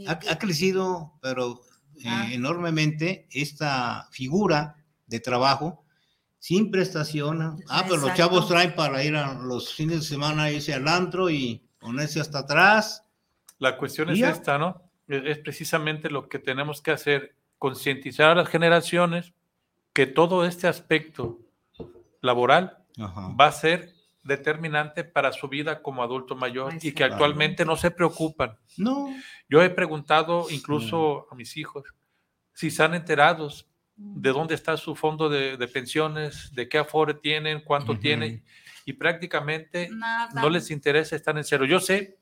Ha, 0.07 0.13
ha 0.13 0.39
crecido, 0.39 1.15
pero 1.21 1.61
eh, 1.97 2.03
Ah. 2.07 2.29
enormemente, 2.33 3.27
esta 3.33 4.07
figura 4.13 4.77
de 5.09 5.19
trabajo 5.19 5.85
sin 6.39 6.71
prestación. 6.71 7.43
Ah, 7.69 7.83
pero 7.83 7.97
los 7.97 8.11
Exacto. 8.11 8.17
chavos 8.19 8.47
traen 8.49 8.77
para 8.77 9.03
ir 9.03 9.17
a 9.17 9.35
los 9.35 9.75
fines 9.75 9.97
de 9.97 10.05
semana, 10.07 10.49
irse 10.53 10.73
al 10.75 10.87
antro 10.87 11.29
y 11.29 11.69
ponerse 11.81 12.21
hasta 12.21 12.39
atrás. 12.41 13.04
La 13.65 13.77
cuestión 13.79 14.11
es 14.11 14.19
Ya. 14.19 14.31
esta, 14.31 14.59
¿no? 14.59 14.83
Es, 15.09 15.39
precisamente 15.39 16.11
lo 16.11 16.29
que 16.29 16.39
tenemos 16.39 16.81
que 16.83 16.91
hacer, 16.91 17.35
concientizar 17.59 18.31
a 18.31 18.35
las 18.35 18.49
generaciones 18.49 19.33
que 19.93 20.07
todo 20.07 20.45
este 20.45 20.67
aspecto 20.67 21.41
laboral 22.21 22.79
Ajá. 22.99 23.29
va 23.39 23.47
a 23.47 23.53
ser 23.53 23.93
determinante 24.23 25.05
para 25.05 25.33
su 25.33 25.49
vida 25.49 25.83
como 25.83 26.03
adulto 26.03 26.35
mayor 26.37 26.75
y 26.83 26.93
que 26.93 27.05
actualmente 27.05 27.65
no 27.65 27.77
se 27.77 27.91
preocupan. 27.91 28.57
No, 28.77 29.09
Yo 29.49 29.62
he 29.62 29.71
preguntado 29.71 30.47
incluso 30.51 31.27
a 31.31 31.35
mis 31.35 31.57
hijos 31.57 31.85
si 32.53 32.69
están 32.69 32.95
enterados 32.95 33.67
de 33.97 34.31
dónde 34.31 34.55
está 34.55 34.77
su 34.77 34.95
fondo 34.95 35.29
de, 35.29 35.57
de 35.57 35.69
pensiones, 35.69 36.53
de 36.55 36.69
qué 36.69 36.79
afore 36.79 37.15
tienen, 37.15 37.62
cuánto 37.62 37.99
tienen, 37.99 38.43
y 38.85 38.93
prácticamente 38.95 39.89
Nada. 39.91 40.41
no 40.41 40.51
les 40.51 40.71
interesa, 40.71 41.17
están 41.17 41.39
en 41.39 41.45
cero. 41.45 41.65
Yo 41.65 41.79
sé 41.81 42.19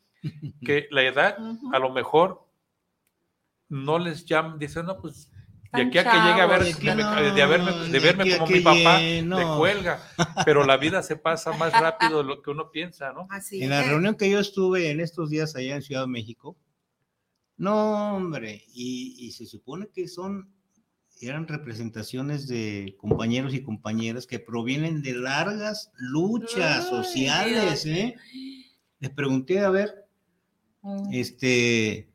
que 0.64 0.86
la 0.90 1.02
edad 1.02 1.36
a 1.72 1.78
lo 1.78 1.90
mejor 1.90 2.46
no 3.68 3.98
les 3.98 4.24
llaman, 4.26 4.58
dicen, 4.58 4.86
no, 4.86 4.98
pues 5.00 5.30
de 5.72 5.82
aquí 5.82 5.98
a 5.98 6.04
que 6.04 6.18
llegue 6.18 6.40
a 6.42 6.46
ver, 6.46 6.64
de, 6.64 6.94
no, 6.94 7.34
de 7.34 7.42
haberme- 7.42 7.88
de 7.90 7.98
verme 7.98 8.36
como 8.38 8.46
mi 8.52 8.60
papá, 8.60 9.00
llegue, 9.00 9.26
cuelga, 9.56 10.00
pero 10.44 10.64
la 10.66 10.76
vida 10.76 11.02
se 11.02 11.16
pasa 11.16 11.52
más 11.56 11.72
rápido 11.72 12.18
de 12.18 12.24
lo 12.24 12.42
que 12.42 12.50
uno 12.50 12.70
piensa, 12.70 13.12
¿no? 13.12 13.26
así 13.30 13.62
en 13.62 13.70
la 13.70 13.80
es. 13.80 13.88
reunión 13.88 14.14
que 14.16 14.30
yo 14.30 14.38
estuve 14.38 14.90
en 14.90 15.00
estos 15.00 15.30
días 15.30 15.56
allá 15.56 15.74
en 15.76 15.82
Ciudad 15.82 16.02
de 16.02 16.08
México, 16.08 16.56
no, 17.56 18.16
hombre, 18.16 18.64
y, 18.74 19.16
y 19.18 19.32
se 19.32 19.46
supone 19.46 19.88
que 19.94 20.08
son, 20.08 20.52
eran 21.20 21.46
representaciones 21.48 22.48
de 22.48 22.96
compañeros 22.98 23.54
y 23.54 23.62
compañeras 23.62 24.26
que 24.26 24.40
provienen 24.40 25.00
de 25.02 25.14
largas 25.14 25.90
luchas 25.96 26.84
Ay, 26.84 26.90
sociales. 26.90 27.86
¿eh? 27.86 28.16
Les 28.98 29.10
pregunté, 29.10 29.60
a 29.60 29.70
ver, 29.70 30.01
Mm. 30.82 31.12
este, 31.12 32.10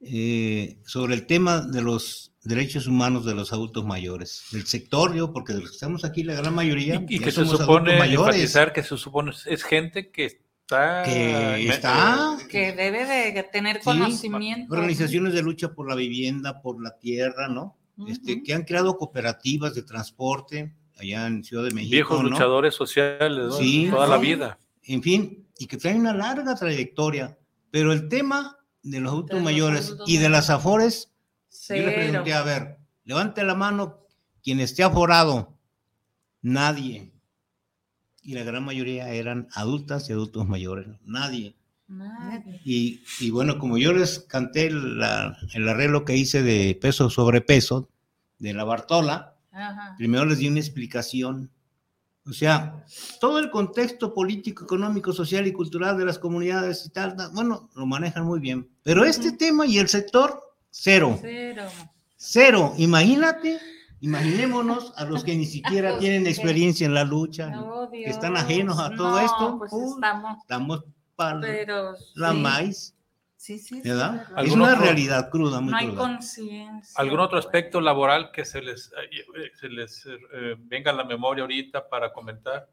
eh, 0.00 0.78
sobre 0.84 1.14
el 1.14 1.26
tema 1.26 1.60
de 1.60 1.82
los 1.82 2.32
derechos 2.42 2.86
humanos 2.86 3.24
de 3.26 3.34
los 3.34 3.52
adultos 3.52 3.84
mayores, 3.84 4.44
del 4.52 4.66
sector, 4.66 5.14
yo, 5.14 5.32
porque 5.32 5.52
de 5.52 5.60
los 5.60 5.70
que 5.70 5.74
estamos 5.74 6.04
aquí, 6.04 6.22
la 6.22 6.34
gran 6.34 6.54
mayoría, 6.54 7.04
Y, 7.08 7.18
que 7.18 7.30
se 7.30 7.44
supone, 7.44 7.98
mayores, 7.98 8.36
enfatizar 8.36 8.72
que 8.72 8.82
se 8.82 8.96
supone, 8.96 9.32
es 9.46 9.62
gente 9.62 10.10
que 10.10 10.24
está... 10.24 11.02
que 11.04 11.68
está 11.68 12.38
Que 12.48 12.72
debe 12.72 13.04
de 13.06 13.42
tener 13.44 13.76
Sí, 13.78 13.84
conocimiento. 13.84 14.72
organizaciones 14.72 15.34
de 15.34 15.42
lucha 15.42 15.72
por 15.72 15.88
la 15.88 15.94
vivienda, 15.94 16.62
por 16.62 16.82
la 16.82 16.98
tierra, 16.98 17.48
¿no? 17.48 17.76
Este, 18.08 18.42
que 18.42 18.54
han 18.54 18.62
creado 18.64 18.96
cooperativas 18.96 19.74
de 19.74 19.82
transporte 19.82 20.72
allá 20.98 21.26
en 21.26 21.44
Ciudad 21.44 21.64
de 21.64 21.70
México, 21.72 21.92
viejos 21.92 22.22
¿no? 22.22 22.30
luchadores 22.30 22.74
sociales, 22.74 23.46
¿no? 23.46 23.52
Sí, 23.52 23.88
toda 23.90 24.06
la 24.06 24.16
vida. 24.16 24.58
En 24.84 25.02
fin, 25.02 25.46
y 25.58 25.66
que 25.66 25.76
traen 25.76 26.00
una 26.00 26.14
larga 26.14 26.54
trayectoria, 26.54 27.36
pero 27.70 27.92
el 27.92 28.08
tema 28.08 28.58
de 28.82 29.00
los 29.00 29.12
adultos 29.12 29.42
mayores 29.42 29.86
adultos 29.86 30.08
y 30.08 30.16
de 30.18 30.28
las 30.28 30.50
afores, 30.50 31.12
yo 31.68 31.74
le 31.76 31.82
Cero. 31.82 31.92
pregunté, 31.94 32.32
a 32.34 32.42
ver, 32.42 32.78
levante 33.04 33.42
la 33.44 33.54
mano 33.54 34.06
quien 34.42 34.60
esté 34.60 34.82
aforado, 34.82 35.56
nadie. 36.42 37.12
Y 38.22 38.34
la 38.34 38.44
gran 38.44 38.64
mayoría 38.64 39.08
eran 39.12 39.48
adultas 39.54 40.08
y 40.08 40.12
adultos 40.12 40.46
mayores, 40.46 40.88
nadie. 41.04 41.56
Nadie. 41.88 42.60
Y, 42.64 43.02
y 43.18 43.30
bueno, 43.30 43.58
como 43.58 43.76
yo 43.78 43.92
les 43.92 44.20
canté 44.20 44.70
la- 44.70 45.36
el 45.54 45.68
arreglo 45.68 46.04
que 46.04 46.16
hice 46.16 46.42
de 46.42 46.78
peso 46.80 47.10
sobre 47.10 47.40
peso 47.40 47.88
de 48.38 48.52
la 48.54 48.62
Bartola, 48.64 49.34
Ajá. 49.50 49.94
primero 49.98 50.24
les 50.24 50.38
di 50.38 50.48
una 50.48 50.60
explicación. 50.60 51.50
O 52.30 52.32
sea, 52.32 52.84
todo 53.20 53.40
el 53.40 53.50
contexto 53.50 54.14
político, 54.14 54.62
económico, 54.62 55.12
social 55.12 55.48
y 55.48 55.52
cultural 55.52 55.98
de 55.98 56.04
las 56.04 56.18
comunidades 56.18 56.86
y 56.86 56.90
tal, 56.90 57.16
bueno, 57.34 57.68
lo 57.74 57.86
manejan 57.86 58.24
muy 58.24 58.38
bien. 58.38 58.68
Pero 58.84 59.04
este 59.04 59.32
tema 59.32 59.66
y 59.66 59.78
el 59.78 59.88
sector, 59.88 60.40
cero. 60.70 61.18
Cero. 61.20 61.64
Cero. 62.16 62.74
Imagínate, 62.76 63.58
imaginémonos 64.00 64.92
a 64.96 65.04
los 65.06 65.24
que 65.24 65.34
ni 65.34 65.44
siquiera 65.44 65.98
tienen 65.98 66.28
experiencia 66.28 66.86
en 66.86 66.94
la 66.94 67.02
lucha, 67.02 67.52
que 67.90 68.08
están 68.08 68.36
ajenos 68.36 68.78
a 68.78 68.94
todo 68.94 69.10
No, 69.10 69.18
esto. 69.18 69.58
Pues 69.58 69.72
uh, 69.72 69.94
estamos, 69.94 70.38
Estamos 70.42 70.84
para 71.16 71.40
la 72.14 72.32
sí, 72.32 72.38
maíz. 72.38 72.94
Sí, 73.42 73.58
sí, 73.58 73.80
sí, 73.80 73.88
¿verdad? 73.88 74.10
verdad. 74.12 74.26
Es 74.32 74.36
¿Algún 74.36 74.60
una 74.60 74.72
otro- 74.74 74.82
realidad 74.84 75.30
cruda, 75.30 75.60
muy 75.62 75.70
no 75.70 75.76
hay 75.78 75.94
conciencia. 75.94 76.92
¿Algún 77.00 77.20
otro 77.20 77.38
aspecto 77.38 77.80
laboral 77.80 78.30
que 78.32 78.44
se 78.44 78.60
les, 78.60 78.92
eh, 79.10 79.50
se 79.54 79.68
les 79.70 80.04
eh, 80.06 80.56
venga 80.58 80.90
a 80.90 80.94
la 80.94 81.04
memoria 81.04 81.42
ahorita 81.42 81.88
para 81.88 82.12
comentar? 82.12 82.68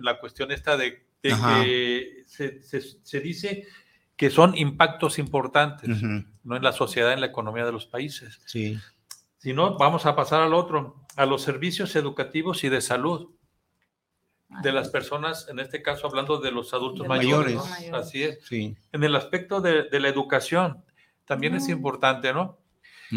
la 0.00 0.18
cuestión 0.20 0.50
esta 0.50 0.76
de, 0.76 1.06
de 1.22 1.30
que 1.30 2.22
se, 2.26 2.60
se- 2.62 2.80
se 3.02 3.20
dice 3.20 3.66
que 4.16 4.28
son 4.30 4.56
impactos 4.56 5.18
importantes. 5.18 6.02
¿no? 6.42 6.56
en 6.56 6.62
la 6.62 6.72
sociedad, 6.72 7.12
en 7.12 7.20
la 7.20 7.26
economía 7.26 7.64
de 7.66 7.72
los 7.72 7.84
países. 7.86 8.38
Sí. 8.46 8.78
Si 9.38 9.52
no, 9.52 9.76
vamos 9.78 10.04
a 10.06 10.14
pasar 10.16 10.40
al 10.42 10.52
otro, 10.54 11.04
a 11.16 11.24
los 11.26 11.42
servicios 11.42 11.94
educativos 11.96 12.64
y 12.64 12.68
de 12.70 12.80
salud 12.80 13.30
de 14.62 14.72
las 14.72 14.88
personas, 14.88 15.46
en 15.48 15.58
este 15.58 15.82
caso 15.82 16.06
hablando 16.06 16.38
de 16.38 16.50
los 16.50 16.72
adultos 16.72 17.02
De 17.02 17.08
mayores. 17.08 17.58
Así 17.92 18.22
es. 18.22 18.38
Sí. 18.44 18.76
En 18.92 19.04
el 19.04 19.14
aspecto 19.14 19.60
de, 19.60 19.84
de 19.84 20.00
la 20.00 20.08
educación, 20.08 20.84
también 21.26 21.54
es 21.54 21.68
Mm. 21.68 21.72
importante, 21.72 22.32
¿no? 22.32 22.58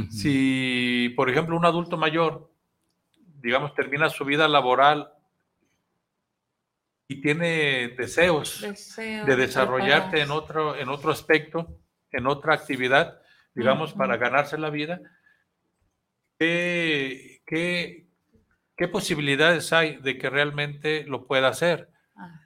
Si, 0.10 1.12
por 1.18 1.30
ejemplo, 1.30 1.56
un 1.58 1.66
adulto 1.66 1.98
mayor, 1.98 2.50
digamos, 3.42 3.74
termina 3.76 4.10
su 4.10 4.24
vida 4.24 4.48
laboral 4.48 5.12
y 7.10 7.20
tiene 7.22 7.90
deseos 7.98 8.62
Deseo 8.62 9.26
de 9.26 9.36
desarrollarte 9.36 10.22
en 10.22 10.32
otro, 10.32 10.78
en 10.78 10.88
otro 10.88 11.12
aspecto, 11.12 11.78
en 12.12 12.26
otra 12.28 12.54
actividad, 12.54 13.22
digamos, 13.54 13.94
para 13.94 14.16
ganarse 14.16 14.58
la 14.58 14.70
vida, 14.70 15.02
¿qué, 16.40 17.42
qué, 17.46 18.08
qué 18.82 18.88
posibilidades 18.88 19.72
hay 19.74 19.98
de 19.98 20.18
que 20.18 20.28
realmente 20.30 21.04
lo 21.04 21.28
pueda 21.28 21.50
hacer? 21.50 21.90
Ajá. 22.16 22.42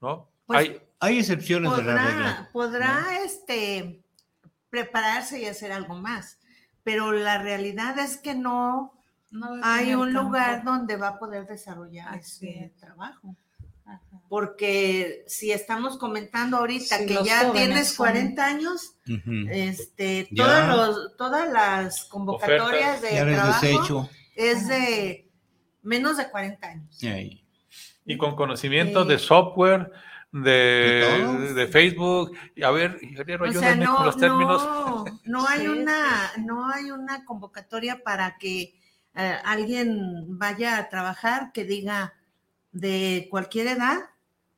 ¿no? 0.00 0.30
Pues, 0.46 0.58
hay, 0.60 0.80
Hay 1.00 1.18
excepciones 1.18 1.76
de 1.76 1.82
la 1.82 1.94
regla. 2.06 2.48
podrá, 2.54 3.04
este, 3.24 4.00
prepararse 4.70 5.40
y 5.40 5.44
hacer 5.46 5.72
algo 5.72 5.94
más, 5.96 6.38
pero 6.82 7.12
la 7.12 7.36
realidad 7.42 7.98
es 7.98 8.16
que 8.16 8.34
no 8.34 8.94
hay 9.62 9.94
un 9.94 10.10
tiempo. 10.12 10.22
donde 10.30 10.60
donde 10.64 10.96
va 10.96 11.08
a 11.08 11.18
poder 11.18 11.46
desarrollar 11.46 12.14
Así 12.14 12.48
ese 12.48 12.64
es. 12.66 12.76
trabajo. 12.76 13.36
Ajá. 13.84 14.00
Porque 14.30 15.24
si 15.26 15.52
estamos 15.52 15.98
comentando 15.98 16.56
ahorita 16.56 16.96
Sí, 16.98 17.06
que 17.06 17.18
ya 17.24 17.52
tienes 17.52 17.88
son- 17.88 17.96
40 18.06 18.46
años, 18.46 18.94
este, 19.50 20.26
Ya. 20.30 20.44
todos 20.46 20.96
los, 20.96 21.16
todas 21.18 21.52
las 21.52 22.04
convocatorias 22.06 23.02
de 23.02 23.12
Ya 23.14 23.26
trabajo 23.26 24.08
es 24.34 24.66
de 24.68 25.23
menos 25.84 26.16
de 26.16 26.28
40 26.30 26.66
años. 26.66 27.02
Ahí. 27.04 27.40
y 28.06 28.18
con 28.18 28.34
conocimiento 28.36 29.02
Sí. 29.04 29.08
de 29.08 29.18
software, 29.18 29.90
¿De 30.30 30.40
de, 30.40 31.54
de, 31.54 31.66
Facebook. 31.68 32.36
Y 32.56 32.64
A 32.64 32.70
ver, 32.72 32.98
ingeniero, 33.02 33.50
sea, 33.52 33.76
no, 33.76 33.94
con 33.96 34.06
los 34.06 34.16
términos. 34.16 34.62
no, 34.64 35.04
no 35.24 35.46
hay 35.48 35.60
Sí, 35.60 35.66
una, 35.68 36.32
no 36.38 36.68
hay 36.68 36.90
una 36.90 37.24
convocatoria 37.24 38.02
para 38.02 38.36
que 38.36 38.74
eh, 39.14 39.36
alguien 39.44 40.36
vaya 40.36 40.76
a 40.78 40.88
trabajar 40.88 41.52
que 41.52 41.64
diga 41.64 42.14
de 42.72 43.28
cualquier 43.30 43.68
edad 43.68 43.98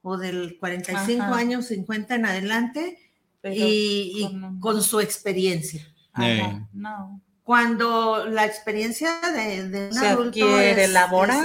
o 0.01 0.17
del 0.17 0.57
45 0.59 1.23
Ajá. 1.25 1.37
años, 1.37 1.67
50 1.67 2.15
en 2.15 2.25
adelante 2.25 2.99
Pero 3.43 3.55
y, 3.55 4.13
y 4.25 4.59
con 4.61 4.83
su 4.83 4.99
experiencia. 5.01 5.87
Ajá. 6.15 6.67
No. 6.73 7.21
Cuando 7.47 8.27
la 8.27 8.45
experiencia 8.45 9.21
de, 9.21 9.69
de 9.69 9.87
un 9.87 9.93
Se 9.93 10.09
adulto 10.09 10.59
es, 10.59 10.93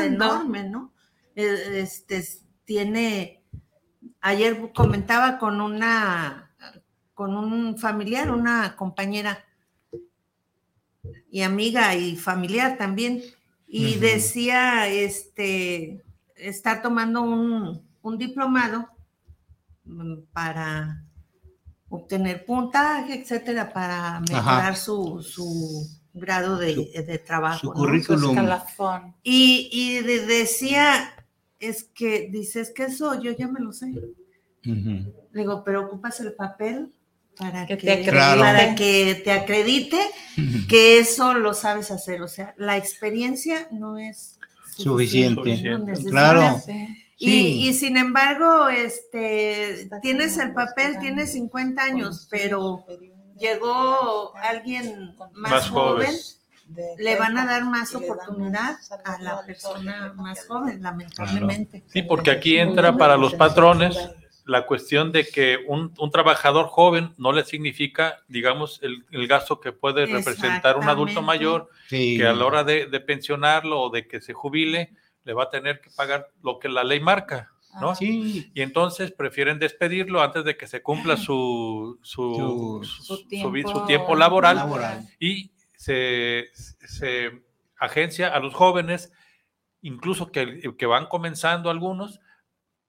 enorme, 0.03 0.63
¿no? 0.63 0.91
Eh, 1.35 1.81
Este, 1.83 2.27
tiene, 2.65 3.43
ayer 4.19 4.71
comentaba 4.73 5.37
con 5.37 5.61
una, 5.61 6.55
con 7.13 7.35
un 7.35 7.77
familiar, 7.77 8.31
una 8.31 8.75
compañera 8.75 9.45
y 11.29 11.43
amiga 11.43 11.93
y 11.93 12.15
familiar 12.15 12.79
también, 12.79 13.21
y 13.67 13.99
decía, 13.99 14.87
este, 14.87 16.03
estar 16.35 16.81
tomando 16.81 17.21
un, 17.21 17.87
un 18.01 18.17
diplomado 18.17 18.89
mm, 19.83 20.23
para 20.33 21.05
obtener 21.91 22.45
puntaje, 22.45 23.21
etcétera, 23.21 23.71
para 23.71 24.19
mejorar 24.21 24.75
su, 24.75 25.21
su 25.21 25.87
grado 26.13 26.57
de, 26.57 26.73
de 27.05 27.17
trabajo. 27.19 27.59
su 27.59 27.67
¿no? 27.67 27.73
currículum. 27.73 28.35
Y, 29.23 29.69
y 29.71 30.01
de- 30.01 30.25
decía, 30.25 31.13
es 31.59 31.83
que, 31.83 32.29
dice, 32.31 32.61
es 32.61 32.71
que 32.71 32.85
eso 32.85 33.21
yo 33.21 33.31
ya 33.33 33.47
me 33.47 33.59
lo 33.59 33.71
sé. 33.71 33.91
Le 34.63 35.13
digo, 35.33 35.63
pero 35.63 35.85
ocupas 35.85 36.19
el 36.21 36.33
papel 36.33 36.91
para 37.37 37.65
Que 37.65 37.77
que, 37.77 37.85
te 37.85 37.91
acredite. 37.91 38.11
Claro. 38.11 38.41
para 38.41 38.75
que 38.75 39.21
te 39.23 39.31
acredite 39.31 39.99
que 40.67 40.99
eso 40.99 41.33
lo 41.33 41.53
sabes 41.53 41.91
hacer. 41.91 42.21
O 42.21 42.27
sea, 42.27 42.53
la 42.57 42.77
experiencia 42.77 43.67
no 43.71 43.97
es 43.97 44.37
Suficiente. 44.77 45.61
Claro. 46.09 46.61
Y, 47.24 47.30
Sí. 47.30 47.67
y 47.69 47.74
sin 47.76 47.97
embargo, 47.97 48.67
este, 48.69 49.88
tienes 50.01 50.39
el 50.39 50.53
papel, 50.55 50.97
tienes 50.99 51.34
50 51.34 51.84
años, 51.84 52.28
pero 52.32 52.84
llegó 53.38 54.34
alguien 54.38 55.13
más, 55.34 55.51
Más 55.51 55.69
joven, 55.69 56.09
le 56.97 57.15
van 57.17 57.38
a 57.38 57.45
dar 57.45 57.63
más 57.65 57.93
oportunidad 57.93 58.76
a 59.05 59.22
la 59.22 59.45
persona 59.45 60.13
más 60.15 60.47
joven, 60.47 60.82
lamentablemente. 60.82 61.84
Sí, 61.88 62.01
porque 62.01 62.32
aquí 62.32 62.57
entra 62.57 62.97
para 62.97 63.17
los 63.17 63.36
patrones 63.36 63.97
la 64.45 64.65
cuestión 64.65 65.11
de 65.11 65.28
que 65.28 65.59
un, 65.67 65.93
un 65.99 66.09
trabajador 66.11 66.65
joven 66.67 67.13
no 67.19 67.32
le 67.34 67.45
significa, 67.45 68.17
digamos, 68.28 68.80
el, 68.82 69.05
el 69.11 69.28
gasto 69.28 69.59
que 69.59 69.72
puede 69.72 70.07
representar 70.07 70.78
un 70.78 70.89
adulto 70.89 71.22
mayor 71.22 71.69
Sí. 71.88 72.17
que 72.17 72.26
a 72.26 72.34
la 72.34 72.45
hora 72.45 72.63
de, 72.63 72.88
de 72.88 72.99
pensionarlo 72.99 73.80
o 73.80 73.89
de 73.91 74.07
que 74.07 74.22
se 74.22 74.34
jubile, 74.34 74.89
le 75.24 75.34
va 75.34 75.43
a 75.43 75.49
tener 75.49 75.82
que 75.82 75.89
pagar 75.91 76.30
lo 76.43 76.59
que 76.59 76.69
la 76.69 76.84
ley 76.84 76.99
marca, 76.99 77.51
¿no? 77.80 77.95
Sí. 77.95 78.51
Y 78.53 78.61
entonces 78.61 79.11
prefieren 79.11 79.59
despedirlo 79.59 80.22
antes 80.22 80.43
de 80.43 80.57
que 80.57 80.67
se 80.67 80.82
cumpla 80.82 81.15
su, 81.17 81.99
su, 82.01 82.36
Su- 82.36 82.84
su- 82.84 83.03
Su 83.03 83.15
su- 83.17 83.28
tiempo, 83.28 83.69
su 83.72 83.86
tiempo 83.86 84.15
laboral 84.15 84.55
Laboral. 84.57 85.07
y 85.19 85.51
se, 85.78 86.49
se 86.53 87.43
agencia 87.80 88.28
a 88.34 88.39
los 88.39 88.53
jóvenes, 88.53 89.11
incluso 89.82 90.32
que, 90.32 90.74
que 90.78 90.86
van 90.86 91.07
comenzando 91.07 91.69
algunos 91.69 92.19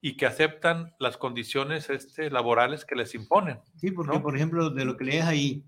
y 0.01 0.16
que 0.16 0.26
aceptan 0.26 0.95
las 0.99 1.16
condiciones 1.16 1.89
este, 1.89 2.28
laborales 2.30 2.85
que 2.85 2.97
les 2.97 3.14
imponen. 3.14 3.61
Sí, 3.76 3.93
porque, 3.93 4.12
¿no? 4.16 4.22
por 4.22 4.35
ejemplo, 4.37 4.68
de 4.70 4.85
lo 4.85 4.97
que 4.97 5.05
lees 5.05 5.24
ahí, 5.24 5.64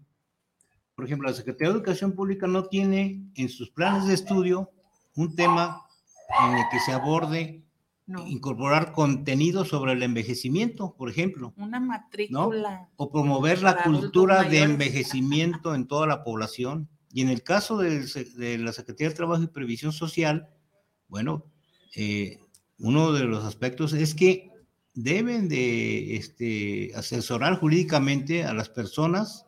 por 0.97 1.05
ejemplo, 1.07 1.29
la 1.29 1.35
Secretaría 1.35 1.69
de 1.69 1.75
Educación 1.79 2.13
Pública 2.15 2.47
no 2.47 2.65
tiene 2.67 3.21
en 3.37 3.49
sus 3.49 3.71
planes 3.71 4.07
de 4.09 4.15
estudio 4.15 4.71
un 5.15 5.35
tema 5.37 5.81
en 6.49 6.57
el 6.59 6.65
que 6.71 6.81
se 6.81 6.93
aborde 6.93 7.63
No. 8.07 8.27
incorporar 8.27 8.93
contenido 8.93 9.65
sobre 9.65 9.93
el 9.93 10.03
envejecimiento, 10.03 10.95
por 10.97 11.09
ejemplo, 11.09 11.55
Una 11.57 11.81
matrícula. 11.81 12.89
o 12.97 13.11
promover 13.11 13.63
la 13.63 13.83
cultura 13.83 14.43
de 14.45 14.61
envejecimiento 14.63 15.75
en 15.75 15.87
toda 15.87 16.07
la 16.07 16.23
población. 16.23 16.89
Y 17.13 17.23
en 17.23 17.29
el 17.29 17.43
caso 17.43 17.81
se- 17.81 18.25
de, 18.25 18.59
la 18.59 18.73
Secretaría 18.73 19.09
de 19.11 19.15
Trabajo 19.15 19.43
y 19.43 19.47
Previsión 19.47 19.93
Social, 19.93 20.49
bueno, 21.09 21.47
eh, 21.97 22.41
uno 22.79 23.13
de 23.13 23.25
los 23.25 23.45
aspectos 23.45 23.93
es 23.93 24.15
que 24.15 24.51
deben 24.95 25.49
de 25.49 26.17
este, 26.17 26.93
asesorar 26.97 27.59
jurídicamente 27.59 28.45
a 28.45 28.53
las 28.53 28.69
personas 28.69 29.47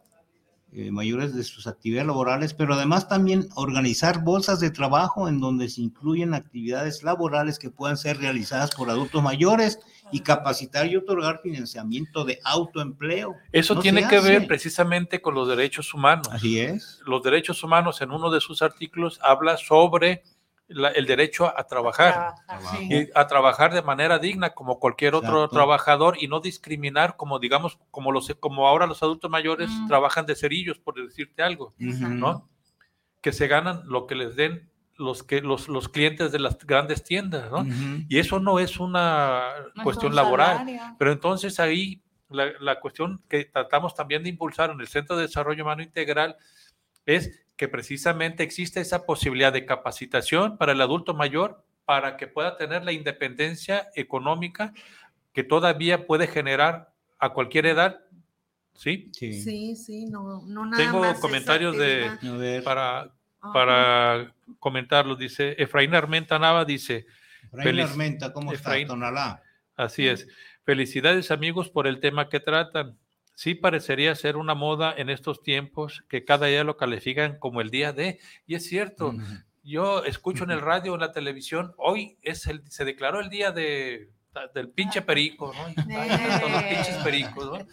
eh, 0.73 0.91
mayores 0.91 1.35
de 1.35 1.43
sus 1.45 1.67
actividades 1.67 2.09
laborales, 2.09 2.53
pero 2.53 2.75
además 2.75 3.09
también 3.09 3.49
organizar 3.55 4.23
bolsas 4.23 4.61
de 4.61 4.71
trabajo 4.71 5.29
en 5.29 5.41
donde 5.41 5.69
se 5.69 5.81
incluyen 5.81 6.35
actividades 6.35 7.03
laborales 7.03 7.59
que 7.59 7.71
puedan 7.71 7.97
ser 7.97 8.19
realizadas 8.19 8.75
por 8.75 8.91
adultos 8.91 9.23
mayores 9.23 9.79
y 10.13 10.21
capacitar 10.21 10.87
y 10.87 10.97
otorgar 10.97 11.41
financiamiento 11.43 12.25
de 12.25 12.41
autoempleo. 12.45 13.35
Eso 13.53 13.75
No 13.75 13.81
tiene 13.81 14.07
que 14.07 14.21
ver 14.21 14.47
precisamente 14.47 15.23
con 15.23 15.35
los 15.35 15.49
derechos 15.49 15.95
humanos. 15.95 16.29
Así 16.31 16.61
es. 16.61 17.01
Los 17.07 17.23
derechos 17.23 17.63
humanos 17.63 18.01
en 18.01 18.11
uno 18.11 18.31
de 18.31 18.41
sus 18.41 18.61
artículos 18.63 19.19
habla 19.23 19.57
sobre 19.57 20.23
la- 20.69 20.89
el 20.91 21.07
derecho 21.07 21.47
a 21.57 21.65
trabajar. 21.67 22.35
Trabajar. 22.47 22.79
Sí. 22.79 22.89
y 22.91 23.09
a 23.15 23.27
trabajar 23.27 23.73
de 23.73 23.83
manera 23.83 24.19
digna 24.19 24.51
como 24.51 24.79
cualquier 24.81 25.15
otro 25.15 25.37
Exacto. 25.45 25.55
trabajador 25.57 26.17
y 26.21 26.27
no 26.29 26.41
discriminar 26.41 27.17
como 27.17 27.39
digamos 27.39 27.79
como 27.91 28.11
los 28.13 28.35
como 28.41 28.67
ahora 28.67 28.87
los 28.87 29.03
adultos 29.03 29.31
mayores 29.31 29.71
Mm. 29.71 29.87
trabajan 29.89 30.27
de 30.27 30.35
cerillos 30.35 30.79
por 30.79 30.95
decirte 30.95 31.43
algo 31.43 31.73
no 31.79 32.49
que 33.21 33.33
se 33.33 33.47
ganan 33.49 33.83
lo 33.87 34.07
que 34.07 34.15
les 34.17 34.35
den 34.37 34.69
los 34.99 35.23
que 35.23 35.41
los, 35.43 35.69
los 35.69 35.89
clientes 35.89 36.33
de 36.33 36.39
las 36.41 36.59
grandes 36.59 37.05
tiendas 37.05 37.51
no 37.53 37.65
y 38.09 38.19
eso 38.19 38.41
no 38.41 38.59
es 38.59 38.81
una 38.81 39.45
No 39.75 39.83
es 39.83 39.85
cuestión 39.85 40.13
un 40.13 40.17
laboral 40.17 40.67
pero 40.99 41.13
entonces 41.13 41.61
ahí 41.61 42.03
la, 42.29 42.47
la 42.59 42.81
cuestión 42.81 43.23
que 43.29 43.45
tratamos 43.45 43.95
también 43.95 44.25
de 44.25 44.31
impulsar 44.31 44.71
en 44.71 44.81
el 44.81 44.89
Centro 44.89 45.15
de 45.17 45.23
Desarrollo 45.23 45.63
Humano 45.63 45.83
Integral 45.83 46.37
es 47.05 47.46
que 47.57 47.69
precisamente 47.69 48.43
existe 48.43 48.81
esa 48.81 49.05
posibilidad 49.07 49.53
de 49.53 49.65
capacitación 49.65 50.59
para 50.59 50.73
el 50.73 50.81
adulto 50.81 51.15
mayor 51.15 51.65
para 51.85 52.17
que 52.17 52.27
pueda 52.27 52.57
tener 52.57 52.85
la 52.85 52.93
independencia 52.93 53.89
económica 53.95 54.73
que 55.33 55.43
todavía 55.45 56.07
puede 56.07 56.27
generar 56.27 56.93
a 57.19 57.31
cualquier 57.33 57.67
edad, 57.67 58.01
¿sí? 58.75 59.11
Sí. 59.13 59.33
Sí, 59.41 59.77
sí, 59.77 60.07
no, 60.07 60.43
no 60.47 60.67
nada 60.67 60.83
Tengo 60.85 61.01
más 61.01 61.19
comentarios 61.19 61.77
de- 61.77 62.63
Para, 62.65 63.01
Ajá. 63.01 63.53
para 63.53 64.35
comentarlos, 64.59 65.19
dice 65.19 65.55
Efraín 65.59 65.95
Armenta 65.95 66.39
Nava, 66.39 66.65
dice, 66.65 67.07
Efraín 67.45 67.63
feliz- 67.69 67.91
Armenta, 67.91 68.33
¿cómo 68.33 68.53
Efraín. 68.53 68.83
estás, 68.83 68.95
Tonalá? 68.95 69.43
Así 69.77 70.07
es. 70.09 70.27
Felicidades 70.65 71.31
amigos 71.31 71.69
por 71.71 71.87
el 71.87 72.01
tema 72.01 72.29
que 72.29 72.41
tratan. 72.41 72.99
Sí 73.37 73.55
parecería 73.55 74.15
ser 74.15 74.37
una 74.37 74.55
moda 74.55 74.95
en 74.97 75.11
estos 75.11 75.43
tiempos 75.43 76.05
que 76.09 76.25
cada 76.25 76.47
día 76.47 76.65
lo 76.65 76.79
califican 76.79 77.39
como 77.39 77.61
el 77.61 77.69
día 77.71 77.93
de, 77.93 78.19
y 78.47 78.55
es 78.55 78.67
cierto, 78.67 79.15
yo 79.63 80.05
escucho 80.05 80.45
en 80.45 80.53
el 80.53 80.63
radio, 80.63 80.95
en 80.95 81.01
la 81.01 81.13
televisión, 81.13 81.75
hoy 81.77 82.17
es 82.23 82.47
el, 82.47 82.63
se 82.71 82.87
declaró 82.87 83.21
el 83.21 83.29
día 83.29 83.53
de, 83.53 84.09
del 84.55 84.71
pinche 84.71 85.03
perico, 85.03 85.53
¿no? 85.53 85.83
Son 86.41 86.53
los 86.53 86.63
pinches 86.63 86.97
pericos, 87.05 87.59
¿no? 87.59 87.67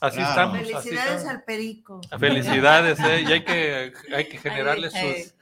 Así 0.00 0.20
estamos. 0.20 0.58
Felicidades 0.58 1.26
al 1.26 1.44
perico. 1.44 2.00
Felicidades, 2.18 3.00
¿eh? 3.00 3.24
y 3.28 3.32
hay 3.32 3.44
que, 3.44 3.92
hay 4.12 4.28
que 4.28 4.38
generarle 4.38 4.90
sus... 4.90 5.34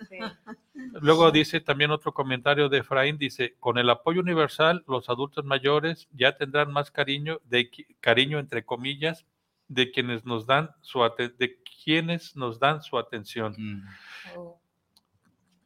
Luego 1.01 1.31
dice 1.31 1.61
también 1.61 1.91
otro 1.91 2.13
comentario 2.13 2.69
de 2.69 2.79
Efraín, 2.79 3.19
dice, 3.19 3.55
con 3.59 3.79
el 3.79 3.89
apoyo 3.89 4.21
universal, 4.21 4.85
los 4.87 5.09
adultos 5.09 5.47
mayores 5.47 6.09
ya 6.13 6.37
tendrán 6.37 6.73
más 6.73 6.91
cariño, 6.91 7.41
de 7.45 7.71
cariño 8.01 8.39
entre 8.39 8.65
comillas, 8.65 9.25
de 9.69 9.91
quienes 9.91 10.25
nos 10.25 10.47
dan 10.47 10.71
su, 10.81 11.01
de 11.01 11.63
quienes 11.85 12.37
nos 12.37 12.59
dan 12.59 12.83
su 12.83 12.99
atención. 12.99 13.55
Mm. 13.57 13.83
Oh. 14.37 14.61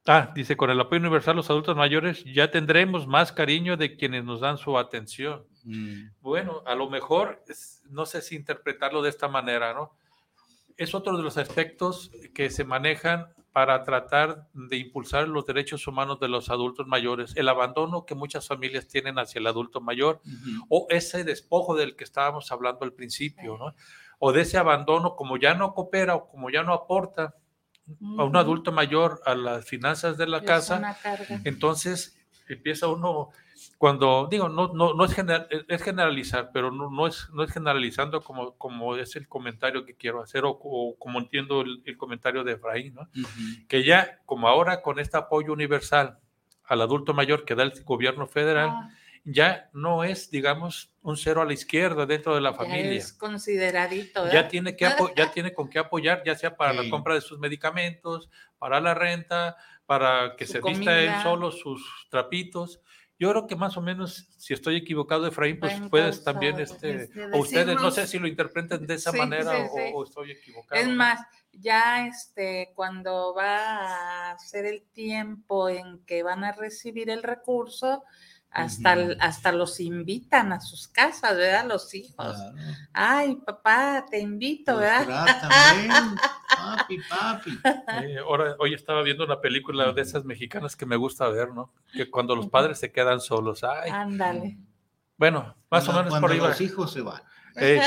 Ah, 0.07 0.33
dice, 0.35 0.57
con 0.57 0.71
el 0.71 0.81
apoyo 0.81 1.01
universal 1.01 1.37
los 1.37 1.51
adultos 1.51 1.77
mayores 1.77 2.25
ya 2.25 2.51
tendremos 2.51 3.07
más 3.07 3.33
cariño 3.33 3.77
de 3.77 3.97
quienes 3.97 4.25
nos 4.25 4.41
dan 4.41 4.57
su 4.57 4.79
atención. 4.79 5.47
Mm. 5.65 6.09
Bueno, 6.21 6.63
a 6.67 6.75
lo 6.75 6.89
mejor, 6.89 7.45
no 7.91 8.07
sé 8.07 8.23
si 8.23 8.35
interpretarlo 8.35 9.03
de 9.03 9.11
esta 9.11 9.29
manera, 9.29 9.75
¿no? 9.75 9.95
Es 10.77 10.95
otro 10.95 11.17
de 11.17 11.23
los 11.23 11.37
aspectos 11.37 12.11
que 12.35 12.49
se 12.49 12.65
manejan 12.65 13.29
para 13.53 13.83
tratar 13.83 14.49
de 14.55 14.77
impulsar 14.77 15.27
los 15.29 15.45
derechos 15.45 15.87
humanos 15.87 16.21
de 16.21 16.29
los 16.29 16.51
adultos 16.51 16.87
mayores, 16.87 17.37
el 17.37 17.49
abandono 17.49 18.07
que 18.07 18.15
muchas 18.15 18.47
familias 18.47 18.87
tienen 18.87 19.19
hacia 19.19 19.41
el 19.41 19.47
adulto 19.47 19.81
mayor 19.81 20.21
o 20.69 20.87
ese 20.91 21.25
despojo 21.25 21.75
del 21.75 21.97
que 21.97 22.05
estábamos 22.05 22.53
hablando 22.53 22.85
al 22.85 22.93
principio, 22.93 23.59
¿no? 23.59 23.75
O 24.19 24.33
de 24.33 24.43
ese 24.43 24.59
abandono 24.59 25.17
como 25.17 25.37
ya 25.37 25.55
no 25.55 25.75
coopera 25.75 26.15
o 26.15 26.29
como 26.29 26.51
ya 26.51 26.63
no 26.63 26.73
aporta, 26.75 27.35
a 28.19 28.25
un 28.25 28.37
adulto 28.37 28.71
mayor 28.71 29.21
a 29.25 29.35
las 29.35 29.65
finanzas 29.65 30.17
de 30.17 30.29
la 30.29 30.43
casa, 30.43 30.97
entonces 31.45 32.17
empieza 32.49 32.87
uno, 32.87 33.31
cuando 33.81 34.29
digo, 34.31 34.51
no, 34.51 34.75
no, 34.75 34.93
no 34.93 35.05
es, 35.07 35.17
es 35.69 35.83
generalizar, 35.83 36.51
pero 36.53 36.71
no, 36.71 36.91
no, 36.91 37.07
es, 37.07 37.31
no 37.33 37.43
es 37.43 37.51
generalizando 37.51 38.21
como, 38.21 38.55
como 38.59 38.95
es 38.97 39.17
el 39.17 39.27
comentario 39.27 39.87
que 39.87 39.97
quiero 39.97 40.21
hacer 40.21 40.43
o, 40.45 40.97
como 40.99 41.19
entiendo 41.19 41.63
el, 41.63 41.97
comentario 41.97 42.45
de 42.45 42.53
Efraín, 42.53 42.93
¿no? 42.93 43.09
que 43.69 43.83
ya 43.83 44.19
como 44.27 44.49
ahora 44.49 44.83
con 44.83 44.99
este 44.99 45.17
apoyo 45.17 45.55
universal 45.55 46.19
al 46.65 46.83
adulto 46.83 47.15
mayor 47.15 47.47
que 47.47 47.55
da 47.55 47.63
el 47.63 47.73
gobierno 47.83 48.27
federal, 48.27 48.69
ah 48.71 48.91
ya 49.25 49.69
no 49.73 50.05
es, 50.05 50.31
digamos, 50.31 50.93
un 51.03 51.17
cero 51.17 51.43
a 51.43 51.45
la 51.45 51.53
izquierda 51.53 52.07
dentro 52.07 52.35
de 52.35 52.41
la 52.41 52.55
familia. 52.55 52.93
Ya 52.93 52.99
es 52.99 53.13
consideradito. 53.13 54.31
Ya 54.31 54.49
tiene, 54.49 54.77
que 54.77 54.89
ya 55.17 55.31
tiene 55.31 55.53
con 55.53 55.69
qué 55.69 55.79
apoyar, 55.79 56.23
ya 56.25 56.35
sea 56.35 56.57
para 56.57 56.73
la 56.73 56.89
compra 56.89 57.15
de 57.15 57.21
sus 57.21 57.39
medicamentos, 57.39 58.31
para 58.59 58.81
la 58.81 58.95
renta, 58.95 59.57
para 59.87 60.37
que 60.37 60.47
se 60.47 60.61
vista 60.61 60.99
él 60.99 61.13
solo 61.23 61.51
sus 61.51 61.83
trapitos. 62.11 62.81
Yo 63.21 63.29
creo 63.31 63.47
que 63.47 63.55
más 63.55 63.77
o 63.77 63.83
menos, 63.83 64.31
si 64.39 64.55
estoy 64.55 64.77
equivocado, 64.77 65.27
Efraín, 65.27 65.61
pues 65.61 65.79
puedes 65.91 66.25
también, 66.25 66.59
este, 66.59 67.03
este, 67.03 67.27
o 67.27 67.41
ustedes, 67.41 67.79
no 67.79 67.91
sé 67.91 68.07
si 68.07 68.19
lo 68.19 68.27
interpreten 68.27 68.87
de 68.87 68.95
esa 68.95 69.13
manera 69.13 69.69
o, 69.93 70.05
estoy 70.05 70.31
equivocado. 70.31 70.81
Es 70.81 70.89
más, 70.89 71.21
ya 71.53 72.07
este, 72.07 72.73
cuando 72.75 73.35
va 73.35 74.31
a 74.31 74.39
ser 74.39 74.65
el 74.65 74.85
tiempo 74.95 75.69
en 75.69 75.99
que 76.07 76.23
van 76.23 76.45
a 76.45 76.53
recibir 76.53 77.11
el 77.11 77.23
recurso, 77.23 78.05
hasta, 78.51 78.97
hasta 79.21 79.53
los 79.53 79.81
invitan 79.81 80.55
a 80.55 80.61
sus 80.61 80.89
casas, 80.89 81.37
¿verdad? 81.37 81.67
Los 81.67 81.95
hijos. 81.95 82.39
Ay, 82.95 83.37
papá, 83.37 84.07
te 84.11 84.19
invito, 84.19 84.79
¿verdad? 84.79 85.27
papi, 86.77 86.99
papi. 87.09 87.59
ahora, 88.25 88.57
hoy 88.59 88.75
estaba 88.75 89.03
viendo 89.03 89.25
una 89.25 89.41
película 89.41 89.93
de 89.93 90.03
esas 90.03 90.25
mexicanas 90.25 90.77
que 90.77 90.87
me 90.87 90.97
gusta 90.97 91.29
ver, 91.29 91.51
¿no? 91.53 91.73
Que 91.93 92.11
cuando 92.11 92.37
los 92.37 92.49
padres 92.49 92.79
se 92.79 92.93
quedan 92.93 93.21
solos, 93.21 93.65
ay. 93.65 93.91
Ándale. 93.91 94.59
Bueno, 95.17 95.55
más 95.71 95.89
o 95.89 95.93
menos 95.93 96.19
por 96.19 96.31
ahí 96.31 96.39
Los 96.39 96.61
hijos 96.61 96.93
se 96.93 97.03
van. 97.03 97.23
Eh, 97.57 97.81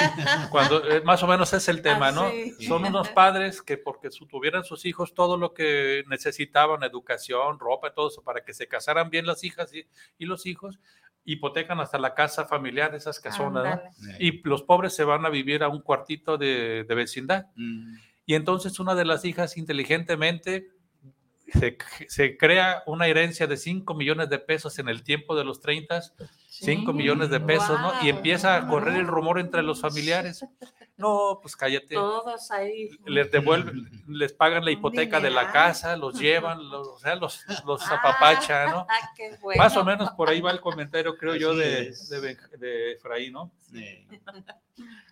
cuando 0.51 0.87
eh, 0.87 1.01
más 1.01 1.23
o 1.23 1.27
menos 1.27 1.51
es 1.53 1.67
el 1.67 1.81
tema, 1.81 2.11
¿no? 2.11 2.29
Son 2.59 2.85
unos 2.85 3.09
padres 3.09 3.61
que 3.61 3.77
porque 3.77 4.09
tuvieran 4.29 4.63
sus 4.63 4.85
hijos 4.85 5.13
todo 5.13 5.37
lo 5.37 5.53
que 5.53 6.03
necesitaban, 6.07 6.83
educación, 6.83 7.59
ropa, 7.59 7.93
todo 7.93 8.09
eso, 8.09 8.23
para 8.23 8.43
que 8.43 8.53
se 8.53 8.67
casaran 8.67 9.09
bien 9.09 9.25
las 9.25 9.43
hijas 9.43 9.71
y, 9.73 10.25
los 10.25 10.45
hijos, 10.45 10.79
hipotecan 11.25 11.79
hasta 11.79 11.97
la 11.97 12.13
casa 12.13 12.45
familiar, 12.45 12.93
esas 12.95 13.19
casonas, 13.19 13.81
¿no? 13.99 14.11
Y 14.19 14.41
los 14.47 14.63
pobres 14.63 14.95
se 14.95 15.03
van 15.03 15.25
a 15.25 15.29
vivir 15.29 15.63
a 15.63 15.69
un 15.69 15.81
cuartito 15.81 16.37
de, 16.37 16.85
vecindad. 16.89 17.47
Mm. 17.55 17.95
Y 18.25 18.35
entonces 18.35 18.79
una 18.79 18.95
de 18.95 19.05
las 19.05 19.25
hijas 19.25 19.57
inteligentemente 19.57 20.69
se, 22.07 22.37
crea 22.37 22.83
una 22.87 23.07
herencia 23.07 23.47
de 23.47 23.57
5 23.57 23.93
millones 23.93 24.29
de 24.29 24.39
pesos 24.39 24.79
en 24.79 24.89
el 24.89 25.03
tiempo 25.03 25.35
de 25.35 25.43
los 25.43 25.59
30, 25.59 26.01
5 26.47 26.93
millones 26.93 27.29
de 27.29 27.39
pesos, 27.39 27.79
¿no? 27.79 27.93
Y 28.01 28.09
empieza 28.09 28.55
a 28.55 28.67
correr 28.67 28.95
el 28.95 29.07
rumor 29.07 29.39
entre 29.39 29.61
los 29.61 29.81
familiares. 29.81 30.45
No, 30.95 31.39
pues 31.41 31.55
cállate. 31.55 31.95
Todos 31.95 32.51
ahí. 32.51 32.89
Les 33.05 33.31
devuelven, 33.31 33.89
les 34.07 34.33
pagan 34.33 34.63
la 34.63 34.71
hipoteca 34.71 35.19
de 35.19 35.29
la 35.29 35.51
casa, 35.51 35.97
los 35.97 36.19
llevan, 36.19 36.69
los, 36.69 36.87
o 36.87 36.99
sea, 36.99 37.15
los, 37.15 37.43
los 37.65 37.81
ah, 37.83 37.95
apapachan, 37.95 38.71
¿no? 38.71 38.87
Más 39.57 39.75
o 39.75 39.83
menos 39.83 40.11
por 40.11 40.29
ahí 40.29 40.41
va 40.41 40.51
el 40.51 40.61
comentario, 40.61 41.17
creo 41.17 41.35
yo, 41.35 41.55
de, 41.55 41.93
de, 42.59 42.91
Efraín, 42.93 43.33
¿no? 43.33 43.51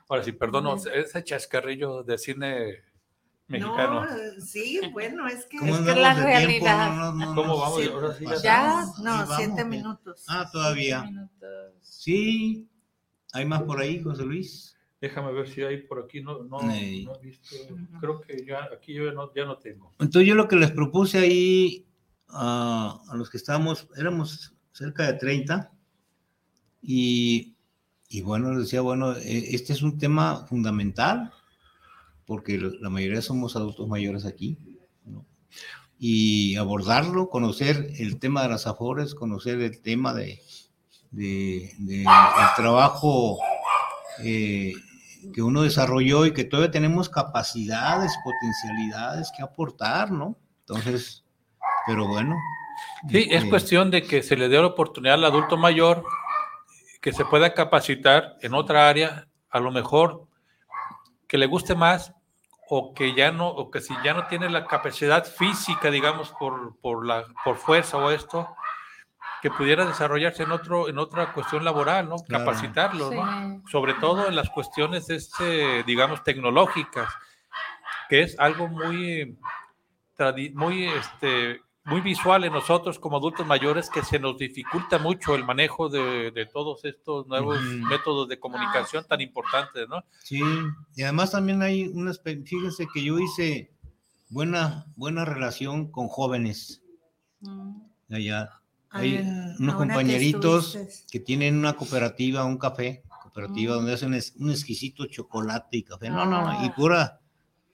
Ahora 0.07 0.23
sí, 0.23 0.31
perdón, 0.31 0.79
ese 0.93 1.23
chascarrillo 1.23 2.03
de 2.03 2.17
cine 2.17 2.90
mexicano. 3.51 4.05
No, 4.05 4.41
sí, 4.43 4.81
bueno, 4.91 5.27
es 5.27 5.45
que 5.45 5.57
es 5.57 5.77
que 5.77 5.95
la 5.95 6.13
realidad. 6.13 7.13
¿Cómo 7.35 7.59
vamos? 7.59 7.81
ya, 8.41 8.85
no, 9.03 9.35
siete 9.35 9.65
minutos. 9.65 10.25
Ah, 10.27 10.49
todavía. 10.51 11.09
Sí, 11.81 12.67
hay 13.33 13.45
más 13.45 13.63
por 13.63 13.79
ahí, 13.79 14.01
José 14.01 14.23
Luis. 14.23 14.75
Déjame 14.99 15.33
ver 15.33 15.49
si 15.49 15.63
hay 15.63 15.81
por 15.81 16.03
aquí, 16.03 16.21
no, 16.21 16.43
no, 16.43 16.61
no 16.61 16.71
he 16.71 17.19
visto. 17.21 17.55
Creo 17.99 18.21
que 18.21 18.45
ya 18.45 18.69
aquí 18.71 18.93
yo 18.93 19.11
no, 19.11 19.33
ya 19.33 19.45
no 19.45 19.57
tengo. 19.57 19.91
Entonces 19.99 20.27
yo 20.27 20.35
lo 20.35 20.47
que 20.47 20.55
les 20.55 20.71
propuse 20.71 21.17
ahí 21.17 21.87
a 22.29 23.01
los 23.15 23.29
que 23.29 23.37
estábamos, 23.37 23.87
éramos 23.97 24.53
cerca 24.71 25.11
de 25.11 25.13
30, 25.13 25.71
y, 26.81 27.55
y 28.09 28.21
bueno, 28.21 28.51
les 28.51 28.63
decía, 28.63 28.81
bueno, 28.81 29.15
e, 29.15 29.55
este 29.55 29.73
es 29.73 29.81
un 29.81 29.97
tema 29.97 30.45
fundamental 30.47 31.31
porque 32.25 32.57
la 32.57 32.89
mayoría 32.89 33.21
somos 33.21 33.55
adultos 33.55 33.87
mayores 33.87 34.25
aquí, 34.25 34.57
y 36.03 36.55
abordarlo, 36.55 37.29
conocer 37.29 37.91
el 37.99 38.17
tema 38.17 38.41
de 38.41 38.49
las 38.49 38.65
afores, 38.65 39.13
conocer 39.13 39.61
el 39.61 39.81
tema 39.81 40.15
de, 40.15 40.41
de, 41.11 41.65
el 41.79 42.55
trabajo 42.55 43.37
eh, 44.23 44.73
que 45.31 45.41
uno 45.43 45.61
desarrolló 45.61 46.25
y 46.25 46.33
que 46.33 46.43
todavía 46.43 46.71
tenemos 46.71 47.07
capacidades, 47.07 48.17
potencialidades 48.23 49.31
que 49.37 49.43
aportar, 49.43 50.11
¿no? 50.11 50.35
Entonces, 50.61 51.23
pero 51.85 52.07
bueno. 52.07 52.35
Sí, 53.07 53.27
es 53.29 53.37
este 53.37 53.49
cuestión 53.51 53.91
de 53.91 54.01
que 54.01 54.23
se 54.23 54.35
le 54.35 54.49
dé 54.49 54.57
la 54.57 54.65
oportunidad 54.67 55.15
al 55.15 55.25
adulto 55.25 55.55
mayor 55.55 56.03
que 56.99 57.13
se 57.13 57.25
pueda 57.25 57.53
capacitar 57.53 58.37
en 58.41 58.55
otra 58.55 58.89
área, 58.89 59.27
a 59.51 59.59
lo 59.59 59.71
mejor 59.71 60.27
que 61.31 61.37
le 61.37 61.45
guste 61.45 61.75
más 61.75 62.13
o 62.67 62.93
que 62.93 63.15
ya 63.15 63.31
no, 63.31 63.47
o 63.47 63.71
que 63.71 63.79
si 63.79 63.93
ya 64.03 64.13
no 64.13 64.27
tiene 64.27 64.49
la 64.49 64.65
capacidad 64.65 65.23
física, 65.23 65.89
digamos, 65.89 66.33
por, 66.37 66.77
por, 66.81 67.05
la, 67.05 67.23
por 67.45 67.55
fuerza 67.55 67.95
o 67.95 68.11
esto, 68.11 68.53
que 69.41 69.49
pudiera 69.49 69.85
desarrollarse 69.85 70.43
en 70.43 70.51
otro, 70.51 70.89
en 70.89 70.99
otra 70.99 71.31
cuestión 71.31 71.63
laboral, 71.63 72.09
¿no? 72.09 72.17
Capacitarlo, 72.27 73.11
¿no? 73.11 73.63
Sobre 73.69 73.93
todo 73.93 74.27
en 74.27 74.35
las 74.35 74.49
cuestiones, 74.49 75.09
este, 75.09 75.83
digamos, 75.83 76.21
tecnológicas, 76.21 77.07
que 78.09 78.23
es 78.23 78.37
algo 78.37 78.67
muy, 78.67 79.39
muy, 80.53 80.85
este, 80.87 81.61
muy 81.83 82.01
visual 82.01 82.43
en 82.43 82.53
nosotros 82.53 82.99
como 82.99 83.17
adultos 83.17 83.45
mayores 83.45 83.89
que 83.89 84.03
se 84.03 84.19
nos 84.19 84.37
dificulta 84.37 84.99
mucho 84.99 85.33
el 85.35 85.43
manejo 85.43 85.89
de, 85.89 86.31
de 86.31 86.45
todos 86.45 86.85
estos 86.85 87.27
nuevos 87.27 87.59
métodos 87.61 88.27
de 88.27 88.39
comunicación 88.39 89.05
tan 89.07 89.21
importantes, 89.21 89.87
¿no? 89.89 90.03
Sí, 90.19 90.41
y 90.95 91.03
además 91.03 91.31
también 91.31 91.61
hay 91.61 91.87
unas, 91.87 92.21
fíjense 92.21 92.87
que 92.93 93.03
yo 93.03 93.17
hice 93.19 93.71
buena, 94.29 94.85
buena 94.95 95.25
relación 95.25 95.91
con 95.91 96.07
jóvenes 96.07 96.81
mm. 97.41 97.81
allá. 98.11 98.49
Hay 98.89 99.25
unos 99.57 99.75
compañeritos 99.75 100.77
que, 101.09 101.19
tienen 101.21 101.57
una 101.57 101.73
cooperativa, 101.73 102.43
un 102.43 102.57
café, 102.57 103.03
cooperativa, 103.23 103.73
mm. 103.73 103.77
donde 103.77 103.93
hacen 103.93 104.13
un 104.39 104.51
exquisito 104.51 105.05
chocolate 105.05 105.77
y 105.77 105.83
café. 105.83 106.09
No, 106.09 106.25
no, 106.25 106.41
no, 106.41 106.63
y 106.63 106.67
ah. 106.67 106.73
pura, 106.75 107.19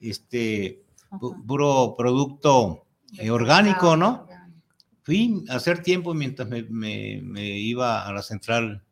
este, 0.00 0.84
puro 1.46 1.94
producto 1.98 2.86
eh, 3.16 3.30
orgánico, 3.30 3.96
¿no? 3.96 4.26
Fui 5.02 5.44
a 5.48 5.54
hacer 5.54 5.82
tiempo 5.82 6.12
mientras 6.12 6.48
me, 6.48 7.58
iba 7.58 8.06
a 8.06 8.12
la 8.12 8.22
central 8.22 8.84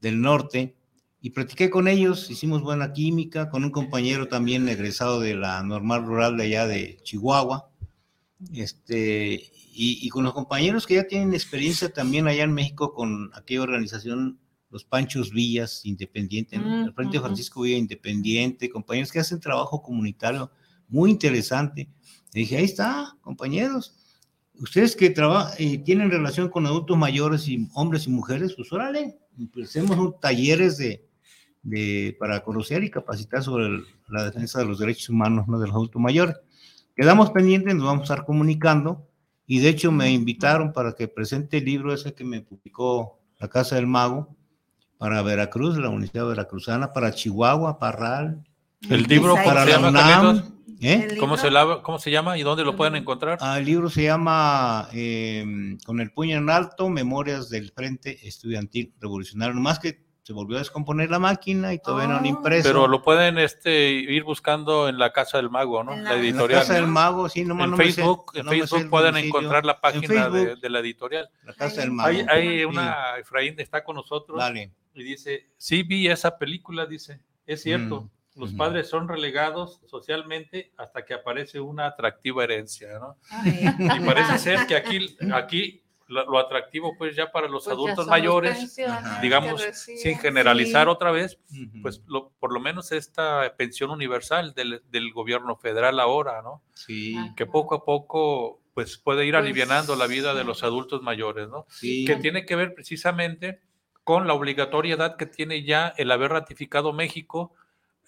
del 0.00 0.20
norte 0.20 0.76
y 1.22 1.30
practiqué 1.30 1.70
con 1.70 1.88
ellos, 1.88 2.30
hicimos 2.30 2.60
buena 2.60 2.92
química, 2.92 3.48
con 3.48 3.64
un 3.64 3.70
compañero 3.70 4.28
también 4.28 4.68
egresado 4.68 5.20
de 5.20 5.34
la 5.34 5.62
normal 5.62 6.04
rural 6.04 6.36
de 6.36 6.44
allá 6.44 6.66
de 6.66 6.98
Chihuahua, 7.02 7.70
este, 8.52 9.50
y, 9.72 10.06
con 10.10 10.24
los 10.24 10.34
compañeros 10.34 10.86
que 10.86 10.96
ya 10.96 11.06
tienen 11.06 11.32
experiencia 11.32 11.90
también 11.90 12.28
allá 12.28 12.44
en 12.44 12.52
México 12.52 12.92
con 12.92 13.30
aquella 13.34 13.62
organización, 13.62 14.38
los 14.68 14.84
Panchos 14.84 15.30
Villas 15.32 15.86
Independiente, 15.86 16.56
el 16.56 16.92
Frente 16.92 17.20
Francisco 17.20 17.62
Villa 17.62 17.78
Independiente, 17.78 18.68
compañeros 18.68 19.10
que 19.10 19.20
hacen 19.20 19.40
trabajo 19.40 19.80
comunitario 19.80 20.50
muy 20.88 21.10
interesante. 21.10 21.88
Le 22.34 22.40
dije, 22.40 22.56
ahí 22.56 22.64
está, 22.64 23.16
compañeros, 23.20 23.94
ustedes 24.58 24.96
que 24.96 25.10
trabajan 25.10 25.54
y 25.56 25.78
tienen 25.78 26.10
relación 26.10 26.48
con 26.48 26.66
adultos 26.66 26.98
mayores 26.98 27.46
y 27.46 27.68
hombres 27.74 28.08
y 28.08 28.10
mujeres, 28.10 28.54
pues 28.56 28.72
órale, 28.72 29.16
empecemos 29.38 30.18
talleres 30.20 30.76
de, 30.76 31.06
de, 31.62 32.16
para 32.18 32.42
conocer 32.42 32.82
y 32.82 32.90
capacitar 32.90 33.44
sobre 33.44 33.84
la 34.08 34.24
defensa 34.24 34.58
de 34.58 34.64
los 34.64 34.80
derechos 34.80 35.10
humanos 35.10 35.46
¿no? 35.46 35.60
de 35.60 35.68
los 35.68 35.76
adultos 35.76 36.02
mayores. 36.02 36.34
Quedamos 36.96 37.30
pendientes, 37.30 37.72
nos 37.76 37.84
vamos 37.84 38.00
a 38.00 38.14
estar 38.14 38.26
comunicando 38.26 39.08
y 39.46 39.60
de 39.60 39.68
hecho 39.68 39.92
me 39.92 40.10
invitaron 40.10 40.72
para 40.72 40.94
que 40.94 41.06
presente 41.06 41.58
el 41.58 41.66
libro 41.66 41.94
ese 41.94 42.14
que 42.14 42.24
me 42.24 42.40
publicó 42.40 43.20
la 43.38 43.46
Casa 43.46 43.76
del 43.76 43.86
Mago 43.86 44.34
para 44.98 45.22
Veracruz, 45.22 45.78
la 45.78 45.88
Universidad 45.88 46.26
Veracruzana, 46.26 46.92
para 46.92 47.12
Chihuahua, 47.12 47.78
Parral. 47.78 48.42
El 48.90 49.04
libro 49.04 49.34
para 49.36 49.64
la 49.64 49.88
UNAM. 49.88 50.53
¿Eh? 50.80 51.16
¿Cómo, 51.18 51.36
se 51.36 51.50
¿Cómo 51.82 51.98
se 51.98 52.10
llama 52.10 52.38
y 52.38 52.42
dónde 52.42 52.64
lo 52.64 52.76
pueden 52.76 52.96
encontrar? 52.96 53.38
Ah, 53.40 53.58
el 53.58 53.64
libro 53.64 53.90
se 53.90 54.04
llama 54.04 54.88
em, 54.92 55.78
Con 55.84 56.00
el 56.00 56.10
puño 56.10 56.36
en 56.36 56.50
alto, 56.50 56.88
Memorias 56.88 57.48
del 57.48 57.70
Frente 57.72 58.26
Estudiantil 58.26 58.92
Revolucionario. 59.00 59.54
Más 59.60 59.78
que 59.78 60.04
se 60.22 60.32
volvió 60.32 60.56
a 60.56 60.60
descomponer 60.60 61.10
la 61.10 61.18
máquina 61.18 61.74
y 61.74 61.78
todavía 61.78 62.08
no 62.08 62.16
han 62.16 62.24
ah. 62.24 62.28
impreso. 62.28 62.66
Pero 62.66 62.88
lo 62.88 63.02
pueden 63.02 63.36
este, 63.36 63.90
ir 63.90 64.24
buscando 64.24 64.88
en 64.88 64.98
la 64.98 65.12
Casa 65.12 65.36
del 65.36 65.50
Mago, 65.50 65.84
¿no? 65.84 65.94
La, 65.96 66.14
editorial. 66.14 66.50
En 66.50 66.56
la 66.56 66.60
Casa 66.60 66.74
del 66.74 66.86
Mago, 66.86 67.28
sí, 67.28 67.44
no, 67.44 67.62
En 67.62 67.76
Facebook, 67.76 68.32
en 68.34 68.48
Facebook 68.48 68.88
pueden 68.88 69.16
encontrar 69.18 69.66
la 69.66 69.80
página 69.80 70.30
de, 70.30 70.56
la 70.70 70.78
editorial. 70.80 71.28
La 71.44 71.52
Casa 71.52 71.82
del 71.82 71.92
Mago. 71.92 72.08
Hay, 72.08 72.24
hay 72.28 72.64
una, 72.64 73.18
Efraín 73.18 73.54
está 73.58 73.84
con 73.84 73.96
nosotros 73.96 74.42
y 74.94 75.02
dice, 75.02 75.50
sí 75.58 75.82
vi 75.82 76.08
esa 76.08 76.38
película, 76.38 76.86
dice, 76.86 77.20
es 77.46 77.62
cierto. 77.62 78.02
Mm, 78.02 78.10
los 78.36 78.52
padres 78.52 78.88
son 78.88 79.08
relegados 79.08 79.80
socialmente 79.86 80.72
hasta 80.76 81.04
que 81.04 81.14
aparece 81.14 81.60
una 81.60 81.86
atractiva 81.86 82.44
herencia, 82.44 82.98
¿no? 82.98 83.16
Y 83.44 84.00
parece 84.00 84.38
ser 84.38 84.66
que 84.66 84.76
aquí, 84.76 85.16
aquí 85.32 85.84
lo, 86.08 86.38
atractivo 86.38 86.96
pues 86.98 87.16
ya 87.16 87.30
para 87.30 87.48
los 87.48 87.64
pues 87.64 87.74
adultos 87.74 88.06
mayores, 88.06 88.76
digamos, 89.22 89.62
sin 89.72 90.18
generalizar 90.18 90.88
otra 90.88 91.10
vez, 91.10 91.38
pues 91.82 92.02
lo, 92.06 92.30
por 92.40 92.52
lo 92.52 92.60
menos 92.60 92.92
esta 92.92 93.54
pensión 93.56 93.90
universal 93.90 94.54
del, 94.54 94.82
del, 94.90 95.12
gobierno 95.12 95.56
federal 95.56 96.00
ahora, 96.00 96.42
¿no? 96.42 96.62
Sí. 96.74 97.16
Que 97.36 97.46
poco 97.46 97.76
a 97.76 97.84
poco 97.84 98.60
pues 98.74 98.98
puede 98.98 99.24
ir 99.24 99.34
pues, 99.34 99.44
alivianando 99.44 99.94
la 99.94 100.08
vida 100.08 100.34
de 100.34 100.42
los 100.44 100.64
adultos 100.64 101.00
mayores, 101.00 101.48
¿no? 101.48 101.66
Sí. 101.68 102.04
Que 102.04 102.16
tiene 102.16 102.44
que 102.44 102.56
ver 102.56 102.74
precisamente 102.74 103.60
con 104.02 104.26
la 104.26 104.34
obligatoriedad 104.34 105.16
que 105.16 105.26
tiene 105.26 105.62
ya 105.62 105.94
el 105.96 106.10
haber 106.10 106.32
ratificado 106.32 106.92
México 106.92 107.54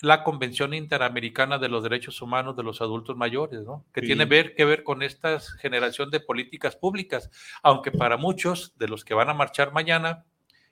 la 0.00 0.24
Convención 0.24 0.74
Interamericana 0.74 1.58
de 1.58 1.68
los 1.68 1.82
Derechos 1.82 2.20
Humanos 2.20 2.56
de 2.56 2.62
los 2.62 2.80
Adultos 2.80 3.16
Mayores, 3.16 3.62
¿no? 3.62 3.84
que 3.92 4.02
tiene 4.02 4.24
ver, 4.24 4.54
que 4.54 4.64
ver 4.64 4.82
con 4.82 5.02
esta 5.02 5.40
generación 5.40 6.10
de 6.10 6.20
políticas 6.20 6.76
públicas, 6.76 7.30
aunque 7.62 7.90
para 7.90 8.16
muchos 8.16 8.74
de 8.78 8.88
los 8.88 9.04
que 9.04 9.14
van 9.14 9.30
a 9.30 9.34
marchar 9.34 9.72
mañana, 9.72 10.24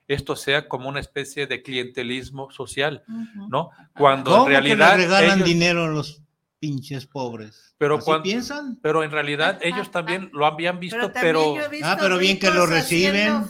esto 0.06 0.36
sea 0.36 0.68
como 0.68 0.88
una 0.88 1.00
especie 1.00 1.46
de 1.46 1.62
clientelismo 1.62 2.50
social, 2.50 3.04
¿no? 3.48 3.70
Cuando 3.96 4.42
en 4.42 4.48
realidad... 4.48 4.96
regalan 4.96 5.42
dinero 5.42 5.84
a 5.84 5.88
los 5.88 6.22
pinches 6.58 7.06
pobres. 7.06 7.74
Pero 7.78 8.00
cuando 8.00 8.22
piensan. 8.22 8.78
Pero 8.82 9.02
en 9.02 9.10
realidad 9.10 9.58
ellos 9.62 9.90
también 9.90 10.30
lo 10.32 10.46
habían 10.46 10.80
visto, 10.80 11.12
pero, 11.12 11.56
ah, 11.82 11.96
pero 11.98 12.18
bien 12.18 12.38
que 12.38 12.50
lo 12.50 12.66
reciben, 12.66 13.44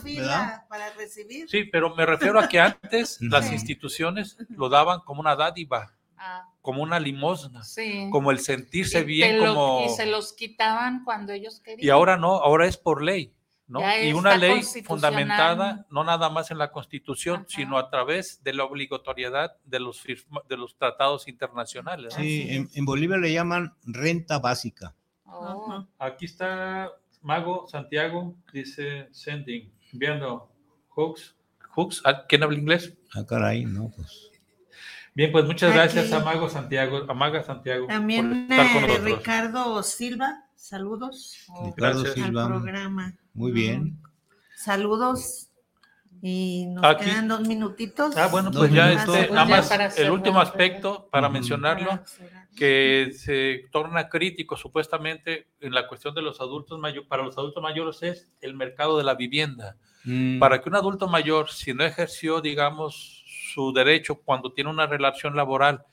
Para 0.69 0.91
recibir. 0.93 1.49
Sí, 1.49 1.63
pero 1.65 1.95
me 1.95 2.05
refiero 2.05 2.39
a 2.39 2.47
que 2.47 2.59
antes 2.59 3.17
las 3.21 3.51
instituciones 3.51 4.37
lo 4.49 4.69
daban 4.69 4.99
como 5.01 5.21
una 5.21 5.35
dádiva. 5.35 5.93
Ah. 6.17 6.49
como 6.61 6.81
una 6.81 6.97
limosna, 6.97 7.61
como 8.09 8.31
el 8.31 8.39
sentirse 8.39 9.03
bien, 9.03 9.37
como... 9.37 9.83
Y 9.85 9.89
se 9.89 10.05
los 10.05 10.31
quitaban 10.31 11.03
cuando 11.03 11.33
ellos 11.33 11.59
querían. 11.59 11.85
Y 11.85 11.89
ahora 11.89 12.15
no, 12.15 12.37
ahora 12.37 12.65
es 12.67 12.77
por 12.77 13.03
ley. 13.03 13.33
¿No? 13.67 13.81
Y 14.01 14.13
una 14.13 14.37
ley 14.37 14.61
fundamentada 14.83 15.85
no 15.89 16.03
nada 16.03 16.29
más 16.29 16.51
en 16.51 16.57
la 16.57 16.71
Constitución, 16.71 17.45
sino 17.47 17.77
a 17.77 17.89
través 17.89 18.43
de 18.43 18.53
la 18.53 18.63
obligatoriedad 18.63 19.55
de 19.63 19.79
los, 19.79 20.03
de 20.03 20.57
los 20.57 20.77
tratados 20.77 21.27
internacionales. 21.27 22.13
Sí, 22.13 22.67
en, 22.73 22.85
Bolivia 22.85 23.17
le 23.17 23.33
llaman 23.33 23.73
renta 23.83 24.39
básica. 24.39 24.93
Oh. 25.25 25.85
Aquí 25.97 26.25
está 26.25 26.91
Mago 27.21 27.67
Santiago, 27.67 28.35
dice 28.53 29.09
sending, 29.11 29.71
enviando 29.91 30.51
Hooks. 30.89 31.35
Hooks, 31.75 32.03
¿quién 32.29 32.43
habla 32.43 32.57
inglés? 32.57 32.93
Ah, 33.13 33.25
caray, 33.25 33.65
no, 33.65 33.91
pues. 33.95 34.31
Bien, 35.13 35.31
pues 35.31 35.45
muchas 35.45 35.73
gracias 35.73 36.11
a 36.11 36.19
Mago 36.19 36.49
Santiago, 36.49 37.05
a 37.07 37.13
Maga 37.13 37.41
Santiago. 37.41 37.87
También 37.87 38.51
eh, 38.51 38.99
Ricardo 39.01 39.81
Silva, 39.81 40.43
saludos 40.55 41.47
Ricardo 41.65 42.05
Silva. 42.05 42.43
al 42.43 42.47
programa. 42.49 43.17
Muy 43.35 43.51
bien. 43.51 44.01
Saludos. 44.55 45.49
Y 46.21 46.65
nos 46.67 46.95
quedan 46.95 47.27
dos 47.27 47.41
minutitos. 47.41 48.17
Ah, 48.17 48.27
bueno, 48.27 48.49
pues 48.49 48.71
ya 48.71 48.91
este, 48.91 49.29
nada 49.29 49.45
más 49.45 49.99
el 49.99 50.09
último 50.09 50.39
aspecto 50.39 51.07
para 51.11 51.29
mencionarlo, 51.29 51.99
que 52.57 53.11
se 53.13 53.65
torna 53.71 54.09
crítico 54.09 54.55
supuestamente 54.55 55.49
en 55.59 55.73
la 55.73 55.87
cuestión 55.87 56.15
de 56.15 56.23
los 56.23 56.39
adultos 56.41 56.79
mayores, 56.79 57.07
para 57.07 57.21
los 57.21 57.37
adultos 57.37 57.61
mayores 57.61 58.01
es 58.01 58.31
el 58.41 58.55
mercado 58.55 58.97
de 58.97 59.03
la 59.03 59.13
vivienda. 59.13 59.77
Mm. 60.05 60.39
Para 60.39 60.61
que 60.61 60.69
un 60.69 60.75
adulto 60.75 61.07
mayor, 61.07 61.51
si 61.51 61.73
no 61.75 61.83
ejerció, 61.83 62.41
digamos, 62.41 63.23
su 63.53 63.71
derecho 63.73 64.15
cuando 64.15 64.51
tiene 64.51 64.69
una 64.71 64.87
relación 64.87 65.35
laboral, 65.35 65.85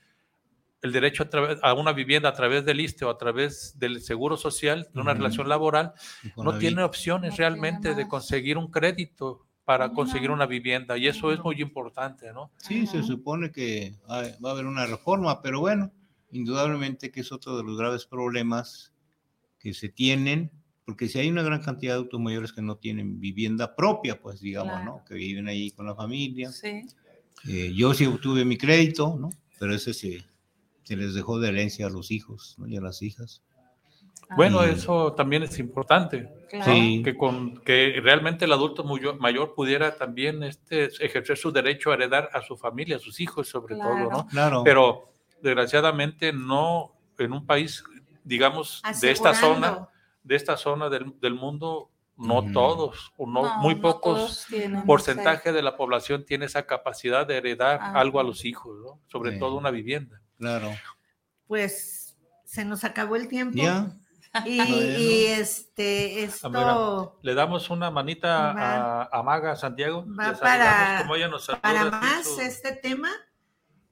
el 0.83 0.93
derecho 0.93 1.28
a, 1.33 1.68
a, 1.68 1.74
una 1.74 1.93
vivienda 1.93 2.28
a 2.28 2.35
través 2.35 2.64
del 2.64 2.80
ISTE 2.80 3.05
o 3.05 3.11
a 3.11 3.16
través 3.16 3.78
del 3.78 4.03
seguro 4.03 4.37
social, 4.37 4.89
de 4.93 5.01
una 5.01 5.14
relación 5.14 5.49
laboral, 5.49 5.95
no 6.37 6.59
tiene 6.59 6.83
opciones 6.83 7.37
realmente 7.37 7.95
de 7.95 8.09
conseguir 8.09 8.59
un 8.59 8.70
crédito 8.70 9.47
para 9.64 9.93
conseguir 9.93 10.33
una 10.33 10.45
vivienda 10.45 10.99
y 10.99 11.07
eso 11.07 11.33
es 11.33 11.39
muy 11.39 11.62
importante, 11.62 12.33
¿no? 12.33 12.51
Sí, 12.57 12.87
se 12.89 13.05
supone 13.05 13.53
que 13.53 13.95
va 14.09 14.49
a 14.49 14.53
haber 14.53 14.66
una 14.66 14.87
reforma, 14.87 15.41
pero 15.41 15.61
bueno, 15.61 15.93
indudablemente 16.33 17.12
que 17.12 17.20
es 17.20 17.30
otro 17.30 17.57
de 17.57 17.62
los 17.62 17.78
graves 17.78 18.05
problemas 18.05 18.93
que 19.61 19.72
se 19.72 19.89
tienen, 19.89 20.51
porque 20.85 21.09
si 21.09 21.20
hay 21.20 21.30
una 21.30 21.43
gran 21.43 21.62
cantidad 21.62 21.93
de 21.93 21.99
adultos 21.99 22.20
mayores 22.20 22.53
que 22.53 22.61
no 22.61 22.76
tienen 22.76 23.20
vivienda 23.20 23.76
propia, 23.76 24.20
pues 24.20 24.41
digamos, 24.41 24.85
¿no? 24.85 25.05
Que 25.05 25.14
viven 25.14 25.47
ahí 25.47 25.70
con 25.70 25.87
la 25.87 25.95
familia. 25.95 26.51
Sí. 26.51 26.83
Eh, 27.49 27.72
yo 27.72 27.95
sí 27.95 28.05
obtuve 28.07 28.45
mi 28.45 28.57
crédito, 28.57 29.16
¿no? 29.16 29.30
Pero 29.61 29.74
ese 29.74 29.95
sí 29.95 30.24
se 30.85 30.97
les 30.97 31.14
dejó 31.14 31.39
de 31.39 31.49
herencia 31.49 31.87
a 31.87 31.91
los 31.91 32.11
hijos 32.11 32.57
y 32.66 32.76
a 32.76 32.80
las 32.80 33.03
hijas. 33.03 33.43
Bueno, 34.37 34.62
eso 34.62 35.12
también 35.12 35.43
es 35.43 35.59
importante, 35.59 36.28
que, 36.49 37.16
con, 37.18 37.59
que 37.59 38.01
realmente 38.03 38.47
el 38.47 38.53
adulto 38.53 38.85
mayor 38.85 39.55
pudiera 39.55 39.97
también 39.97 40.43
este, 40.43 40.85
ejercer 41.05 41.37
su 41.37 41.53
derecho 41.53 41.91
a 41.91 41.95
heredar 41.95 42.30
a 42.33 42.41
su 42.41 42.57
familia, 42.57 42.97
a 42.97 42.99
sus 42.99 43.20
hijos 43.20 43.49
sobre 43.49 43.76
todo, 43.76 44.11
¿no? 44.11 44.26
Claro. 44.28 44.62
Pero 44.64 45.12
desgraciadamente 45.43 46.33
no 46.33 46.93
en 47.18 47.33
un 47.33 47.47
país, 47.47 47.85
digamos, 48.24 48.83
de 49.01 49.11
esta 49.11 49.35
zona, 49.35 49.89
de 50.22 50.37
esta 50.37 50.57
zona 50.57 50.89
del, 50.89 51.12
del 51.20 51.35
mundo, 51.35 51.91
no 52.16 52.53
todos, 52.53 53.12
o 53.16 53.26
no, 53.26 53.59
muy 53.59 53.74
pocos 53.76 54.47
porcentaje 54.87 55.53
de 55.53 55.62
la 55.62 55.76
población 55.76 56.24
tiene 56.24 56.47
esa 56.47 56.66
capacidad 56.66 57.26
de 57.26 57.37
heredar 57.37 57.80
algo 57.95 58.20
a 58.20 58.22
los 58.22 58.45
hijos, 58.45 58.78
¿no? 58.78 59.01
sobre 59.09 59.39
todo 59.39 59.57
una 59.57 59.70
vivienda. 59.70 60.22
Claro. 60.43 60.74
Pues 61.47 62.16
se 62.45 62.64
nos 62.64 62.82
acabó 62.82 63.14
el 63.16 63.28
tiempo. 63.28 63.62
Y, 64.47 65.26
este, 65.26 66.24
esto. 66.24 67.18
le 67.20 67.34
damos 67.34 67.68
una 67.68 67.90
manita 67.90 69.05
a, 69.12 69.22
Maga 69.22 69.55
Santiago. 69.57 70.07
Va 70.18 70.32
para, 70.32 71.07
para 71.61 71.90
más 71.90 72.38
este 72.38 72.72
tema. 72.72 73.11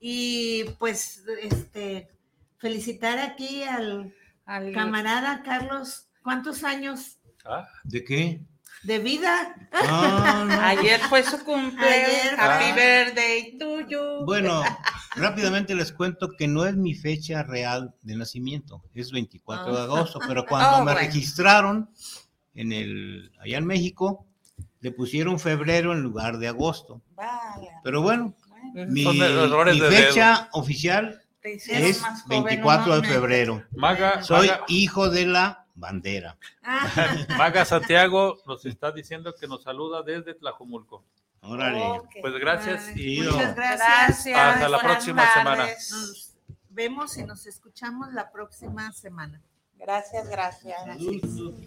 Y 0.01 0.65
pues, 0.79 1.23
este, 1.43 2.11
felicitar 2.57 3.19
aquí 3.19 3.65
al, 3.65 4.15
al 4.47 4.73
camarada 4.73 5.43
Carlos. 5.43 6.09
¿Cuántos 6.23 6.65
años? 6.65 7.19
Ah. 7.45 7.69
¿De 7.85 8.03
qué? 8.03 8.41
de 8.83 8.99
vida. 8.99 9.55
Ah, 9.73 10.69
Ayer 10.69 11.01
fue 11.01 11.23
su 11.23 11.45
cumpleaños. 11.45 12.39
Happy 12.39 12.73
birthday 12.73 13.59
to 13.59 13.81
you. 13.81 14.25
Bueno, 14.25 14.63
rápidamente 15.17 15.75
les 15.75 15.93
cuento 15.93 16.31
que 16.37 16.49
no 16.49 16.67
es 16.67 16.77
mi 16.77 16.95
fecha 16.95 17.43
real 17.43 17.95
de 18.03 18.17
nacimiento, 18.17 18.83
es 18.95 19.11
24 19.11 19.75
de 19.75 19.81
ah. 19.81 19.85
agosto, 19.85 20.19
pero 20.27 20.45
cuando 20.49 20.79
oh, 20.79 20.85
me 20.85 20.95
registraron 20.95 21.91
en 22.55 22.73
el 22.73 23.33
allá 23.41 23.59
en 23.59 23.67
México 23.67 24.27
le 24.81 24.93
pusieron 24.93 25.39
febrero 25.39 25.93
en 25.93 26.01
lugar 26.03 26.39
de 26.39 26.49
agosto. 26.49 27.03
Vaya. 27.15 27.81
Pero 27.85 28.03
bueno, 28.03 28.35
mi, 28.75 29.05
fecha 29.05 30.49
oficial 30.53 31.21
es 31.43 32.01
más 32.01 32.23
joven, 32.23 32.45
24 32.45 33.01
de 33.01 33.09
febrero. 33.09 33.63
Maga, 33.73 34.23
Soy 34.23 34.49
Maga, 34.49 34.65
hijo 34.69 35.11
de 35.11 35.27
la 35.27 35.67
bandera. 35.75 36.37
Ah, 36.63 36.89
Maga 37.39 37.65
Santiago 37.65 38.39
nos 38.47 38.65
está 38.67 38.93
diciendo 38.93 39.35
que 39.39 39.47
nos 39.47 39.63
saluda 39.63 40.03
desde 40.03 40.35
Tlajumulco. 40.35 41.05
Órale. 41.43 42.03
Pues 42.21 42.35
gracias 42.35 42.89
Ay, 42.89 43.19
y 43.19 43.23
Muchas 43.23 43.55
gracias. 43.57 43.89
Gracias. 43.89 44.39
Hasta 44.39 44.69
la 44.69 44.77
buenas 44.77 44.93
próxima 44.93 45.35
semana. 45.35 45.67
Nos 45.67 46.37
vemos 46.69 47.17
y 47.17 47.25
nos 47.25 47.47
escuchamos 47.47 48.13
la 48.13 48.31
próxima 48.31 48.93
semana. 48.93 49.41
Gracias, 49.77 50.29
gracias. 50.29 50.79
Salud, 50.81 51.61